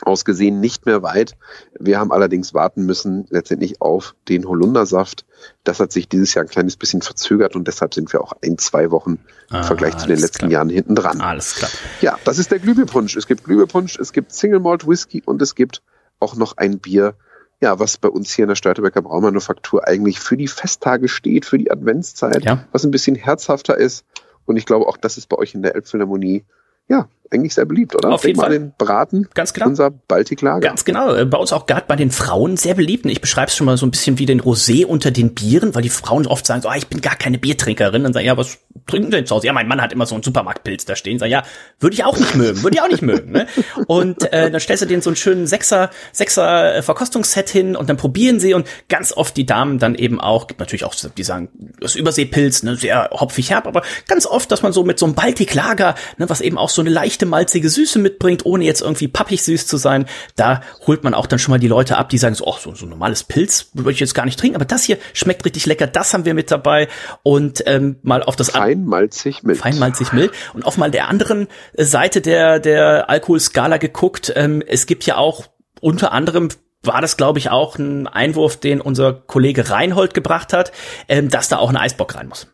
aus 0.00 0.24
gesehen 0.24 0.60
nicht 0.60 0.86
mehr 0.86 1.02
weit. 1.02 1.36
Wir 1.78 1.98
haben 1.98 2.10
allerdings 2.12 2.54
warten 2.54 2.86
müssen 2.86 3.26
letztendlich 3.30 3.80
auf 3.80 4.14
den 4.28 4.46
Holundersaft. 4.48 5.26
Das 5.64 5.80
hat 5.80 5.92
sich 5.92 6.08
dieses 6.08 6.34
Jahr 6.34 6.44
ein 6.44 6.48
kleines 6.48 6.76
bisschen 6.76 7.02
verzögert 7.02 7.54
und 7.54 7.68
deshalb 7.68 7.92
sind 7.94 8.12
wir 8.12 8.20
auch 8.22 8.32
ein, 8.42 8.58
zwei 8.58 8.90
Wochen 8.90 9.18
im 9.50 9.56
Ah, 9.56 9.62
Vergleich 9.62 9.96
zu 9.98 10.06
den 10.06 10.18
letzten 10.18 10.38
klar. 10.38 10.50
Jahren 10.50 10.70
hinten 10.70 10.94
dran. 10.94 11.20
Alles 11.20 11.54
klar. 11.56 11.70
Ja, 12.00 12.16
das 12.24 12.38
ist 12.38 12.50
der 12.50 12.58
Glühbirpunsch. 12.58 13.16
Es 13.16 13.26
gibt 13.26 13.44
Glühbirpunsch, 13.44 13.98
es 13.98 14.12
gibt 14.12 14.32
Single 14.32 14.60
Malt 14.60 14.86
Whisky 14.88 15.22
und 15.24 15.42
es 15.42 15.54
gibt 15.54 15.82
auch 16.20 16.36
noch 16.36 16.56
ein 16.56 16.78
Bier, 16.78 17.14
ja, 17.60 17.78
was 17.78 17.98
bei 17.98 18.08
uns 18.08 18.32
hier 18.32 18.44
in 18.44 18.48
der 18.48 18.56
Störtebecker 18.56 19.02
Braumanufaktur 19.02 19.86
eigentlich 19.86 20.18
für 20.20 20.36
die 20.36 20.48
Festtage 20.48 21.06
steht, 21.08 21.44
für 21.44 21.58
die 21.58 21.70
Adventszeit, 21.70 22.44
Ja. 22.44 22.64
was 22.72 22.84
ein 22.84 22.90
bisschen 22.90 23.14
herzhafter 23.14 23.76
ist. 23.76 24.04
Und 24.46 24.56
ich 24.56 24.66
glaube, 24.66 24.86
auch 24.88 24.96
das 24.96 25.16
ist 25.18 25.28
bei 25.28 25.36
euch 25.36 25.54
in 25.54 25.62
der 25.62 25.74
Elbphilharmonie, 25.76 26.44
ja, 26.88 27.08
eigentlich 27.32 27.54
sehr 27.54 27.64
beliebt, 27.64 27.94
oder? 27.94 28.10
Auf 28.10 28.24
jeden 28.24 28.40
Fall. 28.40 28.50
den 28.50 28.72
Braten, 28.76 29.28
Ganz 29.34 29.52
genau. 29.52 29.66
unser 29.68 29.90
Baltic 29.90 30.42
Lager. 30.42 30.60
Ganz 30.60 30.84
genau. 30.84 31.14
Äh, 31.14 31.24
Bei 31.24 31.38
uns 31.38 31.52
auch 31.52 31.66
gerade 31.66 31.84
bei 31.86 31.96
den 31.96 32.10
Frauen 32.10 32.56
sehr 32.56 32.74
beliebt. 32.74 33.04
Und 33.04 33.10
Ich 33.10 33.20
beschreibe 33.20 33.48
es 33.48 33.56
schon 33.56 33.66
mal 33.66 33.76
so 33.76 33.86
ein 33.86 33.90
bisschen 33.90 34.18
wie 34.18 34.26
den 34.26 34.40
Rosé 34.40 34.84
unter 34.84 35.10
den 35.10 35.34
Bieren, 35.34 35.74
weil 35.74 35.82
die 35.82 35.88
Frauen 35.88 36.26
oft 36.26 36.46
sagen 36.46 36.62
so, 36.62 36.68
ah, 36.68 36.76
ich 36.76 36.88
bin 36.88 37.00
gar 37.00 37.16
keine 37.16 37.38
Biertrinkerin. 37.38 38.04
Und 38.06 38.12
sagen, 38.12 38.26
ja, 38.26 38.36
was 38.36 38.58
trinken 38.86 39.10
Sie 39.10 39.16
denn 39.16 39.26
zu 39.26 39.34
Hause? 39.34 39.46
Ja, 39.46 39.52
mein 39.52 39.68
Mann 39.68 39.80
hat 39.80 39.92
immer 39.92 40.06
so 40.06 40.14
einen 40.14 40.22
Supermarktpilz 40.22 40.84
da 40.84 40.96
stehen. 40.96 41.18
Sagen, 41.18 41.32
ja, 41.32 41.42
würde 41.80 41.94
ich 41.94 42.04
auch 42.04 42.18
nicht 42.18 42.34
mögen, 42.34 42.62
würde 42.62 42.76
ich 42.76 42.82
auch 42.82 42.88
nicht 42.88 43.02
mögen. 43.02 43.32
Ne? 43.32 43.46
Und 43.86 44.32
äh, 44.32 44.50
dann 44.50 44.60
stellst 44.60 44.82
du 44.82 44.86
denen 44.86 45.02
so 45.02 45.10
einen 45.10 45.16
schönen 45.16 45.46
Sechser, 45.46 45.90
Sechser 46.12 46.76
äh, 46.76 46.82
Verkostungsset 46.82 47.48
hin 47.48 47.76
und 47.76 47.88
dann 47.88 47.96
probieren 47.96 48.40
sie 48.40 48.54
und 48.54 48.66
ganz 48.88 49.12
oft 49.12 49.36
die 49.36 49.46
Damen 49.46 49.78
dann 49.78 49.94
eben 49.94 50.20
auch, 50.20 50.46
gibt 50.46 50.60
natürlich 50.60 50.84
auch, 50.84 50.94
die 50.94 51.22
sagen, 51.22 51.48
das 51.80 51.94
Überseepilz, 51.94 52.62
ne, 52.62 52.76
sehr 52.76 53.10
hopfig 53.12 53.50
herb, 53.50 53.66
aber 53.66 53.82
ganz 54.08 54.26
oft, 54.26 54.50
dass 54.50 54.62
man 54.62 54.72
so 54.72 54.84
mit 54.84 54.98
so 54.98 55.06
einem 55.06 55.14
Baltic 55.14 55.54
Lager, 55.54 55.94
ne, 56.18 56.28
was 56.28 56.40
eben 56.40 56.58
auch 56.58 56.68
so 56.68 56.80
eine 56.80 56.90
leichte 56.90 57.21
malzige 57.26 57.68
Süße 57.68 57.98
mitbringt, 57.98 58.44
ohne 58.46 58.64
jetzt 58.64 58.80
irgendwie 58.82 59.08
pappig 59.08 59.42
süß 59.42 59.66
zu 59.66 59.76
sein, 59.76 60.06
da 60.36 60.62
holt 60.86 61.04
man 61.04 61.14
auch 61.14 61.26
dann 61.26 61.38
schon 61.38 61.52
mal 61.52 61.58
die 61.58 61.68
Leute 61.68 61.96
ab, 61.96 62.08
die 62.08 62.18
sagen 62.18 62.34
so, 62.34 62.46
ach, 62.46 62.58
so, 62.58 62.74
so 62.74 62.86
ein 62.86 62.90
normales 62.90 63.24
Pilz 63.24 63.70
würde 63.74 63.92
ich 63.92 64.00
jetzt 64.00 64.14
gar 64.14 64.24
nicht 64.24 64.38
trinken, 64.38 64.56
aber 64.56 64.64
das 64.64 64.84
hier 64.84 64.98
schmeckt 65.12 65.44
richtig 65.44 65.66
lecker, 65.66 65.86
das 65.86 66.14
haben 66.14 66.24
wir 66.24 66.34
mit 66.34 66.50
dabei 66.50 66.88
und 67.22 67.62
ähm, 67.66 67.96
mal 68.02 68.22
auf 68.22 68.36
das 68.36 68.54
an- 68.54 68.62
Fein, 68.62 68.84
malzig, 68.84 69.42
mild. 69.42 69.58
feinmalzig 69.58 70.12
mild. 70.12 70.32
Und 70.54 70.64
auf 70.64 70.76
mal 70.76 70.90
der 70.90 71.08
anderen 71.08 71.48
Seite 71.76 72.20
der, 72.20 72.58
der 72.60 73.10
Alkoholskala 73.10 73.76
geguckt, 73.78 74.32
ähm, 74.36 74.62
es 74.66 74.86
gibt 74.86 75.04
ja 75.04 75.16
auch 75.16 75.46
unter 75.80 76.12
anderem 76.12 76.48
war 76.84 77.00
das, 77.00 77.16
glaube 77.16 77.38
ich, 77.38 77.48
auch 77.48 77.78
ein 77.78 78.08
Einwurf, 78.08 78.56
den 78.56 78.80
unser 78.80 79.12
Kollege 79.12 79.70
Reinhold 79.70 80.14
gebracht 80.14 80.52
hat, 80.52 80.72
ähm, 81.08 81.28
dass 81.28 81.48
da 81.48 81.58
auch 81.58 81.70
ein 81.70 81.76
Eisbock 81.76 82.16
rein 82.16 82.26
muss. 82.26 82.48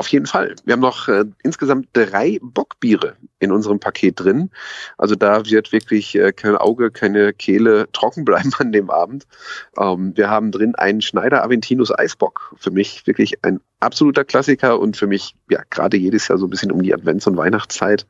Auf 0.00 0.08
jeden 0.08 0.24
Fall. 0.24 0.56
Wir 0.64 0.72
haben 0.72 0.80
noch 0.80 1.08
äh, 1.08 1.26
insgesamt 1.42 1.88
drei 1.92 2.38
Bockbiere 2.40 3.16
in 3.38 3.52
unserem 3.52 3.80
Paket 3.80 4.18
drin. 4.18 4.48
Also 4.96 5.14
da 5.14 5.44
wird 5.44 5.72
wirklich 5.72 6.14
äh, 6.14 6.32
kein 6.32 6.56
Auge, 6.56 6.90
keine 6.90 7.34
Kehle 7.34 7.86
trocken 7.92 8.24
bleiben 8.24 8.50
an 8.56 8.72
dem 8.72 8.88
Abend. 8.88 9.26
Ähm, 9.78 10.16
wir 10.16 10.30
haben 10.30 10.52
drin 10.52 10.74
einen 10.74 11.02
Schneider 11.02 11.44
Aventinus 11.44 11.92
Eisbock. 11.92 12.54
Für 12.56 12.70
mich 12.70 13.06
wirklich 13.06 13.44
ein 13.44 13.60
absoluter 13.78 14.24
Klassiker 14.24 14.80
und 14.80 14.96
für 14.96 15.06
mich 15.06 15.34
ja 15.50 15.60
gerade 15.68 15.98
jedes 15.98 16.28
Jahr 16.28 16.38
so 16.38 16.46
ein 16.46 16.50
bisschen 16.50 16.72
um 16.72 16.82
die 16.82 16.94
Advents- 16.94 17.28
und 17.28 17.36
Weihnachtszeit. 17.36 18.06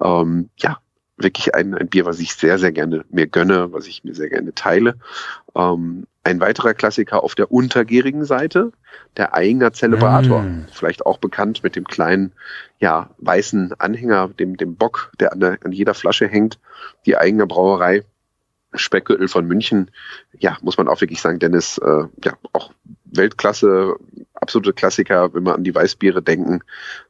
Ähm, 0.00 0.48
ja, 0.56 0.78
wirklich 1.18 1.54
ein, 1.54 1.74
ein 1.74 1.88
Bier, 1.88 2.06
was 2.06 2.18
ich 2.18 2.32
sehr, 2.32 2.58
sehr 2.58 2.72
gerne 2.72 3.04
mir 3.10 3.26
gönne, 3.26 3.74
was 3.74 3.86
ich 3.86 4.04
mir 4.04 4.14
sehr 4.14 4.30
gerne 4.30 4.54
teile. 4.54 4.94
Ähm, 5.54 6.06
ein 6.26 6.40
weiterer 6.40 6.74
Klassiker 6.74 7.22
auf 7.22 7.36
der 7.36 7.52
untergärigen 7.52 8.24
Seite, 8.24 8.72
der 9.16 9.34
Einger 9.34 9.72
Celebrator. 9.72 10.42
Mm. 10.42 10.66
Vielleicht 10.72 11.06
auch 11.06 11.18
bekannt 11.18 11.62
mit 11.62 11.76
dem 11.76 11.84
kleinen, 11.84 12.32
ja, 12.80 13.10
weißen 13.18 13.74
Anhänger, 13.78 14.28
dem, 14.28 14.56
dem 14.56 14.74
Bock, 14.74 15.12
der 15.20 15.32
an, 15.32 15.40
der 15.40 15.58
an 15.64 15.70
jeder 15.70 15.94
Flasche 15.94 16.26
hängt. 16.26 16.58
Die 17.06 17.16
Einger 17.16 17.46
Brauerei, 17.46 18.02
Speckgürtel 18.74 19.28
von 19.28 19.46
München. 19.46 19.92
Ja, 20.36 20.58
muss 20.62 20.76
man 20.76 20.88
auch 20.88 21.00
wirklich 21.00 21.22
sagen, 21.22 21.38
Dennis, 21.38 21.78
äh, 21.78 22.04
ja, 22.24 22.32
auch 22.52 22.72
Weltklasse, 23.04 23.94
absolute 24.34 24.72
Klassiker, 24.72 25.32
wenn 25.32 25.44
wir 25.44 25.54
an 25.54 25.62
die 25.62 25.74
Weißbiere 25.74 26.22
denken, 26.22 26.60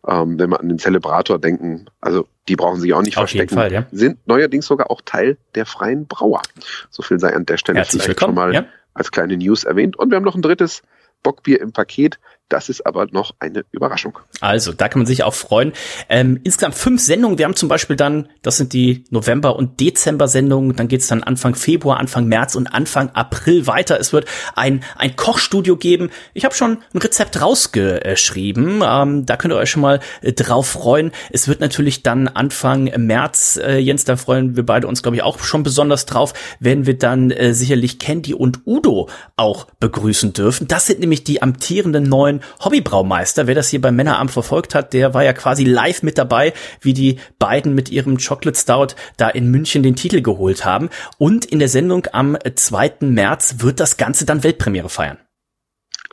ähm, 0.07 0.38
wenn 0.38 0.50
wir 0.50 0.61
an 0.61 0.68
den 0.68 0.79
Celebrator 0.79 1.38
denken. 1.38 1.87
Also, 2.02 2.29
die 2.48 2.55
brauchen 2.57 2.81
sich 2.81 2.92
auch 2.92 3.02
nicht 3.02 3.16
Auf 3.16 3.31
jeden 3.31 3.48
verstecken. 3.48 3.55
Fall, 3.55 3.72
ja. 3.72 3.87
Sind 3.92 4.18
neuerdings 4.26 4.66
sogar 4.66 4.90
auch 4.90 5.00
Teil 5.05 5.38
der 5.55 5.64
freien 5.64 6.07
Brauer. 6.07 6.42
So 6.90 7.02
viel 7.02 7.18
sei 7.18 7.35
an 7.35 7.46
der 7.46 7.57
Stelle 7.57 7.79
Herzlich 7.79 8.02
vielleicht 8.02 8.20
willkommen. 8.20 8.37
schon 8.37 8.50
mal 8.50 8.55
Ja. 8.55 8.66
Als 8.97 9.11
kleine 9.11 9.37
News 9.37 9.65
erwähnt. 9.65 9.97
Und 9.97 10.11
wir 10.11 10.17
haben 10.17 10.25
noch 10.25 10.35
ein 10.35 10.43
drittes 10.43 10.83
Bockbier 11.23 11.61
im 11.61 11.73
Paket. 11.73 12.19
Das 12.49 12.69
ist 12.69 12.87
aber 12.87 13.07
noch 13.11 13.35
eine 13.41 13.65
Überraschung. 13.73 14.19
Also, 14.41 14.73
da 14.73 14.89
kann 14.89 15.01
man 15.01 15.07
sich 15.07 15.25
auch 15.25 15.35
freuen. 15.35 15.73
Ähm, 16.09 16.41
insgesamt 16.45 16.77
fünf 16.77 17.03
Sendungen. 17.03 17.39
Wir 17.39 17.45
haben 17.45 17.57
zum 17.57 17.69
Beispiel 17.69 17.97
dann, 17.97 18.29
das 18.43 18.57
sind 18.57 18.73
die 18.73 19.05
November- 19.11 19.57
und 19.57 19.81
Dezember-Sendungen. 19.81 20.77
Dann 20.77 20.87
geht's 20.87 21.09
dann 21.09 21.25
Anfang 21.25 21.57
Februar, 21.57 21.99
Anfang 21.99 22.27
März 22.27 22.55
und 22.55 22.69
Anfang 22.69 23.11
April 23.11 23.67
weiter. 23.67 23.99
Es 23.99 24.13
wird 24.13 24.27
ein, 24.55 24.85
ein 24.97 25.17
Kochstudio 25.17 25.77
geben. 25.77 26.11
Ich 26.35 26.45
habe 26.45 26.55
schon 26.55 26.79
ein 26.95 26.99
Rezept 26.99 27.41
rausgeschrieben. 27.41 28.83
Ähm, 28.87 29.27
da 29.27 29.37
könnt 29.37 29.53
ihr 29.53 29.59
euch 29.59 29.71
schon 29.71 29.83
mal 29.83 29.99
äh, 30.23 30.33
drauf 30.33 30.69
freuen. 30.69 31.11
Es 31.31 31.49
wird 31.49 31.59
natürlich 31.61 32.05
dann 32.05 32.29
Anfang 32.29 32.85
März, 32.97 33.59
äh, 33.61 33.79
Jens, 33.79 34.05
da 34.05 34.17
freuen 34.17 34.55
wir 34.55 34.65
beide 34.65 34.87
uns, 34.87 35.03
glaube 35.03 35.17
ich, 35.17 35.23
auch 35.23 35.41
schon 35.41 35.65
besonders 35.65 36.07
drauf, 36.07 36.33
werden 36.61 36.87
wir 36.87 36.97
dann 36.97 37.31
äh, 37.33 37.55
sicherlich 37.55 37.99
Candy 37.99 38.35
und 38.35 38.61
Udo 38.67 39.09
auch 39.37 39.67
begrüßen 39.81 40.33
dürfen. 40.33 40.69
Das 40.69 40.87
sind 40.87 41.01
nämlich 41.01 41.25
die 41.25 41.43
amtierenden 41.43 42.05
neuen 42.05 42.36
neuen 42.37 42.64
Hobbybraumeister. 42.64 43.46
Wer 43.46 43.55
das 43.55 43.68
hier 43.68 43.81
beim 43.81 43.96
Männeramt 43.96 44.31
verfolgt 44.31 44.75
hat, 44.75 44.92
der 44.92 45.14
war 45.14 45.25
ja 45.25 45.33
quasi 45.33 45.64
live 45.64 46.03
mit 46.03 46.18
dabei, 46.18 46.53
wie 46.81 46.94
die 46.94 47.18
beiden 47.38 47.75
mit 47.75 47.90
ihrem 47.90 48.18
Chocolate 48.18 48.59
Stout 48.59 48.94
da 49.16 49.29
in 49.29 49.51
München 49.51 49.83
den 49.83 49.96
Titel 49.96 50.22
geholt 50.22 50.64
haben. 50.64 50.90
Und 51.18 51.44
in 51.44 51.59
der 51.59 51.68
Sendung 51.68 52.07
am 52.12 52.37
2. 52.55 52.96
März 53.01 53.57
wird 53.59 53.81
das 53.81 53.96
Ganze 53.96 54.27
dann 54.27 54.42
Weltpremiere 54.42 54.88
feiern. 54.88 55.18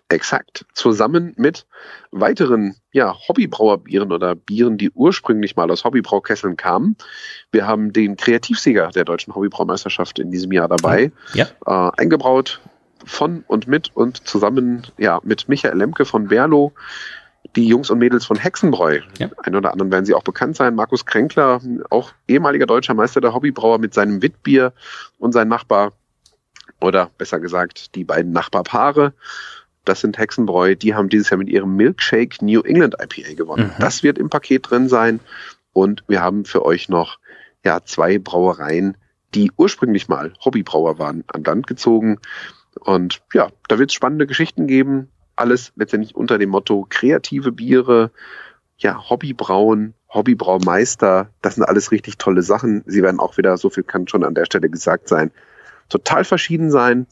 Exakt. 0.10 0.66
Zusammen 0.74 1.34
mit 1.38 1.66
weiteren 2.12 2.76
ja, 2.92 3.16
Hobbybrauerbieren 3.28 4.12
oder 4.12 4.36
Bieren, 4.36 4.78
die 4.78 4.92
ursprünglich 4.92 5.56
mal 5.56 5.72
aus 5.72 5.86
Hobbybraukesseln 5.86 6.56
kamen. 6.56 6.98
Wir 7.52 7.66
haben 7.66 7.94
den 7.94 8.16
Kreativsieger 8.16 8.90
der 8.90 9.06
deutschen 9.06 9.34
Hobbybraumeisterschaft 9.34 10.20
in 10.20 10.30
diesem 10.30 10.52
Jahr 10.52 10.68
dabei. 10.68 11.12
Ja. 11.34 11.48
Äh, 11.66 11.92
eingebraut 11.98 12.62
von 13.06 13.44
und 13.48 13.68
mit 13.68 13.92
und 13.96 14.28
zusammen 14.28 14.88
ja, 14.98 15.20
mit 15.24 15.50
Michael 15.50 15.78
Lemke 15.78 16.06
von 16.06 16.28
Berlo, 16.28 16.74
die 17.56 17.68
Jungs 17.68 17.90
und 17.90 18.00
Mädels 18.00 18.26
von 18.26 18.38
Hexenbräu. 18.38 19.02
Ja. 19.20 19.30
Ein 19.44 19.56
oder 19.56 19.72
anderen 19.72 19.92
werden 19.92 20.06
sie 20.06 20.14
auch 20.14 20.24
bekannt 20.24 20.56
sein. 20.56 20.76
Markus 20.76 21.06
Kränkler, 21.06 21.62
auch 21.90 22.12
ehemaliger 22.28 22.66
deutscher 22.66 22.94
Meister 22.94 23.22
der 23.22 23.34
Hobbybrauer 23.34 23.80
mit 23.80 23.94
seinem 23.94 24.22
Witbier 24.22 24.74
und 25.20 25.34
sein 25.34 25.48
Nachbar, 25.48 25.94
oder 26.84 27.12
besser 27.18 27.40
gesagt, 27.40 27.96
die 27.96 28.04
beiden 28.04 28.32
Nachbarpaare. 28.32 29.14
Das 29.86 30.02
sind 30.02 30.18
Hexenbräu, 30.18 30.76
die 30.76 30.96
haben 30.96 31.10
dieses 31.10 31.30
Jahr 31.30 31.38
mit 31.38 31.50
ihrem 31.50 31.76
Milkshake 31.76 32.44
New 32.44 32.62
England 32.62 32.96
IPA 33.00 33.34
gewonnen. 33.36 33.72
Mhm. 33.76 33.82
Das 33.82 34.04
wird 34.04 34.18
im 34.18 34.30
Paket 34.30 34.70
drin 34.70 34.88
sein. 34.88 35.20
Und 35.74 36.04
wir 36.08 36.22
haben 36.22 36.46
für 36.46 36.64
euch 36.64 36.90
noch 36.90 37.20
ja, 37.66 37.84
zwei 37.84 38.20
Brauereien, 38.20 38.98
die 39.34 39.52
ursprünglich 39.58 40.08
mal 40.08 40.34
Hobbybrauer 40.44 41.00
waren, 41.00 41.24
an 41.28 41.44
Land 41.44 41.68
gezogen. 41.68 42.20
Und 42.84 43.22
ja, 43.34 43.50
da 43.68 43.80
wird 43.80 43.92
es 43.92 43.94
spannende 43.94 44.28
Geschichten 44.28 44.68
geben. 44.68 45.10
Alles 45.36 45.72
letztendlich 45.76 46.16
unter 46.16 46.38
dem 46.38 46.50
Motto 46.50 46.86
kreative 46.90 47.52
Biere, 47.52 48.12
ja, 48.78 49.10
Hobbybrauen, 49.10 49.94
Hobbybraumeister. 50.10 51.30
Das 51.42 51.56
sind 51.56 51.64
alles 51.64 51.92
richtig 51.92 52.18
tolle 52.18 52.42
Sachen. 52.42 52.84
Sie 52.86 53.02
werden 53.02 53.20
auch 53.20 53.38
wieder, 53.38 53.58
so 53.58 53.70
viel 53.70 53.84
kann 53.84 54.08
schon 54.08 54.24
an 54.24 54.36
der 54.36 54.46
Stelle 54.46 54.70
gesagt 54.70 55.08
sein, 55.08 55.32
total 55.90 56.24
verschieden 56.24 56.72
sein 56.72 57.08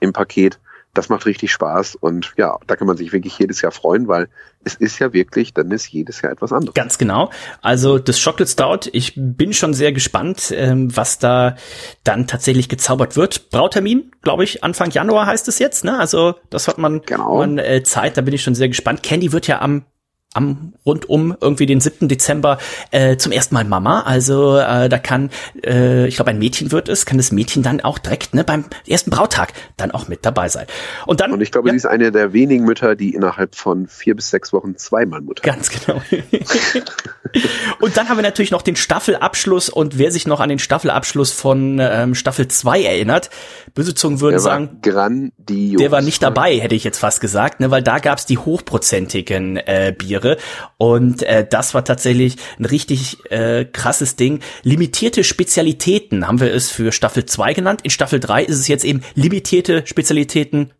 im 0.00 0.12
Paket 0.12 0.60
das 0.94 1.08
macht 1.08 1.26
richtig 1.26 1.52
Spaß 1.52 1.94
und 1.94 2.32
ja, 2.36 2.58
da 2.66 2.76
kann 2.76 2.86
man 2.86 2.96
sich 2.96 3.12
wirklich 3.12 3.38
jedes 3.38 3.62
Jahr 3.62 3.72
freuen, 3.72 4.08
weil 4.08 4.28
es 4.64 4.74
ist 4.74 4.98
ja 4.98 5.12
wirklich, 5.12 5.54
dann 5.54 5.70
ist 5.70 5.86
jedes 5.88 6.20
Jahr 6.20 6.32
etwas 6.32 6.52
anderes. 6.52 6.74
Ganz 6.74 6.98
genau. 6.98 7.30
Also 7.62 7.98
das 7.98 8.22
Chocolate 8.22 8.50
Stout, 8.50 8.90
ich 8.92 9.14
bin 9.16 9.52
schon 9.52 9.72
sehr 9.72 9.92
gespannt, 9.92 10.52
ähm, 10.54 10.94
was 10.94 11.18
da 11.18 11.56
dann 12.04 12.26
tatsächlich 12.26 12.68
gezaubert 12.68 13.16
wird. 13.16 13.50
Brautermin, 13.50 14.10
glaube 14.22 14.44
ich, 14.44 14.64
Anfang 14.64 14.90
Januar 14.90 15.26
heißt 15.26 15.46
es 15.48 15.58
jetzt, 15.58 15.84
ne? 15.84 15.98
Also 15.98 16.34
das 16.50 16.66
hat 16.66 16.78
man, 16.78 17.02
genau. 17.02 17.38
man 17.38 17.58
äh, 17.58 17.82
Zeit, 17.82 18.16
da 18.16 18.20
bin 18.22 18.34
ich 18.34 18.42
schon 18.42 18.54
sehr 18.54 18.68
gespannt. 18.68 19.02
Candy 19.02 19.32
wird 19.32 19.46
ja 19.46 19.60
am 19.60 19.84
am 20.32 20.74
rund 20.86 21.08
um 21.08 21.36
irgendwie 21.40 21.66
den 21.66 21.80
7. 21.80 22.06
Dezember 22.08 22.58
äh, 22.92 23.16
zum 23.16 23.32
ersten 23.32 23.54
Mal 23.54 23.64
Mama. 23.64 24.02
Also 24.02 24.58
äh, 24.58 24.88
da 24.88 24.98
kann, 24.98 25.30
äh, 25.64 26.06
ich 26.06 26.16
glaube, 26.16 26.30
ein 26.30 26.38
Mädchen 26.38 26.70
wird 26.70 26.88
es, 26.88 27.04
kann 27.04 27.16
das 27.16 27.32
Mädchen 27.32 27.64
dann 27.64 27.80
auch 27.80 27.98
direkt 27.98 28.32
ne, 28.32 28.44
beim 28.44 28.64
ersten 28.86 29.10
Brautag 29.10 29.52
dann 29.76 29.90
auch 29.90 30.06
mit 30.06 30.24
dabei 30.24 30.48
sein. 30.48 30.66
Und 31.06 31.20
dann. 31.20 31.32
Und 31.32 31.40
ich 31.40 31.50
glaube, 31.50 31.68
ja, 31.68 31.72
sie 31.72 31.78
ist 31.78 31.86
eine 31.86 32.12
der 32.12 32.32
wenigen 32.32 32.64
Mütter, 32.64 32.94
die 32.94 33.14
innerhalb 33.14 33.56
von 33.56 33.88
vier 33.88 34.14
bis 34.14 34.30
sechs 34.30 34.52
Wochen 34.52 34.76
zweimal 34.76 35.20
Mutter. 35.20 35.42
Ganz 35.42 35.68
genau. 35.68 36.00
und 37.80 37.96
dann 37.96 38.08
haben 38.08 38.16
wir 38.16 38.22
natürlich 38.22 38.52
noch 38.52 38.62
den 38.62 38.76
Staffelabschluss 38.76 39.68
und 39.68 39.98
wer 39.98 40.12
sich 40.12 40.28
noch 40.28 40.38
an 40.38 40.48
den 40.48 40.60
Staffelabschluss 40.60 41.32
von 41.32 41.78
ähm, 41.80 42.14
Staffel 42.14 42.46
2 42.46 42.82
erinnert, 42.82 43.30
böse 43.74 43.94
Zungen 43.94 44.20
würden 44.20 44.34
der 44.34 44.40
sagen, 44.40 44.78
grandios. 44.80 45.80
der 45.80 45.90
war 45.90 46.02
nicht 46.02 46.22
dabei, 46.22 46.58
hätte 46.60 46.76
ich 46.76 46.84
jetzt 46.84 46.98
fast 46.98 47.20
gesagt, 47.20 47.58
ne, 47.58 47.72
weil 47.72 47.82
da 47.82 47.98
gab's 47.98 48.26
die 48.26 48.38
hochprozentigen 48.38 49.56
äh, 49.56 49.92
Biere 49.96 50.19
Tiere. 50.20 50.36
Und 50.78 51.22
äh, 51.22 51.46
das 51.48 51.74
war 51.74 51.84
tatsächlich 51.84 52.36
ein 52.58 52.64
richtig 52.64 53.18
äh, 53.30 53.64
krasses 53.64 54.16
Ding. 54.16 54.40
Limitierte 54.62 55.24
Spezialitäten 55.24 56.26
haben 56.26 56.40
wir 56.40 56.52
es 56.52 56.70
für 56.70 56.92
Staffel 56.92 57.24
2 57.24 57.54
genannt. 57.54 57.80
In 57.82 57.90
Staffel 57.90 58.20
3 58.20 58.44
ist 58.44 58.58
es 58.58 58.68
jetzt 58.68 58.84
eben 58.84 59.02
limitierte 59.14 59.86
Spezialitäten 59.86 60.72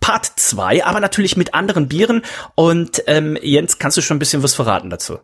Part 0.00 0.26
2, 0.36 0.84
aber 0.84 1.00
natürlich 1.00 1.36
mit 1.36 1.54
anderen 1.54 1.88
Bieren. 1.88 2.22
Und 2.54 3.04
ähm, 3.06 3.38
Jens, 3.40 3.78
kannst 3.78 3.96
du 3.96 4.02
schon 4.02 4.16
ein 4.16 4.20
bisschen 4.20 4.42
was 4.42 4.54
verraten 4.54 4.90
dazu? 4.90 5.18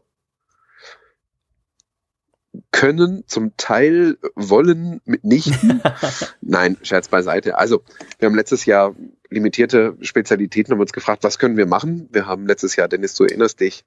können, 2.71 3.25
zum 3.27 3.57
Teil 3.57 4.19
wollen, 4.35 5.01
mitnichten. 5.05 5.83
Nein, 6.41 6.77
Scherz 6.83 7.09
beiseite. 7.09 7.59
Also, 7.59 7.83
wir 8.19 8.27
haben 8.27 8.35
letztes 8.35 8.67
Jahr 8.67 8.95
limitierte 9.31 9.97
Spezialitäten, 10.01 10.73
haben 10.73 10.81
uns 10.81 10.93
gefragt, 10.93 11.25
was 11.25 11.39
können 11.39 11.57
wir 11.57 11.67
machen? 11.67 12.09
Wir 12.13 12.27
haben 12.27 12.47
letztes 12.47 12.77
Jahr, 12.77 12.89
Dennis, 12.89 13.15
du 13.15 13.25
erinnerst 13.25 13.61
dich, 13.61 13.85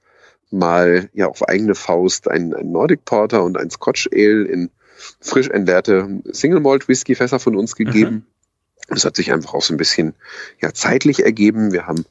mal 0.52 1.10
ja 1.14 1.28
auf 1.28 1.48
eigene 1.48 1.76
Faust 1.76 2.30
ein, 2.30 2.54
ein 2.54 2.72
Nordic 2.72 3.06
Porter 3.06 3.44
und 3.44 3.58
ein 3.58 3.70
Scotch 3.70 4.10
Ale 4.14 4.44
in 4.44 4.70
frisch 5.20 5.50
entleerte 5.50 6.22
Single 6.32 6.60
Malt 6.60 6.88
Whisky 6.88 7.16
Fässer 7.16 7.40
von 7.40 7.56
uns 7.56 7.76
gegeben. 7.76 8.12
Mhm. 8.12 8.26
Das 8.90 9.06
hat 9.06 9.16
sich 9.16 9.32
einfach 9.32 9.54
auch 9.54 9.62
so 9.62 9.74
ein 9.74 9.78
bisschen 9.78 10.14
ja 10.62 10.74
zeitlich 10.74 11.24
ergeben. 11.24 11.72
Wir 11.72 11.88
haben 11.88 12.06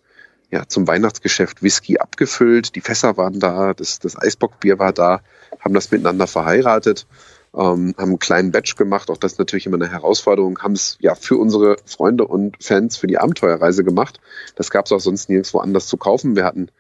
ja 0.50 0.66
zum 0.66 0.88
Weihnachtsgeschäft 0.88 1.62
Whisky 1.62 1.98
abgefüllt, 1.98 2.74
die 2.74 2.80
Fässer 2.80 3.16
waren 3.16 3.38
da, 3.38 3.74
das, 3.74 3.98
das 3.98 4.16
Eisbockbier 4.16 4.78
war 4.78 4.92
da, 4.92 5.20
haben 5.60 5.74
das 5.74 5.90
miteinander 5.90 6.26
verheiratet 6.26 7.06
ähm, 7.54 7.94
haben 7.96 8.10
einen 8.10 8.18
kleinen 8.18 8.52
Batch 8.52 8.76
gemacht. 8.76 9.10
Auch 9.10 9.16
das 9.16 9.32
ist 9.32 9.38
natürlich 9.38 9.66
immer 9.66 9.76
eine 9.76 9.90
Herausforderung. 9.90 10.58
Haben 10.60 10.74
es 10.74 10.96
ja 11.00 11.14
für 11.14 11.36
unsere 11.36 11.76
Freunde 11.84 12.26
und 12.26 12.62
Fans 12.62 12.96
für 12.96 13.06
die 13.06 13.18
Abenteuerreise 13.18 13.84
gemacht. 13.84 14.20
Das 14.54 14.70
gab 14.70 14.86
es 14.86 14.92
auch 14.92 15.00
sonst 15.00 15.28
nirgendwo 15.28 15.58
anders 15.58 15.86
zu 15.86 15.96
kaufen. 15.96 16.36
Wir 16.36 16.44
hatten 16.44 16.70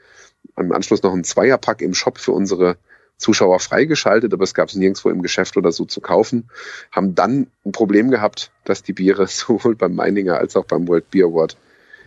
im 0.56 0.72
Anschluss 0.72 1.02
noch 1.02 1.12
einen 1.12 1.24
Zweierpack 1.24 1.82
im 1.82 1.94
Shop 1.94 2.18
für 2.18 2.32
unsere 2.32 2.76
Zuschauer 3.16 3.60
freigeschaltet, 3.60 4.32
aber 4.32 4.44
es 4.44 4.54
gab 4.54 4.68
es 4.68 4.76
nirgendwo 4.76 5.10
im 5.10 5.22
Geschäft 5.22 5.56
oder 5.56 5.72
so 5.72 5.84
zu 5.84 6.00
kaufen. 6.00 6.48
Haben 6.90 7.14
dann 7.14 7.48
ein 7.66 7.72
Problem 7.72 8.10
gehabt, 8.10 8.50
dass 8.64 8.82
die 8.82 8.94
Biere 8.94 9.26
sowohl 9.28 9.76
beim 9.76 9.94
Meininger 9.94 10.38
als 10.38 10.56
auch 10.56 10.64
beim 10.64 10.88
World 10.88 11.10
Beer 11.10 11.26
Award 11.26 11.56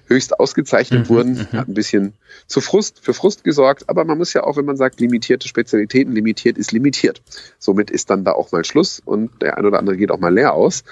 höchst 0.08 0.40
ausgezeichnet 0.40 1.10
mhm, 1.10 1.10
wurden. 1.10 1.34
Mhm. 1.34 1.58
Hat 1.58 1.68
ein 1.68 1.74
bisschen 1.74 2.14
zu 2.48 2.62
Frust, 2.62 3.00
für 3.02 3.14
Frust 3.14 3.44
gesorgt. 3.44 3.90
Aber 3.90 4.06
man 4.06 4.18
muss 4.18 4.34
ja 4.34 4.44
auch, 4.44 4.58
wenn 4.58 4.66
man 4.66 4.78
sagt, 4.78 5.00
limitierte 5.00 5.48
Spezialitäten, 5.48 6.14
limitiert 6.14 6.58
ist 6.58 6.72
limitiert. 6.72 7.22
Somit 7.60 7.92
ist 7.92 8.10
dann 8.10 8.24
da 8.24 8.32
auch 8.34 8.52
mal 8.52 8.66
Schluss 8.66 9.02
und 9.04 9.42
der 9.42 9.58
ein 9.58 9.66
oder 9.66 9.80
andere 9.80 9.98
geht 9.98 10.12
auch 10.12 10.20
mal 10.20 10.34
leer 10.34 10.54
aus. 10.54 10.84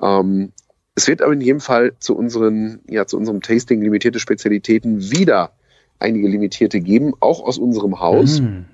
Ähm, 0.00 0.52
es 0.94 1.06
wird 1.06 1.22
aber 1.22 1.32
in 1.32 1.40
jedem 1.40 1.60
Fall 1.60 1.92
zu 2.00 2.16
unseren, 2.16 2.80
ja, 2.88 3.06
zu 3.06 3.16
unserem 3.16 3.40
Tasting 3.40 3.80
limitierte 3.80 4.18
Spezialitäten 4.18 5.12
wieder 5.12 5.52
einige 6.00 6.28
limitierte 6.28 6.80
geben, 6.80 7.12
auch 7.20 7.40
aus 7.40 7.58
unserem 7.58 8.00
Haus. 8.00 8.40
Mhm. 8.40 8.66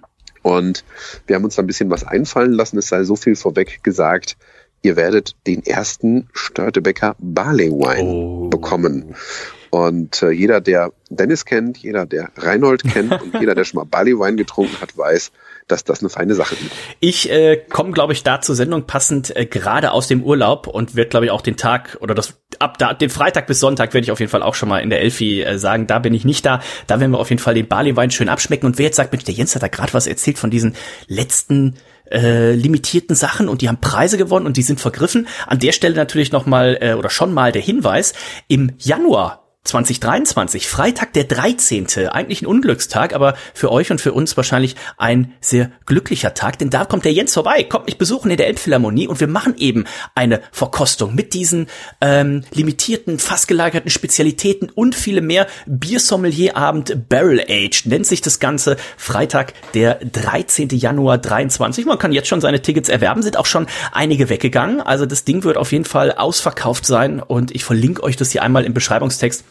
Und 0.42 0.84
wir 1.26 1.36
haben 1.36 1.44
uns 1.44 1.56
da 1.56 1.62
ein 1.62 1.66
bisschen 1.66 1.90
was 1.90 2.04
einfallen 2.04 2.52
lassen. 2.52 2.78
Es 2.78 2.88
sei 2.88 3.04
so 3.04 3.16
viel 3.16 3.36
vorweg 3.36 3.82
gesagt. 3.82 4.36
Ihr 4.82 4.96
werdet 4.96 5.34
den 5.46 5.64
ersten 5.64 6.28
Störtebecker 6.34 7.16
Barley 7.18 7.70
Wine 7.70 8.08
oh. 8.08 8.48
bekommen. 8.48 9.14
Und 9.74 10.22
äh, 10.22 10.30
jeder, 10.30 10.60
der 10.60 10.92
Dennis 11.10 11.44
kennt, 11.44 11.78
jeder, 11.78 12.06
der 12.06 12.28
Reinhold 12.36 12.84
kennt 12.84 13.10
und 13.22 13.34
jeder, 13.40 13.56
der 13.56 13.64
schon 13.64 13.78
mal 13.78 13.84
Barley 13.84 14.12
Wine 14.12 14.36
getrunken 14.36 14.80
hat, 14.80 14.96
weiß, 14.96 15.32
dass 15.66 15.82
das 15.82 15.98
eine 15.98 16.10
feine 16.10 16.36
Sache 16.36 16.54
ist. 16.54 16.70
Ich 17.00 17.28
äh, 17.28 17.56
komme, 17.56 17.90
glaube 17.90 18.12
ich, 18.12 18.22
da 18.22 18.40
zur 18.40 18.54
Sendung 18.54 18.86
passend 18.86 19.34
äh, 19.34 19.46
gerade 19.46 19.90
aus 19.90 20.06
dem 20.06 20.22
Urlaub 20.22 20.68
und 20.68 20.94
werde, 20.94 21.10
glaube 21.10 21.26
ich, 21.26 21.32
auch 21.32 21.40
den 21.40 21.56
Tag 21.56 21.98
oder 22.00 22.14
das 22.14 22.34
ab 22.60 22.78
da, 22.78 22.94
den 22.94 23.10
Freitag 23.10 23.48
bis 23.48 23.58
Sonntag 23.58 23.94
werde 23.94 24.04
ich 24.04 24.12
auf 24.12 24.20
jeden 24.20 24.30
Fall 24.30 24.44
auch 24.44 24.54
schon 24.54 24.68
mal 24.68 24.78
in 24.78 24.90
der 24.90 25.00
Elfi 25.00 25.42
äh, 25.42 25.58
sagen, 25.58 25.88
da 25.88 25.98
bin 25.98 26.14
ich 26.14 26.24
nicht 26.24 26.46
da. 26.46 26.60
Da 26.86 27.00
werden 27.00 27.10
wir 27.10 27.18
auf 27.18 27.30
jeden 27.30 27.42
Fall 27.42 27.54
den 27.54 27.66
Barley 27.66 27.96
Wein 27.96 28.12
schön 28.12 28.28
abschmecken. 28.28 28.66
Und 28.66 28.78
wer 28.78 28.86
jetzt 28.86 28.96
sagt, 28.96 29.10
Mensch, 29.10 29.24
der 29.24 29.34
Jens 29.34 29.56
hat 29.56 29.62
da 29.64 29.68
gerade 29.68 29.92
was 29.92 30.06
erzählt 30.06 30.38
von 30.38 30.50
diesen 30.50 30.76
letzten 31.08 31.74
äh, 32.12 32.52
limitierten 32.52 33.16
Sachen 33.16 33.48
und 33.48 33.60
die 33.60 33.68
haben 33.68 33.80
Preise 33.80 34.18
gewonnen 34.18 34.46
und 34.46 34.56
die 34.56 34.62
sind 34.62 34.80
vergriffen. 34.80 35.26
An 35.48 35.58
der 35.58 35.72
Stelle 35.72 35.96
natürlich 35.96 36.30
noch 36.30 36.46
mal 36.46 36.78
äh, 36.80 36.94
oder 36.94 37.10
schon 37.10 37.34
mal 37.34 37.50
der 37.50 37.62
Hinweis: 37.62 38.12
Im 38.46 38.70
Januar 38.78 39.43
2023, 39.64 40.68
Freitag 40.68 41.14
der 41.14 41.24
13. 41.24 41.86
Eigentlich 42.10 42.42
ein 42.42 42.46
Unglückstag, 42.46 43.14
aber 43.14 43.34
für 43.54 43.72
euch 43.72 43.90
und 43.90 43.98
für 43.98 44.12
uns 44.12 44.36
wahrscheinlich 44.36 44.76
ein 44.98 45.32
sehr 45.40 45.70
glücklicher 45.86 46.34
Tag, 46.34 46.58
denn 46.58 46.68
da 46.68 46.84
kommt 46.84 47.06
der 47.06 47.14
Jens 47.14 47.32
vorbei, 47.32 47.64
kommt 47.64 47.86
mich 47.86 47.96
besuchen 47.96 48.30
in 48.30 48.36
der 48.36 48.46
Elbphilharmonie 48.48 49.08
und 49.08 49.20
wir 49.20 49.26
machen 49.26 49.54
eben 49.56 49.84
eine 50.14 50.42
Verkostung 50.52 51.14
mit 51.14 51.32
diesen 51.32 51.68
ähm, 52.02 52.44
limitierten, 52.52 53.18
fast 53.18 53.48
gelagerten 53.48 53.90
Spezialitäten 53.90 54.68
und 54.68 54.94
viele 54.94 55.22
mehr. 55.22 55.46
Biersommelier-Abend 55.64 57.08
Barrel 57.08 57.40
Aged 57.40 57.86
nennt 57.86 58.06
sich 58.06 58.20
das 58.20 58.40
Ganze. 58.40 58.76
Freitag 58.98 59.54
der 59.72 59.94
13. 59.94 60.68
Januar 60.68 61.16
23. 61.16 61.86
Man 61.86 61.98
kann 61.98 62.12
jetzt 62.12 62.28
schon 62.28 62.42
seine 62.42 62.60
Tickets 62.60 62.90
erwerben, 62.90 63.22
sind 63.22 63.38
auch 63.38 63.46
schon 63.46 63.66
einige 63.92 64.28
weggegangen. 64.28 64.82
Also 64.82 65.06
das 65.06 65.24
Ding 65.24 65.42
wird 65.42 65.56
auf 65.56 65.72
jeden 65.72 65.86
Fall 65.86 66.12
ausverkauft 66.12 66.84
sein 66.84 67.20
und 67.20 67.50
ich 67.54 67.64
verlinke 67.64 68.02
euch 68.02 68.16
das 68.16 68.30
hier 68.30 68.42
einmal 68.42 68.64
im 68.64 68.74
Beschreibungstext. 68.74 69.44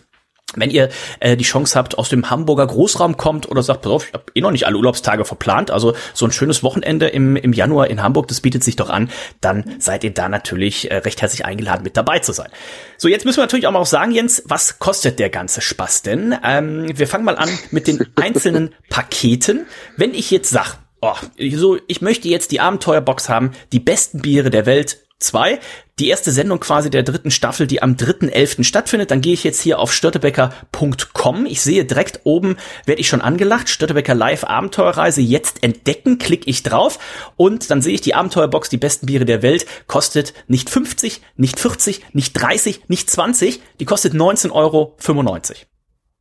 Wenn 0.56 0.70
ihr 0.70 0.90
äh, 1.20 1.38
die 1.38 1.44
Chance 1.44 1.78
habt, 1.78 1.98
aus 1.98 2.10
dem 2.10 2.30
Hamburger 2.30 2.68
Großraum 2.68 3.18
kommt 3.18 3.50
oder 3.50 3.64
sagt, 3.64 3.84
pass 3.84 3.92
auf, 3.92 4.08
ich 4.08 4.14
habe 4.14 4.26
eh 4.36 4.42
noch 4.42 4.52
nicht 4.52 4.66
alle 4.66 4.78
Urlaubstage 4.78 5.26
verplant, 5.26 5.72
also 5.72 5.94
so 6.14 6.26
ein 6.26 6.32
schönes 6.32 6.64
Wochenende 6.64 7.08
im, 7.08 7.36
im 7.36 7.54
Januar 7.54 7.88
in 7.88 8.02
Hamburg, 8.02 8.28
das 8.28 8.42
bietet 8.42 8.64
sich 8.64 8.76
doch 8.76 8.90
an, 8.90 9.10
dann 9.42 9.76
seid 9.80 10.04
ihr 10.04 10.14
da 10.14 10.30
natürlich 10.30 10.92
äh, 10.92 10.98
recht 10.98 11.22
herzlich 11.22 11.46
eingeladen, 11.46 11.84
mit 11.84 11.98
dabei 11.98 12.20
zu 12.20 12.32
sein. 12.32 12.50
So, 12.98 13.08
jetzt 13.08 13.26
müssen 13.26 13.38
wir 13.38 13.44
natürlich 13.44 13.68
auch 13.68 13.72
mal 13.72 13.80
auch 13.80 13.86
sagen, 13.86 14.12
Jens, 14.12 14.44
was 14.46 14.80
kostet 14.80 15.20
der 15.20 15.30
ganze 15.30 15.62
Spaß 15.62 16.04
denn? 16.04 16.36
Ähm, 16.44 16.88
wir 16.98 17.08
fangen 17.08 17.26
mal 17.26 17.38
an 17.38 17.50
mit 17.72 17.88
den 17.88 18.06
einzelnen 18.16 18.74
Paketen. 18.90 19.66
Wenn 19.98 20.14
ich 20.14 20.32
jetzt 20.32 20.50
sag, 20.50 20.78
oh, 21.02 21.16
so, 21.52 21.78
ich 21.88 22.02
möchte 22.02 22.30
jetzt 22.30 22.52
die 22.52 22.60
Abenteuerbox 22.60 23.30
haben, 23.30 23.52
die 23.72 23.80
besten 23.80 24.22
Biere 24.22 24.50
der 24.50 24.66
Welt, 24.66 25.00
2. 25.24 25.60
Die 26.00 26.10
erste 26.10 26.32
Sendung 26.32 26.60
quasi 26.60 26.90
der 26.90 27.04
dritten 27.04 27.30
Staffel, 27.30 27.68
die 27.68 27.82
am 27.82 27.94
3.11. 27.94 28.64
stattfindet. 28.64 29.12
Dann 29.12 29.22
gehe 29.22 29.34
ich 29.34 29.44
jetzt 29.44 29.62
hier 29.62 29.80
auf 29.80 29.94
störtebecker.com. 29.94 31.46
Ich 31.46 31.62
sehe 31.62 31.86
direkt 31.86 32.22
oben, 32.24 32.58
werde 32.86 33.02
ich 33.02 33.08
schon 33.08 33.22
angelacht, 33.22 33.70
Störtebecker 33.70 34.16
Live 34.16 34.44
Abenteuerreise 34.44 35.22
jetzt 35.22 35.64
entdecken, 35.64 36.18
klicke 36.18 36.50
ich 36.50 36.64
drauf 36.64 37.00
und 37.36 37.70
dann 37.70 37.82
sehe 37.82 37.94
ich 37.94 38.02
die 38.02 38.16
Abenteuerbox, 38.16 38.70
die 38.70 38.78
besten 38.78 39.06
Biere 39.06 39.26
der 39.26 39.42
Welt, 39.42 39.66
kostet 39.88 40.34
nicht 40.48 40.70
50, 40.70 41.22
nicht 41.36 41.60
40, 41.60 42.04
nicht 42.14 42.34
30, 42.34 42.90
nicht 42.90 43.10
20, 43.10 43.62
die 43.80 43.86
kostet 43.86 44.14
19,95 44.14 44.52
Euro. 44.52 44.98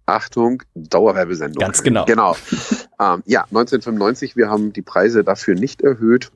Achtung, 0.07 0.62
Dauerwerbesendung. 0.74 1.61
Ganz 1.61 1.82
genau. 1.82 2.05
Genau. 2.05 2.36
ähm, 3.00 3.22
ja, 3.26 3.44
1995, 3.44 4.36
wir 4.36 4.48
haben 4.50 4.72
die 4.72 4.82
Preise 4.82 5.24
dafür 5.24 5.55
nicht 5.55 5.82
erhöht. 5.82 6.30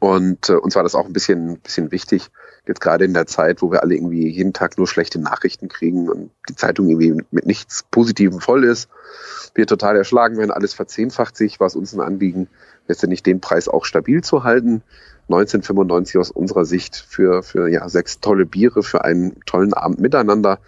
Und 0.00 0.48
äh, 0.48 0.54
uns 0.54 0.74
war 0.74 0.82
das 0.82 0.94
auch 0.94 1.06
ein 1.06 1.12
bisschen, 1.12 1.58
bisschen 1.58 1.90
wichtig, 1.90 2.30
jetzt 2.66 2.80
gerade 2.80 3.04
in 3.04 3.14
der 3.14 3.26
Zeit, 3.26 3.62
wo 3.62 3.70
wir 3.70 3.82
alle 3.82 3.94
irgendwie 3.94 4.28
jeden 4.28 4.52
Tag 4.52 4.78
nur 4.78 4.86
schlechte 4.86 5.20
Nachrichten 5.20 5.68
kriegen 5.68 6.08
und 6.08 6.30
die 6.48 6.56
Zeitung 6.56 6.88
irgendwie 6.88 7.24
mit 7.30 7.46
nichts 7.46 7.84
Positivem 7.90 8.40
voll 8.40 8.64
ist, 8.64 8.88
wir 9.54 9.66
total 9.66 9.96
erschlagen 9.96 10.36
werden, 10.36 10.50
alles 10.50 10.74
verzehnfacht 10.74 11.36
sich, 11.36 11.60
war 11.60 11.66
es 11.66 11.76
uns 11.76 11.92
ein 11.92 12.00
Anliegen, 12.00 12.48
letztendlich 12.88 13.22
den 13.22 13.40
Preis 13.40 13.68
auch 13.68 13.84
stabil 13.84 14.22
zu 14.22 14.44
halten. 14.44 14.82
1995 15.28 16.18
aus 16.18 16.30
unserer 16.30 16.66
Sicht 16.66 16.96
für, 16.96 17.42
für 17.42 17.68
ja, 17.68 17.88
sechs 17.88 18.20
tolle 18.20 18.44
Biere, 18.44 18.82
für 18.82 19.04
einen 19.04 19.40
tollen 19.46 19.72
Abend 19.72 20.00
miteinander 20.00 20.58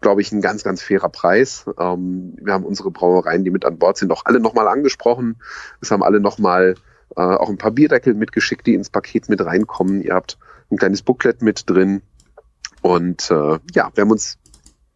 glaube 0.00 0.20
ich, 0.20 0.32
ein 0.32 0.40
ganz, 0.40 0.62
ganz 0.62 0.82
fairer 0.82 1.08
Preis. 1.08 1.64
Ähm, 1.78 2.34
wir 2.40 2.52
haben 2.52 2.64
unsere 2.64 2.90
Brauereien, 2.90 3.44
die 3.44 3.50
mit 3.50 3.64
an 3.64 3.78
Bord 3.78 3.96
sind, 3.96 4.12
auch 4.12 4.24
alle 4.26 4.40
nochmal 4.40 4.68
angesprochen. 4.68 5.40
Es 5.80 5.90
haben 5.90 6.02
alle 6.02 6.20
nochmal 6.20 6.76
äh, 7.16 7.20
auch 7.20 7.48
ein 7.48 7.58
paar 7.58 7.70
Bierdeckel 7.70 8.14
mitgeschickt, 8.14 8.66
die 8.66 8.74
ins 8.74 8.90
Paket 8.90 9.28
mit 9.28 9.44
reinkommen. 9.44 10.02
Ihr 10.02 10.14
habt 10.14 10.38
ein 10.70 10.76
kleines 10.76 11.02
Booklet 11.02 11.42
mit 11.42 11.68
drin. 11.68 12.02
Und 12.82 13.30
äh, 13.30 13.58
ja, 13.74 13.90
wir 13.94 14.02
haben 14.02 14.10
uns 14.10 14.38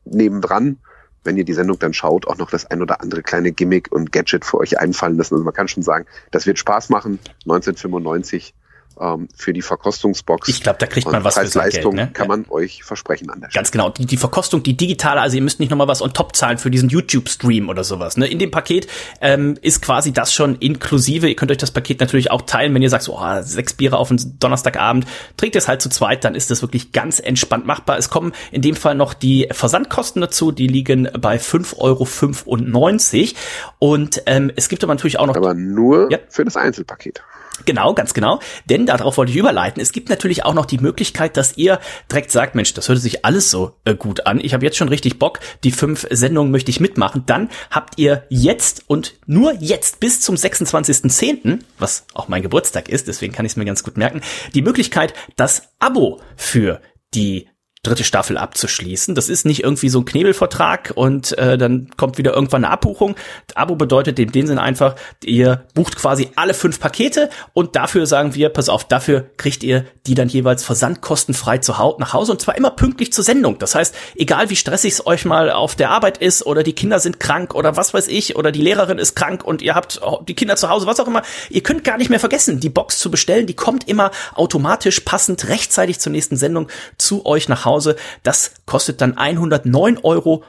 nebendran, 0.04 0.78
wenn 1.24 1.36
ihr 1.36 1.44
die 1.44 1.52
Sendung 1.52 1.78
dann 1.78 1.94
schaut, 1.94 2.26
auch 2.26 2.36
noch 2.36 2.50
das 2.50 2.66
ein 2.66 2.82
oder 2.82 3.00
andere 3.00 3.22
kleine 3.22 3.52
Gimmick 3.52 3.90
und 3.92 4.12
Gadget 4.12 4.44
für 4.44 4.58
euch 4.58 4.78
einfallen 4.78 5.16
lassen. 5.16 5.34
Also 5.34 5.44
man 5.44 5.54
kann 5.54 5.68
schon 5.68 5.82
sagen, 5.82 6.06
das 6.30 6.46
wird 6.46 6.58
Spaß 6.58 6.90
machen. 6.90 7.18
1995 7.44 8.54
ähm, 9.00 9.28
für 9.34 9.52
die 9.52 9.62
Verkostungsbox. 9.62 10.48
Ich 10.48 10.62
glaube, 10.62 10.78
da 10.78 10.86
kriegt 10.86 11.10
man 11.10 11.24
was 11.24 11.38
für 11.38 11.46
sein 11.46 11.70
Geld. 11.70 11.92
Ne? 11.92 12.10
kann 12.12 12.24
ja. 12.24 12.36
man 12.36 12.46
euch 12.50 12.84
versprechen 12.84 13.30
an 13.30 13.40
der 13.40 13.48
Stelle. 13.48 13.60
Ganz 13.60 13.70
genau. 13.70 13.90
Die, 13.90 14.06
die 14.06 14.16
Verkostung, 14.16 14.62
die 14.62 14.76
digitale, 14.76 15.20
also 15.20 15.36
ihr 15.36 15.42
müsst 15.42 15.60
nicht 15.60 15.70
nochmal 15.70 15.88
was 15.88 16.02
on 16.02 16.12
top 16.12 16.36
zahlen 16.36 16.58
für 16.58 16.70
diesen 16.70 16.88
YouTube-Stream 16.88 17.68
oder 17.68 17.84
sowas. 17.84 18.16
Ne? 18.16 18.26
In 18.26 18.38
dem 18.38 18.50
Paket 18.50 18.86
ähm, 19.20 19.58
ist 19.62 19.82
quasi 19.82 20.12
das 20.12 20.32
schon 20.32 20.56
inklusive. 20.56 21.28
Ihr 21.28 21.36
könnt 21.36 21.50
euch 21.50 21.58
das 21.58 21.70
Paket 21.70 22.00
natürlich 22.00 22.30
auch 22.30 22.42
teilen, 22.42 22.74
wenn 22.74 22.82
ihr 22.82 22.90
sagt, 22.90 23.04
so, 23.04 23.18
oh, 23.18 23.42
sechs 23.42 23.74
Biere 23.74 23.96
auf 23.96 24.10
einen 24.10 24.38
Donnerstagabend, 24.38 25.06
trinkt 25.36 25.56
es 25.56 25.68
halt 25.68 25.82
zu 25.82 25.88
zweit, 25.88 26.24
dann 26.24 26.34
ist 26.34 26.50
das 26.50 26.62
wirklich 26.62 26.92
ganz 26.92 27.20
entspannt 27.20 27.66
machbar. 27.66 27.98
Es 27.98 28.10
kommen 28.10 28.32
in 28.50 28.62
dem 28.62 28.76
Fall 28.76 28.94
noch 28.94 29.14
die 29.14 29.48
Versandkosten 29.50 30.20
dazu, 30.20 30.52
die 30.52 30.66
liegen 30.66 31.08
bei 31.20 31.36
5,95 31.36 31.76
Euro. 31.78 33.38
Und 33.78 34.22
ähm, 34.26 34.52
es 34.56 34.68
gibt 34.68 34.84
aber 34.84 34.94
natürlich 34.94 35.18
auch 35.18 35.26
noch... 35.26 35.36
Aber 35.36 35.54
nur 35.54 36.10
ja. 36.10 36.18
für 36.28 36.44
das 36.44 36.56
Einzelpaket. 36.56 37.22
Genau, 37.64 37.94
ganz 37.94 38.14
genau. 38.14 38.40
Denn 38.64 38.86
darauf 38.86 39.18
wollte 39.18 39.30
ich 39.30 39.38
überleiten. 39.38 39.80
Es 39.80 39.92
gibt 39.92 40.08
natürlich 40.08 40.44
auch 40.44 40.54
noch 40.54 40.66
die 40.66 40.78
Möglichkeit, 40.78 41.36
dass 41.36 41.56
ihr 41.56 41.80
direkt 42.10 42.30
sagt, 42.30 42.54
Mensch, 42.54 42.74
das 42.74 42.88
hört 42.88 42.98
sich 42.98 43.24
alles 43.24 43.50
so 43.50 43.76
äh, 43.84 43.94
gut 43.94 44.26
an. 44.26 44.40
Ich 44.42 44.54
habe 44.54 44.64
jetzt 44.64 44.76
schon 44.76 44.88
richtig 44.88 45.18
Bock. 45.18 45.38
Die 45.62 45.70
fünf 45.70 46.06
Sendungen 46.10 46.50
möchte 46.50 46.70
ich 46.70 46.80
mitmachen. 46.80 47.24
Dann 47.26 47.50
habt 47.70 47.98
ihr 47.98 48.24
jetzt 48.30 48.84
und 48.86 49.14
nur 49.26 49.54
jetzt 49.60 50.00
bis 50.00 50.20
zum 50.20 50.34
26.10., 50.34 51.60
was 51.78 52.06
auch 52.14 52.28
mein 52.28 52.42
Geburtstag 52.42 52.88
ist, 52.88 53.06
deswegen 53.06 53.32
kann 53.32 53.44
ich 53.44 53.52
es 53.52 53.56
mir 53.56 53.64
ganz 53.64 53.82
gut 53.82 53.96
merken, 53.96 54.22
die 54.54 54.62
Möglichkeit, 54.62 55.14
das 55.36 55.74
Abo 55.78 56.20
für 56.36 56.80
die 57.14 57.48
dritte 57.84 58.04
Staffel 58.04 58.38
abzuschließen. 58.38 59.16
Das 59.16 59.28
ist 59.28 59.44
nicht 59.44 59.64
irgendwie 59.64 59.88
so 59.88 59.98
ein 59.98 60.04
Knebelvertrag 60.04 60.92
und 60.94 61.36
äh, 61.36 61.58
dann 61.58 61.90
kommt 61.96 62.16
wieder 62.16 62.32
irgendwann 62.32 62.64
eine 62.64 62.72
Abbuchung. 62.72 63.16
Abo 63.56 63.74
bedeutet 63.74 64.20
in 64.20 64.30
dem 64.30 64.46
Sinn 64.46 64.60
einfach, 64.60 64.94
ihr 65.24 65.64
bucht 65.74 65.96
quasi 65.96 66.30
alle 66.36 66.54
fünf 66.54 66.78
Pakete 66.78 67.28
und 67.54 67.74
dafür 67.74 68.06
sagen 68.06 68.36
wir, 68.36 68.50
pass 68.50 68.68
auf, 68.68 68.84
dafür 68.84 69.26
kriegt 69.36 69.64
ihr 69.64 69.84
die 70.06 70.14
dann 70.14 70.28
jeweils 70.28 70.62
versandkostenfrei 70.62 71.58
zu 71.58 71.78
Haut 71.78 71.98
nach 71.98 72.12
Hause 72.12 72.30
und 72.30 72.40
zwar 72.40 72.56
immer 72.56 72.70
pünktlich 72.70 73.12
zur 73.12 73.24
Sendung. 73.24 73.58
Das 73.58 73.74
heißt, 73.74 73.96
egal 74.14 74.48
wie 74.48 74.56
stressig 74.56 74.92
es 74.92 75.06
euch 75.06 75.24
mal 75.24 75.50
auf 75.50 75.74
der 75.74 75.90
Arbeit 75.90 76.18
ist 76.18 76.46
oder 76.46 76.62
die 76.62 76.74
Kinder 76.74 77.00
sind 77.00 77.18
krank 77.18 77.52
oder 77.52 77.76
was 77.76 77.94
weiß 77.94 78.06
ich 78.06 78.36
oder 78.36 78.52
die 78.52 78.62
Lehrerin 78.62 78.98
ist 78.98 79.16
krank 79.16 79.42
und 79.42 79.60
ihr 79.60 79.74
habt 79.74 80.00
die 80.28 80.34
Kinder 80.34 80.54
zu 80.54 80.68
Hause, 80.68 80.86
was 80.86 81.00
auch 81.00 81.08
immer, 81.08 81.22
ihr 81.50 81.64
könnt 81.64 81.82
gar 81.82 81.98
nicht 81.98 82.10
mehr 82.10 82.20
vergessen, 82.20 82.60
die 82.60 82.70
Box 82.70 83.00
zu 83.00 83.10
bestellen. 83.10 83.48
Die 83.48 83.54
kommt 83.54 83.88
immer 83.88 84.12
automatisch 84.36 85.00
passend 85.00 85.48
rechtzeitig 85.48 85.98
zur 85.98 86.12
nächsten 86.12 86.36
Sendung 86.36 86.68
zu 86.96 87.26
euch 87.26 87.48
nach 87.48 87.64
Hause 87.64 87.71
Hause. 87.72 87.96
Das 88.22 88.52
kostet 88.66 89.00
dann 89.00 89.14
109,95 89.14 90.02
Euro. 90.04 90.44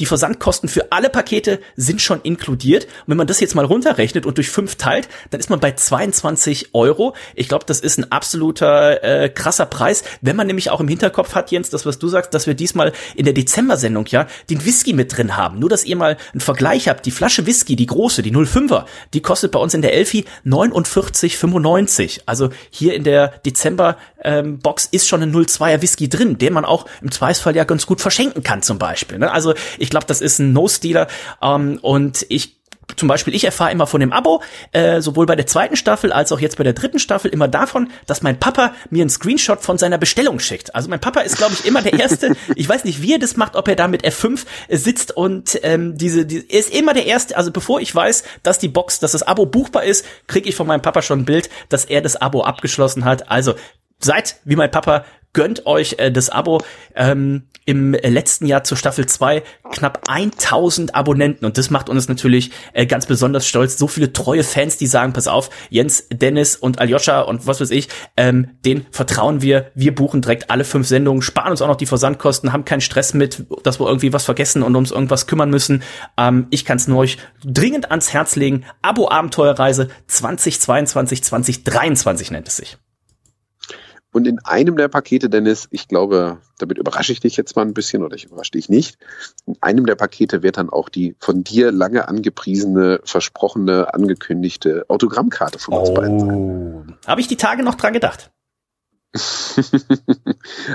Die 0.00 0.06
Versandkosten 0.06 0.68
für 0.68 0.92
alle 0.92 1.10
Pakete 1.10 1.60
sind 1.76 2.00
schon 2.00 2.20
inkludiert. 2.22 2.84
Und 2.84 3.08
wenn 3.08 3.16
man 3.16 3.26
das 3.26 3.40
jetzt 3.40 3.54
mal 3.54 3.64
runterrechnet 3.64 4.26
und 4.26 4.38
durch 4.38 4.50
fünf 4.50 4.76
teilt, 4.76 5.08
dann 5.30 5.40
ist 5.40 5.50
man 5.50 5.60
bei 5.60 5.72
22 5.72 6.74
Euro. 6.74 7.14
Ich 7.34 7.48
glaube, 7.48 7.64
das 7.66 7.80
ist 7.80 7.98
ein 7.98 8.10
absoluter 8.12 9.02
äh, 9.02 9.28
krasser 9.28 9.66
Preis, 9.66 10.04
wenn 10.20 10.36
man 10.36 10.46
nämlich 10.46 10.70
auch 10.70 10.80
im 10.80 10.88
Hinterkopf 10.88 11.34
hat, 11.34 11.50
Jens, 11.50 11.70
das, 11.70 11.86
was 11.86 11.98
du 11.98 12.08
sagst, 12.08 12.34
dass 12.34 12.46
wir 12.46 12.54
diesmal 12.54 12.92
in 13.14 13.24
der 13.24 13.34
Dezember-Sendung 13.34 14.06
ja 14.06 14.26
den 14.50 14.64
Whisky 14.64 14.92
mit 14.92 15.16
drin 15.16 15.36
haben. 15.36 15.58
Nur, 15.58 15.68
dass 15.68 15.84
ihr 15.84 15.96
mal 15.96 16.16
einen 16.32 16.40
Vergleich 16.40 16.88
habt. 16.88 17.06
Die 17.06 17.10
Flasche 17.10 17.46
Whisky, 17.46 17.76
die 17.76 17.86
große, 17.86 18.22
die 18.22 18.32
05er, 18.32 18.84
die 19.14 19.22
kostet 19.22 19.52
bei 19.52 19.58
uns 19.58 19.74
in 19.74 19.82
der 19.82 19.94
Elfi 19.94 20.24
49,95. 20.44 22.20
Also 22.26 22.50
hier 22.70 22.94
in 22.94 23.04
der 23.04 23.28
Dezember-Box 23.44 24.84
ähm, 24.84 24.88
ist 24.92 25.08
schon 25.08 25.22
ein 25.22 25.34
02er 25.34 25.82
Whisky 25.82 25.95
Whisky 25.96 26.08
drin, 26.08 26.38
den 26.38 26.52
man 26.52 26.64
auch 26.64 26.86
im 27.00 27.10
Zweifelsfall 27.10 27.56
ja 27.56 27.64
ganz 27.64 27.86
gut 27.86 28.00
verschenken 28.00 28.42
kann 28.42 28.62
zum 28.62 28.78
Beispiel. 28.78 29.18
Ne? 29.18 29.30
Also 29.30 29.54
ich 29.78 29.90
glaube, 29.90 30.06
das 30.06 30.20
ist 30.20 30.38
ein 30.38 30.52
No-Stealer 30.52 31.08
ähm, 31.42 31.78
und 31.82 32.26
ich 32.28 32.56
zum 32.94 33.08
Beispiel, 33.08 33.34
ich 33.34 33.42
erfahre 33.42 33.72
immer 33.72 33.88
von 33.88 33.98
dem 33.98 34.12
Abo, 34.12 34.42
äh, 34.70 35.00
sowohl 35.00 35.26
bei 35.26 35.34
der 35.34 35.48
zweiten 35.48 35.74
Staffel 35.74 36.12
als 36.12 36.30
auch 36.30 36.38
jetzt 36.38 36.56
bei 36.56 36.62
der 36.62 36.72
dritten 36.72 37.00
Staffel, 37.00 37.32
immer 37.32 37.48
davon, 37.48 37.90
dass 38.06 38.22
mein 38.22 38.38
Papa 38.38 38.74
mir 38.90 39.02
einen 39.02 39.10
Screenshot 39.10 39.60
von 39.60 39.76
seiner 39.76 39.98
Bestellung 39.98 40.38
schickt. 40.38 40.72
Also 40.72 40.88
mein 40.88 41.00
Papa 41.00 41.22
ist, 41.22 41.36
glaube 41.36 41.52
ich, 41.54 41.66
immer 41.66 41.82
der 41.82 41.94
Erste. 41.94 42.36
ich 42.54 42.68
weiß 42.68 42.84
nicht, 42.84 43.02
wie 43.02 43.14
er 43.14 43.18
das 43.18 43.36
macht, 43.36 43.56
ob 43.56 43.66
er 43.66 43.74
da 43.74 43.88
mit 43.88 44.06
F5 44.06 44.46
sitzt 44.68 45.16
und 45.16 45.58
ähm, 45.64 45.98
diese, 45.98 46.26
die, 46.26 46.48
er 46.48 46.60
ist 46.60 46.72
immer 46.72 46.94
der 46.94 47.06
Erste. 47.06 47.36
Also 47.36 47.50
bevor 47.50 47.80
ich 47.80 47.92
weiß, 47.92 48.22
dass 48.44 48.60
die 48.60 48.68
Box, 48.68 49.00
dass 49.00 49.12
das 49.12 49.24
Abo 49.24 49.46
buchbar 49.46 49.82
ist, 49.82 50.06
kriege 50.28 50.48
ich 50.48 50.54
von 50.54 50.68
meinem 50.68 50.82
Papa 50.82 51.02
schon 51.02 51.20
ein 51.20 51.24
Bild, 51.24 51.50
dass 51.68 51.86
er 51.86 52.02
das 52.02 52.14
Abo 52.14 52.44
abgeschlossen 52.44 53.04
hat. 53.04 53.32
Also 53.32 53.56
seid 53.98 54.36
wie 54.44 54.56
mein 54.56 54.70
Papa, 54.70 55.04
gönnt 55.32 55.66
euch 55.66 55.96
äh, 55.98 56.10
das 56.10 56.30
Abo. 56.30 56.62
Ähm, 56.94 57.44
Im 57.64 57.92
letzten 57.92 58.46
Jahr 58.46 58.62
zur 58.64 58.76
Staffel 58.76 59.06
2 59.06 59.42
knapp 59.72 60.02
1000 60.08 60.94
Abonnenten 60.94 61.44
und 61.44 61.58
das 61.58 61.68
macht 61.70 61.88
uns 61.88 62.08
natürlich 62.08 62.52
äh, 62.72 62.86
ganz 62.86 63.06
besonders 63.06 63.46
stolz. 63.46 63.76
So 63.76 63.88
viele 63.88 64.12
treue 64.12 64.44
Fans, 64.44 64.76
die 64.78 64.86
sagen, 64.86 65.12
pass 65.12 65.28
auf, 65.28 65.50
Jens, 65.68 66.06
Dennis 66.12 66.56
und 66.56 66.78
Aljoscha 66.78 67.22
und 67.22 67.46
was 67.46 67.60
weiß 67.60 67.70
ich, 67.70 67.88
ähm, 68.16 68.50
den 68.64 68.86
vertrauen 68.90 69.42
wir. 69.42 69.70
Wir 69.74 69.94
buchen 69.94 70.22
direkt 70.22 70.50
alle 70.50 70.64
fünf 70.64 70.86
Sendungen, 70.86 71.22
sparen 71.22 71.50
uns 71.50 71.60
auch 71.60 71.68
noch 71.68 71.76
die 71.76 71.86
Versandkosten, 71.86 72.52
haben 72.52 72.64
keinen 72.64 72.80
Stress 72.80 73.14
mit, 73.14 73.44
dass 73.62 73.80
wir 73.80 73.86
irgendwie 73.86 74.12
was 74.12 74.24
vergessen 74.24 74.62
und 74.62 74.76
uns 74.76 74.90
irgendwas 74.90 75.26
kümmern 75.26 75.50
müssen. 75.50 75.82
Ähm, 76.16 76.46
ich 76.50 76.64
kann 76.64 76.76
es 76.76 76.88
nur 76.88 76.98
euch 76.98 77.18
dringend 77.44 77.90
ans 77.90 78.12
Herz 78.12 78.36
legen. 78.36 78.64
Abo 78.80 79.10
Abenteuerreise 79.10 79.88
2022, 80.06 81.24
2023 81.24 82.30
nennt 82.30 82.48
es 82.48 82.56
sich. 82.56 82.78
Und 84.16 84.26
in 84.26 84.38
einem 84.46 84.78
der 84.78 84.88
Pakete, 84.88 85.28
Dennis, 85.28 85.68
ich 85.72 85.88
glaube, 85.88 86.38
damit 86.56 86.78
überrasche 86.78 87.12
ich 87.12 87.20
dich 87.20 87.36
jetzt 87.36 87.54
mal 87.54 87.66
ein 87.66 87.74
bisschen 87.74 88.02
oder 88.02 88.16
ich 88.16 88.24
überrasche 88.24 88.52
dich 88.52 88.70
nicht. 88.70 88.96
In 89.44 89.58
einem 89.60 89.84
der 89.84 89.94
Pakete 89.94 90.42
wird 90.42 90.56
dann 90.56 90.70
auch 90.70 90.88
die 90.88 91.14
von 91.18 91.44
dir 91.44 91.70
lange 91.70 92.08
angepriesene, 92.08 93.00
versprochene, 93.04 93.92
angekündigte 93.92 94.86
Autogrammkarte 94.88 95.58
von 95.58 95.74
uns 95.74 95.92
beiden 95.92 96.20
sein. 96.20 96.98
Habe 97.06 97.20
ich 97.20 97.28
die 97.28 97.36
Tage 97.36 97.62
noch 97.62 97.74
dran 97.74 97.92
gedacht. 97.92 98.30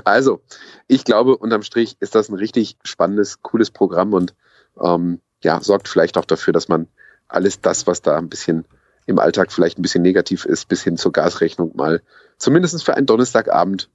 also, 0.03 0.41
ich 0.87 1.03
glaube, 1.03 1.35
unterm 1.35 1.63
Strich 1.63 1.97
ist 1.99 2.13
das 2.13 2.29
ein 2.29 2.35
richtig 2.35 2.77
spannendes, 2.83 3.41
cooles 3.41 3.71
Programm 3.71 4.13
und 4.13 4.35
ähm, 4.79 5.19
ja, 5.43 5.61
sorgt 5.61 5.87
vielleicht 5.87 6.19
auch 6.19 6.25
dafür, 6.25 6.53
dass 6.53 6.67
man 6.67 6.87
alles 7.27 7.59
das, 7.59 7.87
was 7.87 8.03
da 8.03 8.19
ein 8.19 8.29
bisschen 8.29 8.65
im 9.05 9.19
Alltag 9.19 9.51
vielleicht 9.51 9.79
ein 9.79 9.81
bisschen 9.81 10.03
negativ 10.03 10.45
ist, 10.45 10.67
bis 10.67 10.83
hin 10.83 10.97
zur 10.97 11.11
Gasrechnung 11.11 11.75
mal 11.75 12.01
zumindest 12.37 12.83
für 12.83 12.95
einen 12.95 13.05
Donnerstagabend 13.05 13.89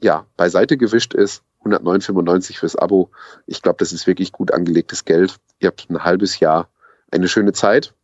ja 0.00 0.26
beiseite 0.36 0.76
gewischt 0.76 1.14
ist. 1.14 1.42
109,95 1.64 2.58
fürs 2.58 2.76
Abo. 2.76 3.10
Ich 3.46 3.62
glaube, 3.62 3.78
das 3.78 3.92
ist 3.92 4.06
wirklich 4.06 4.32
gut 4.32 4.52
angelegtes 4.52 5.04
Geld. 5.04 5.36
Ihr 5.58 5.68
habt 5.68 5.90
ein 5.90 6.04
halbes 6.04 6.38
Jahr 6.40 6.68
eine 7.10 7.28
schöne 7.28 7.52
Zeit. 7.52 7.94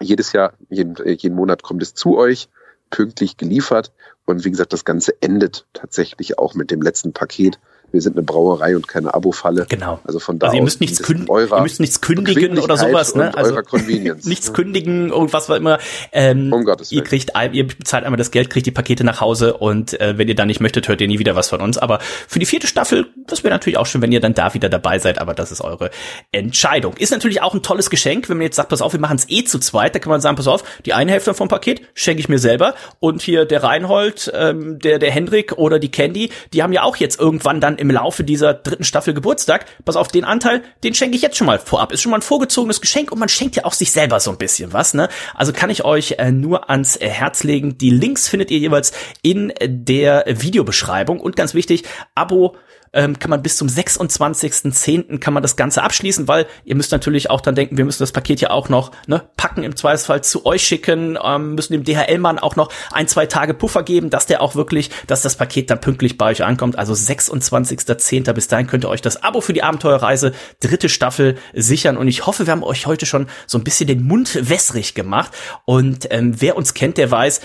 Jedes 0.00 0.32
Jahr, 0.32 0.54
jeden, 0.68 0.94
jeden 1.04 1.36
Monat 1.36 1.62
kommt 1.62 1.82
es 1.82 1.94
zu 1.94 2.16
euch, 2.16 2.48
pünktlich 2.90 3.36
geliefert. 3.36 3.92
Und 4.24 4.44
wie 4.44 4.50
gesagt, 4.50 4.72
das 4.72 4.84
Ganze 4.84 5.20
endet 5.20 5.66
tatsächlich 5.72 6.38
auch 6.38 6.54
mit 6.54 6.70
dem 6.70 6.82
letzten 6.82 7.12
Paket 7.12 7.58
wir 7.92 8.00
sind 8.00 8.16
eine 8.16 8.24
Brauerei 8.24 8.76
und 8.76 8.88
keine 8.88 9.14
Abo-Falle. 9.14 9.66
Genau. 9.68 10.00
Also 10.04 10.18
von 10.18 10.38
da 10.38 10.48
also 10.48 10.56
ihr 10.56 10.62
müsst 10.62 10.80
nichts, 10.80 11.02
künd 11.02 11.28
ihr 11.28 11.62
müsst 11.62 11.80
nichts 11.80 12.00
kündigen 12.00 12.58
oder 12.58 12.76
sowas, 12.76 13.14
ne? 13.14 13.34
Also 13.36 13.54
nichts 14.24 14.52
kündigen, 14.52 15.10
irgendwas 15.10 15.48
war 15.48 15.56
immer. 15.56 15.78
Ähm, 16.12 16.52
um 16.52 16.64
Gottes 16.64 16.90
Willen. 16.90 17.02
Ihr 17.02 17.04
kriegt, 17.04 17.32
ihr 17.52 17.66
bezahlt 17.66 18.04
einmal 18.04 18.18
das 18.18 18.30
Geld, 18.30 18.50
kriegt 18.50 18.66
die 18.66 18.70
Pakete 18.70 19.04
nach 19.04 19.20
Hause 19.20 19.54
und 19.54 19.98
äh, 20.00 20.18
wenn 20.18 20.28
ihr 20.28 20.34
da 20.34 20.44
nicht 20.44 20.60
möchtet, 20.60 20.88
hört 20.88 21.00
ihr 21.00 21.08
nie 21.08 21.18
wieder 21.18 21.36
was 21.36 21.48
von 21.48 21.60
uns. 21.60 21.78
Aber 21.78 22.00
für 22.00 22.38
die 22.38 22.46
vierte 22.46 22.66
Staffel, 22.66 23.06
das 23.26 23.44
wäre 23.44 23.54
natürlich 23.54 23.78
auch 23.78 23.86
schön, 23.86 24.02
wenn 24.02 24.12
ihr 24.12 24.20
dann 24.20 24.34
da 24.34 24.54
wieder 24.54 24.68
dabei 24.68 24.98
seid, 24.98 25.18
aber 25.20 25.34
das 25.34 25.52
ist 25.52 25.60
eure 25.60 25.90
Entscheidung. 26.32 26.96
Ist 26.96 27.12
natürlich 27.12 27.42
auch 27.42 27.54
ein 27.54 27.62
tolles 27.62 27.88
Geschenk, 27.90 28.28
wenn 28.28 28.36
man 28.36 28.44
jetzt 28.44 28.56
sagt, 28.56 28.68
pass 28.68 28.82
auf, 28.82 28.92
wir 28.92 29.00
machen 29.00 29.16
es 29.16 29.26
eh 29.28 29.44
zu 29.44 29.58
zweit, 29.58 29.94
da 29.94 30.00
kann 30.00 30.10
man 30.10 30.20
sagen, 30.20 30.36
pass 30.36 30.48
auf, 30.48 30.64
die 30.84 30.92
eine 30.92 31.12
Hälfte 31.12 31.34
vom 31.34 31.48
Paket 31.48 31.82
schenke 31.94 32.20
ich 32.20 32.28
mir 32.28 32.38
selber 32.38 32.74
und 33.00 33.22
hier 33.22 33.44
der 33.44 33.62
Reinhold, 33.62 34.32
ähm, 34.34 34.78
der, 34.78 34.98
der 34.98 35.10
Hendrik 35.10 35.52
oder 35.52 35.78
die 35.78 35.90
Candy, 35.90 36.30
die 36.52 36.62
haben 36.62 36.72
ja 36.72 36.82
auch 36.82 36.96
jetzt 36.96 37.20
irgendwann 37.20 37.60
dann 37.60 37.75
im 37.76 37.90
Laufe 37.90 38.24
dieser 38.24 38.54
dritten 38.54 38.84
Staffel 38.84 39.14
Geburtstag. 39.14 39.66
Pass 39.84 39.96
auf, 39.96 40.08
den 40.08 40.24
Anteil, 40.24 40.62
den 40.84 40.94
schenke 40.94 41.16
ich 41.16 41.22
jetzt 41.22 41.36
schon 41.36 41.46
mal 41.46 41.58
vorab. 41.58 41.92
Ist 41.92 42.02
schon 42.02 42.10
mal 42.10 42.18
ein 42.18 42.22
vorgezogenes 42.22 42.80
Geschenk 42.80 43.12
und 43.12 43.18
man 43.18 43.28
schenkt 43.28 43.56
ja 43.56 43.64
auch 43.64 43.72
sich 43.72 43.92
selber 43.92 44.20
so 44.20 44.30
ein 44.30 44.38
bisschen 44.38 44.72
was, 44.72 44.94
ne? 44.94 45.08
Also 45.34 45.52
kann 45.52 45.70
ich 45.70 45.84
euch 45.84 46.16
äh, 46.18 46.32
nur 46.32 46.70
ans 46.70 46.96
äh, 46.96 47.08
Herz 47.08 47.44
legen. 47.44 47.78
Die 47.78 47.90
Links 47.90 48.28
findet 48.28 48.50
ihr 48.50 48.58
jeweils 48.58 48.92
in 49.22 49.52
der 49.62 50.24
Videobeschreibung 50.26 51.20
und 51.20 51.36
ganz 51.36 51.54
wichtig, 51.54 51.84
Abo 52.14 52.56
ähm, 52.96 53.18
kann 53.18 53.30
man 53.30 53.42
bis 53.42 53.56
zum 53.56 53.68
26.10. 53.68 55.18
kann 55.18 55.34
man 55.34 55.42
das 55.42 55.56
Ganze 55.56 55.82
abschließen, 55.82 56.26
weil 56.26 56.46
ihr 56.64 56.74
müsst 56.74 56.90
natürlich 56.90 57.30
auch 57.30 57.40
dann 57.40 57.54
denken, 57.54 57.76
wir 57.76 57.84
müssen 57.84 58.02
das 58.02 58.10
Paket 58.10 58.40
ja 58.40 58.50
auch 58.50 58.68
noch 58.68 58.90
ne, 59.06 59.22
packen, 59.36 59.62
im 59.62 59.76
Zweifelsfall 59.76 60.24
zu 60.24 60.46
euch 60.46 60.62
schicken, 60.62 61.18
ähm, 61.22 61.54
müssen 61.54 61.74
dem 61.74 61.84
DHL-Mann 61.84 62.38
auch 62.38 62.56
noch 62.56 62.72
ein, 62.90 63.06
zwei 63.06 63.26
Tage 63.26 63.54
Puffer 63.54 63.82
geben, 63.82 64.10
dass 64.10 64.26
der 64.26 64.40
auch 64.40 64.54
wirklich, 64.54 64.90
dass 65.06 65.22
das 65.22 65.36
Paket 65.36 65.70
dann 65.70 65.80
pünktlich 65.80 66.18
bei 66.18 66.30
euch 66.30 66.42
ankommt. 66.42 66.78
Also 66.78 66.94
26.10. 66.94 68.32
bis 68.32 68.48
dahin 68.48 68.66
könnt 68.66 68.84
ihr 68.84 68.88
euch 68.88 69.02
das 69.02 69.22
Abo 69.22 69.40
für 69.40 69.52
die 69.52 69.62
Abenteuerreise 69.62 70.32
dritte 70.60 70.88
Staffel 70.88 71.36
sichern 71.54 71.96
und 71.96 72.08
ich 72.08 72.26
hoffe, 72.26 72.46
wir 72.46 72.52
haben 72.52 72.64
euch 72.64 72.86
heute 72.86 73.04
schon 73.04 73.26
so 73.46 73.58
ein 73.58 73.64
bisschen 73.64 73.86
den 73.86 74.06
Mund 74.06 74.48
wässrig 74.48 74.94
gemacht 74.94 75.32
und 75.66 76.08
ähm, 76.10 76.34
wer 76.40 76.56
uns 76.56 76.72
kennt, 76.72 76.96
der 76.96 77.10
weiß, 77.10 77.40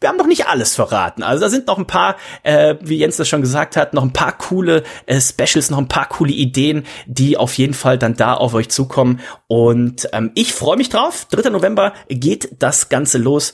wir 0.00 0.08
haben 0.08 0.16
noch 0.16 0.26
nicht 0.26 0.46
alles 0.46 0.74
verraten. 0.74 1.22
Also 1.22 1.44
da 1.44 1.50
sind 1.50 1.66
noch 1.66 1.76
ein 1.76 1.86
paar, 1.86 2.16
äh, 2.42 2.76
wie 2.80 2.96
Jens 2.96 3.18
das 3.18 3.28
schon 3.28 3.42
gesagt 3.42 3.76
hat, 3.76 3.92
noch 3.92 4.02
ein 4.02 4.14
paar 4.14 4.36
coole 4.36 4.82
äh, 5.06 5.20
Specials, 5.20 5.70
noch 5.70 5.78
ein 5.78 5.88
paar 5.88 6.08
coole 6.08 6.32
Ideen, 6.32 6.86
die 7.06 7.36
auf 7.36 7.54
jeden 7.54 7.74
Fall 7.74 7.98
dann 7.98 8.16
da 8.16 8.34
auf 8.34 8.54
euch 8.54 8.70
zukommen. 8.70 9.20
Und 9.46 10.08
ähm, 10.12 10.32
ich 10.34 10.54
freue 10.54 10.78
mich 10.78 10.88
drauf. 10.88 11.26
3. 11.30 11.50
November 11.50 11.92
geht 12.08 12.56
das 12.58 12.88
Ganze 12.88 13.18
los. 13.18 13.52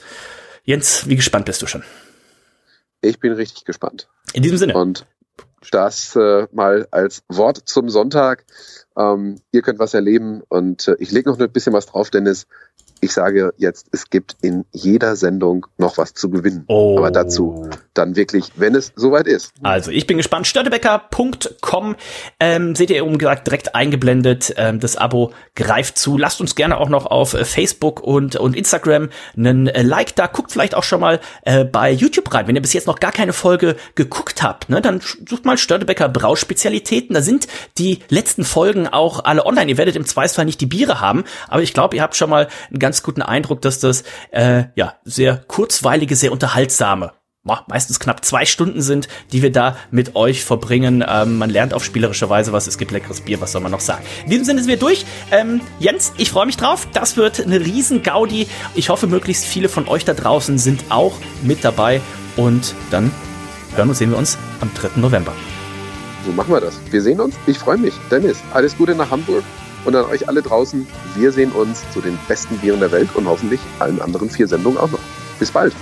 Jens, 0.63 1.07
wie 1.07 1.17
gespannt 1.17 1.45
bist 1.45 1.61
du 1.61 1.67
schon? 1.67 1.83
Ich 3.01 3.19
bin 3.19 3.33
richtig 3.33 3.65
gespannt. 3.65 4.07
In 4.33 4.41
diesem 4.41 4.57
Sinne. 4.57 4.73
Und 4.75 5.05
das 5.71 6.15
äh, 6.15 6.47
mal 6.51 6.87
als 6.91 7.23
Wort 7.27 7.61
zum 7.65 7.89
Sonntag. 7.89 8.45
Ähm, 8.97 9.41
ihr 9.51 9.61
könnt 9.61 9.79
was 9.79 9.93
erleben 9.93 10.41
und 10.47 10.87
äh, 10.87 10.95
ich 10.99 11.11
lege 11.11 11.29
noch 11.29 11.39
ein 11.39 11.51
bisschen 11.51 11.73
was 11.73 11.87
drauf, 11.87 12.09
Dennis 12.09 12.47
ich 13.01 13.13
sage 13.13 13.53
jetzt, 13.57 13.87
es 13.91 14.09
gibt 14.09 14.37
in 14.41 14.65
jeder 14.71 15.15
Sendung 15.15 15.67
noch 15.77 15.97
was 15.97 16.13
zu 16.13 16.29
gewinnen. 16.29 16.63
Oh. 16.67 16.97
Aber 16.97 17.11
dazu 17.11 17.69
dann 17.97 18.15
wirklich, 18.15 18.51
wenn 18.55 18.75
es 18.75 18.93
soweit 18.95 19.27
ist. 19.27 19.51
Also 19.63 19.91
ich 19.91 20.07
bin 20.07 20.17
gespannt. 20.17 20.47
Störtebecker.com 20.47 21.95
ähm, 22.39 22.75
seht 22.75 22.89
ihr 22.89 23.05
oben 23.05 23.17
gesagt 23.17 23.47
direkt 23.47 23.75
eingeblendet. 23.75 24.53
Ähm, 24.57 24.79
das 24.79 24.97
Abo 24.97 25.31
greift 25.55 25.97
zu. 25.97 26.17
Lasst 26.17 26.41
uns 26.41 26.55
gerne 26.55 26.77
auch 26.77 26.89
noch 26.89 27.05
auf 27.05 27.33
äh, 27.33 27.45
Facebook 27.45 28.01
und, 28.01 28.35
und 28.35 28.55
Instagram 28.55 29.09
einen 29.35 29.67
äh, 29.67 29.81
Like 29.81 30.15
da. 30.15 30.27
Guckt 30.27 30.51
vielleicht 30.51 30.75
auch 30.75 30.83
schon 30.83 30.99
mal 30.99 31.19
äh, 31.43 31.65
bei 31.65 31.91
YouTube 31.91 32.33
rein. 32.33 32.47
Wenn 32.47 32.55
ihr 32.55 32.61
bis 32.61 32.73
jetzt 32.73 32.87
noch 32.87 32.99
gar 32.99 33.11
keine 33.11 33.33
Folge 33.33 33.75
geguckt 33.95 34.43
habt, 34.43 34.69
ne, 34.69 34.81
dann 34.81 35.01
sucht 35.01 35.45
mal 35.45 35.57
Störtebecker 35.57 36.09
Brauspezialitäten. 36.09 37.13
Da 37.13 37.21
sind 37.21 37.47
die 37.77 37.99
letzten 38.09 38.43
Folgen 38.43 38.87
auch 38.87 39.23
alle 39.25 39.45
online. 39.45 39.71
Ihr 39.71 39.77
werdet 39.77 39.95
im 39.95 40.05
Zweifelsfall 40.05 40.45
nicht 40.45 40.61
die 40.61 40.65
Biere 40.65 41.01
haben, 41.01 41.23
aber 41.47 41.61
ich 41.61 41.73
glaube, 41.73 41.95
ihr 41.95 42.01
habt 42.01 42.15
schon 42.15 42.29
mal 42.29 42.47
einen 42.69 42.79
ganz 42.87 43.03
guten 43.03 43.21
Eindruck, 43.21 43.61
dass 43.61 43.79
das 43.81 44.05
äh, 44.31 44.63
ja 44.75 44.93
sehr 45.03 45.35
kurzweilige, 45.35 46.15
sehr 46.15 46.31
unterhaltsame 46.31 47.11
meistens 47.67 48.01
knapp 48.01 48.25
zwei 48.25 48.45
Stunden 48.45 48.81
sind, 48.81 49.07
die 49.31 49.41
wir 49.41 49.53
da 49.53 49.77
mit 49.89 50.17
euch 50.17 50.43
verbringen. 50.43 51.01
Ähm, 51.07 51.37
man 51.37 51.49
lernt 51.49 51.73
auf 51.73 51.83
spielerische 51.83 52.29
Weise 52.29 52.51
was, 52.51 52.67
es 52.67 52.77
gibt 52.77 52.91
leckeres 52.91 53.21
Bier, 53.21 53.39
was 53.39 53.53
soll 53.53 53.61
man 53.61 53.71
noch 53.71 53.79
sagen. 53.79 54.03
In 54.25 54.31
diesem 54.31 54.43
Sinne 54.43 54.59
sind 54.59 54.69
wir 54.69 54.77
durch. 54.77 55.05
Ähm, 55.31 55.61
Jens, 55.79 56.11
ich 56.17 56.29
freue 56.29 56.45
mich 56.45 56.57
drauf. 56.57 56.89
Das 56.91 57.15
wird 57.15 57.39
eine 57.39 57.61
riesen 57.61 58.03
Gaudi. 58.03 58.47
Ich 58.75 58.89
hoffe, 58.89 59.07
möglichst 59.07 59.45
viele 59.45 59.69
von 59.69 59.87
euch 59.87 60.03
da 60.03 60.13
draußen 60.13 60.57
sind 60.57 60.83
auch 60.89 61.13
mit 61.41 61.63
dabei. 61.63 62.01
Und 62.35 62.75
dann 62.91 63.11
hören 63.75 63.87
und 63.87 63.95
sehen 63.95 64.11
wir 64.11 64.17
uns 64.17 64.37
am 64.59 64.69
3. 64.73 64.99
November. 64.99 65.33
So 66.25 66.33
machen 66.33 66.53
wir 66.53 66.59
das. 66.59 66.77
Wir 66.91 67.01
sehen 67.01 67.21
uns. 67.21 67.35
Ich 67.47 67.59
freue 67.59 67.77
mich. 67.77 67.93
Dennis, 68.11 68.43
alles 68.53 68.77
Gute 68.77 68.93
nach 68.93 69.09
Hamburg. 69.09 69.45
Und 69.87 69.95
an 69.95 70.03
euch 70.03 70.27
alle 70.27 70.41
draußen, 70.41 70.85
wir 71.15 71.31
sehen 71.31 71.53
uns 71.53 71.89
zu 71.93 72.01
den 72.01 72.19
besten 72.27 72.57
Bieren 72.57 72.81
der 72.81 72.91
Welt 72.91 73.07
und 73.15 73.25
hoffentlich 73.25 73.61
allen 73.79 74.01
anderen 74.01 74.29
vier 74.29 74.45
Sendungen 74.45 74.77
auch 74.77 74.91
noch. 74.91 74.99
Bis 75.39 75.49
bald. 75.49 75.73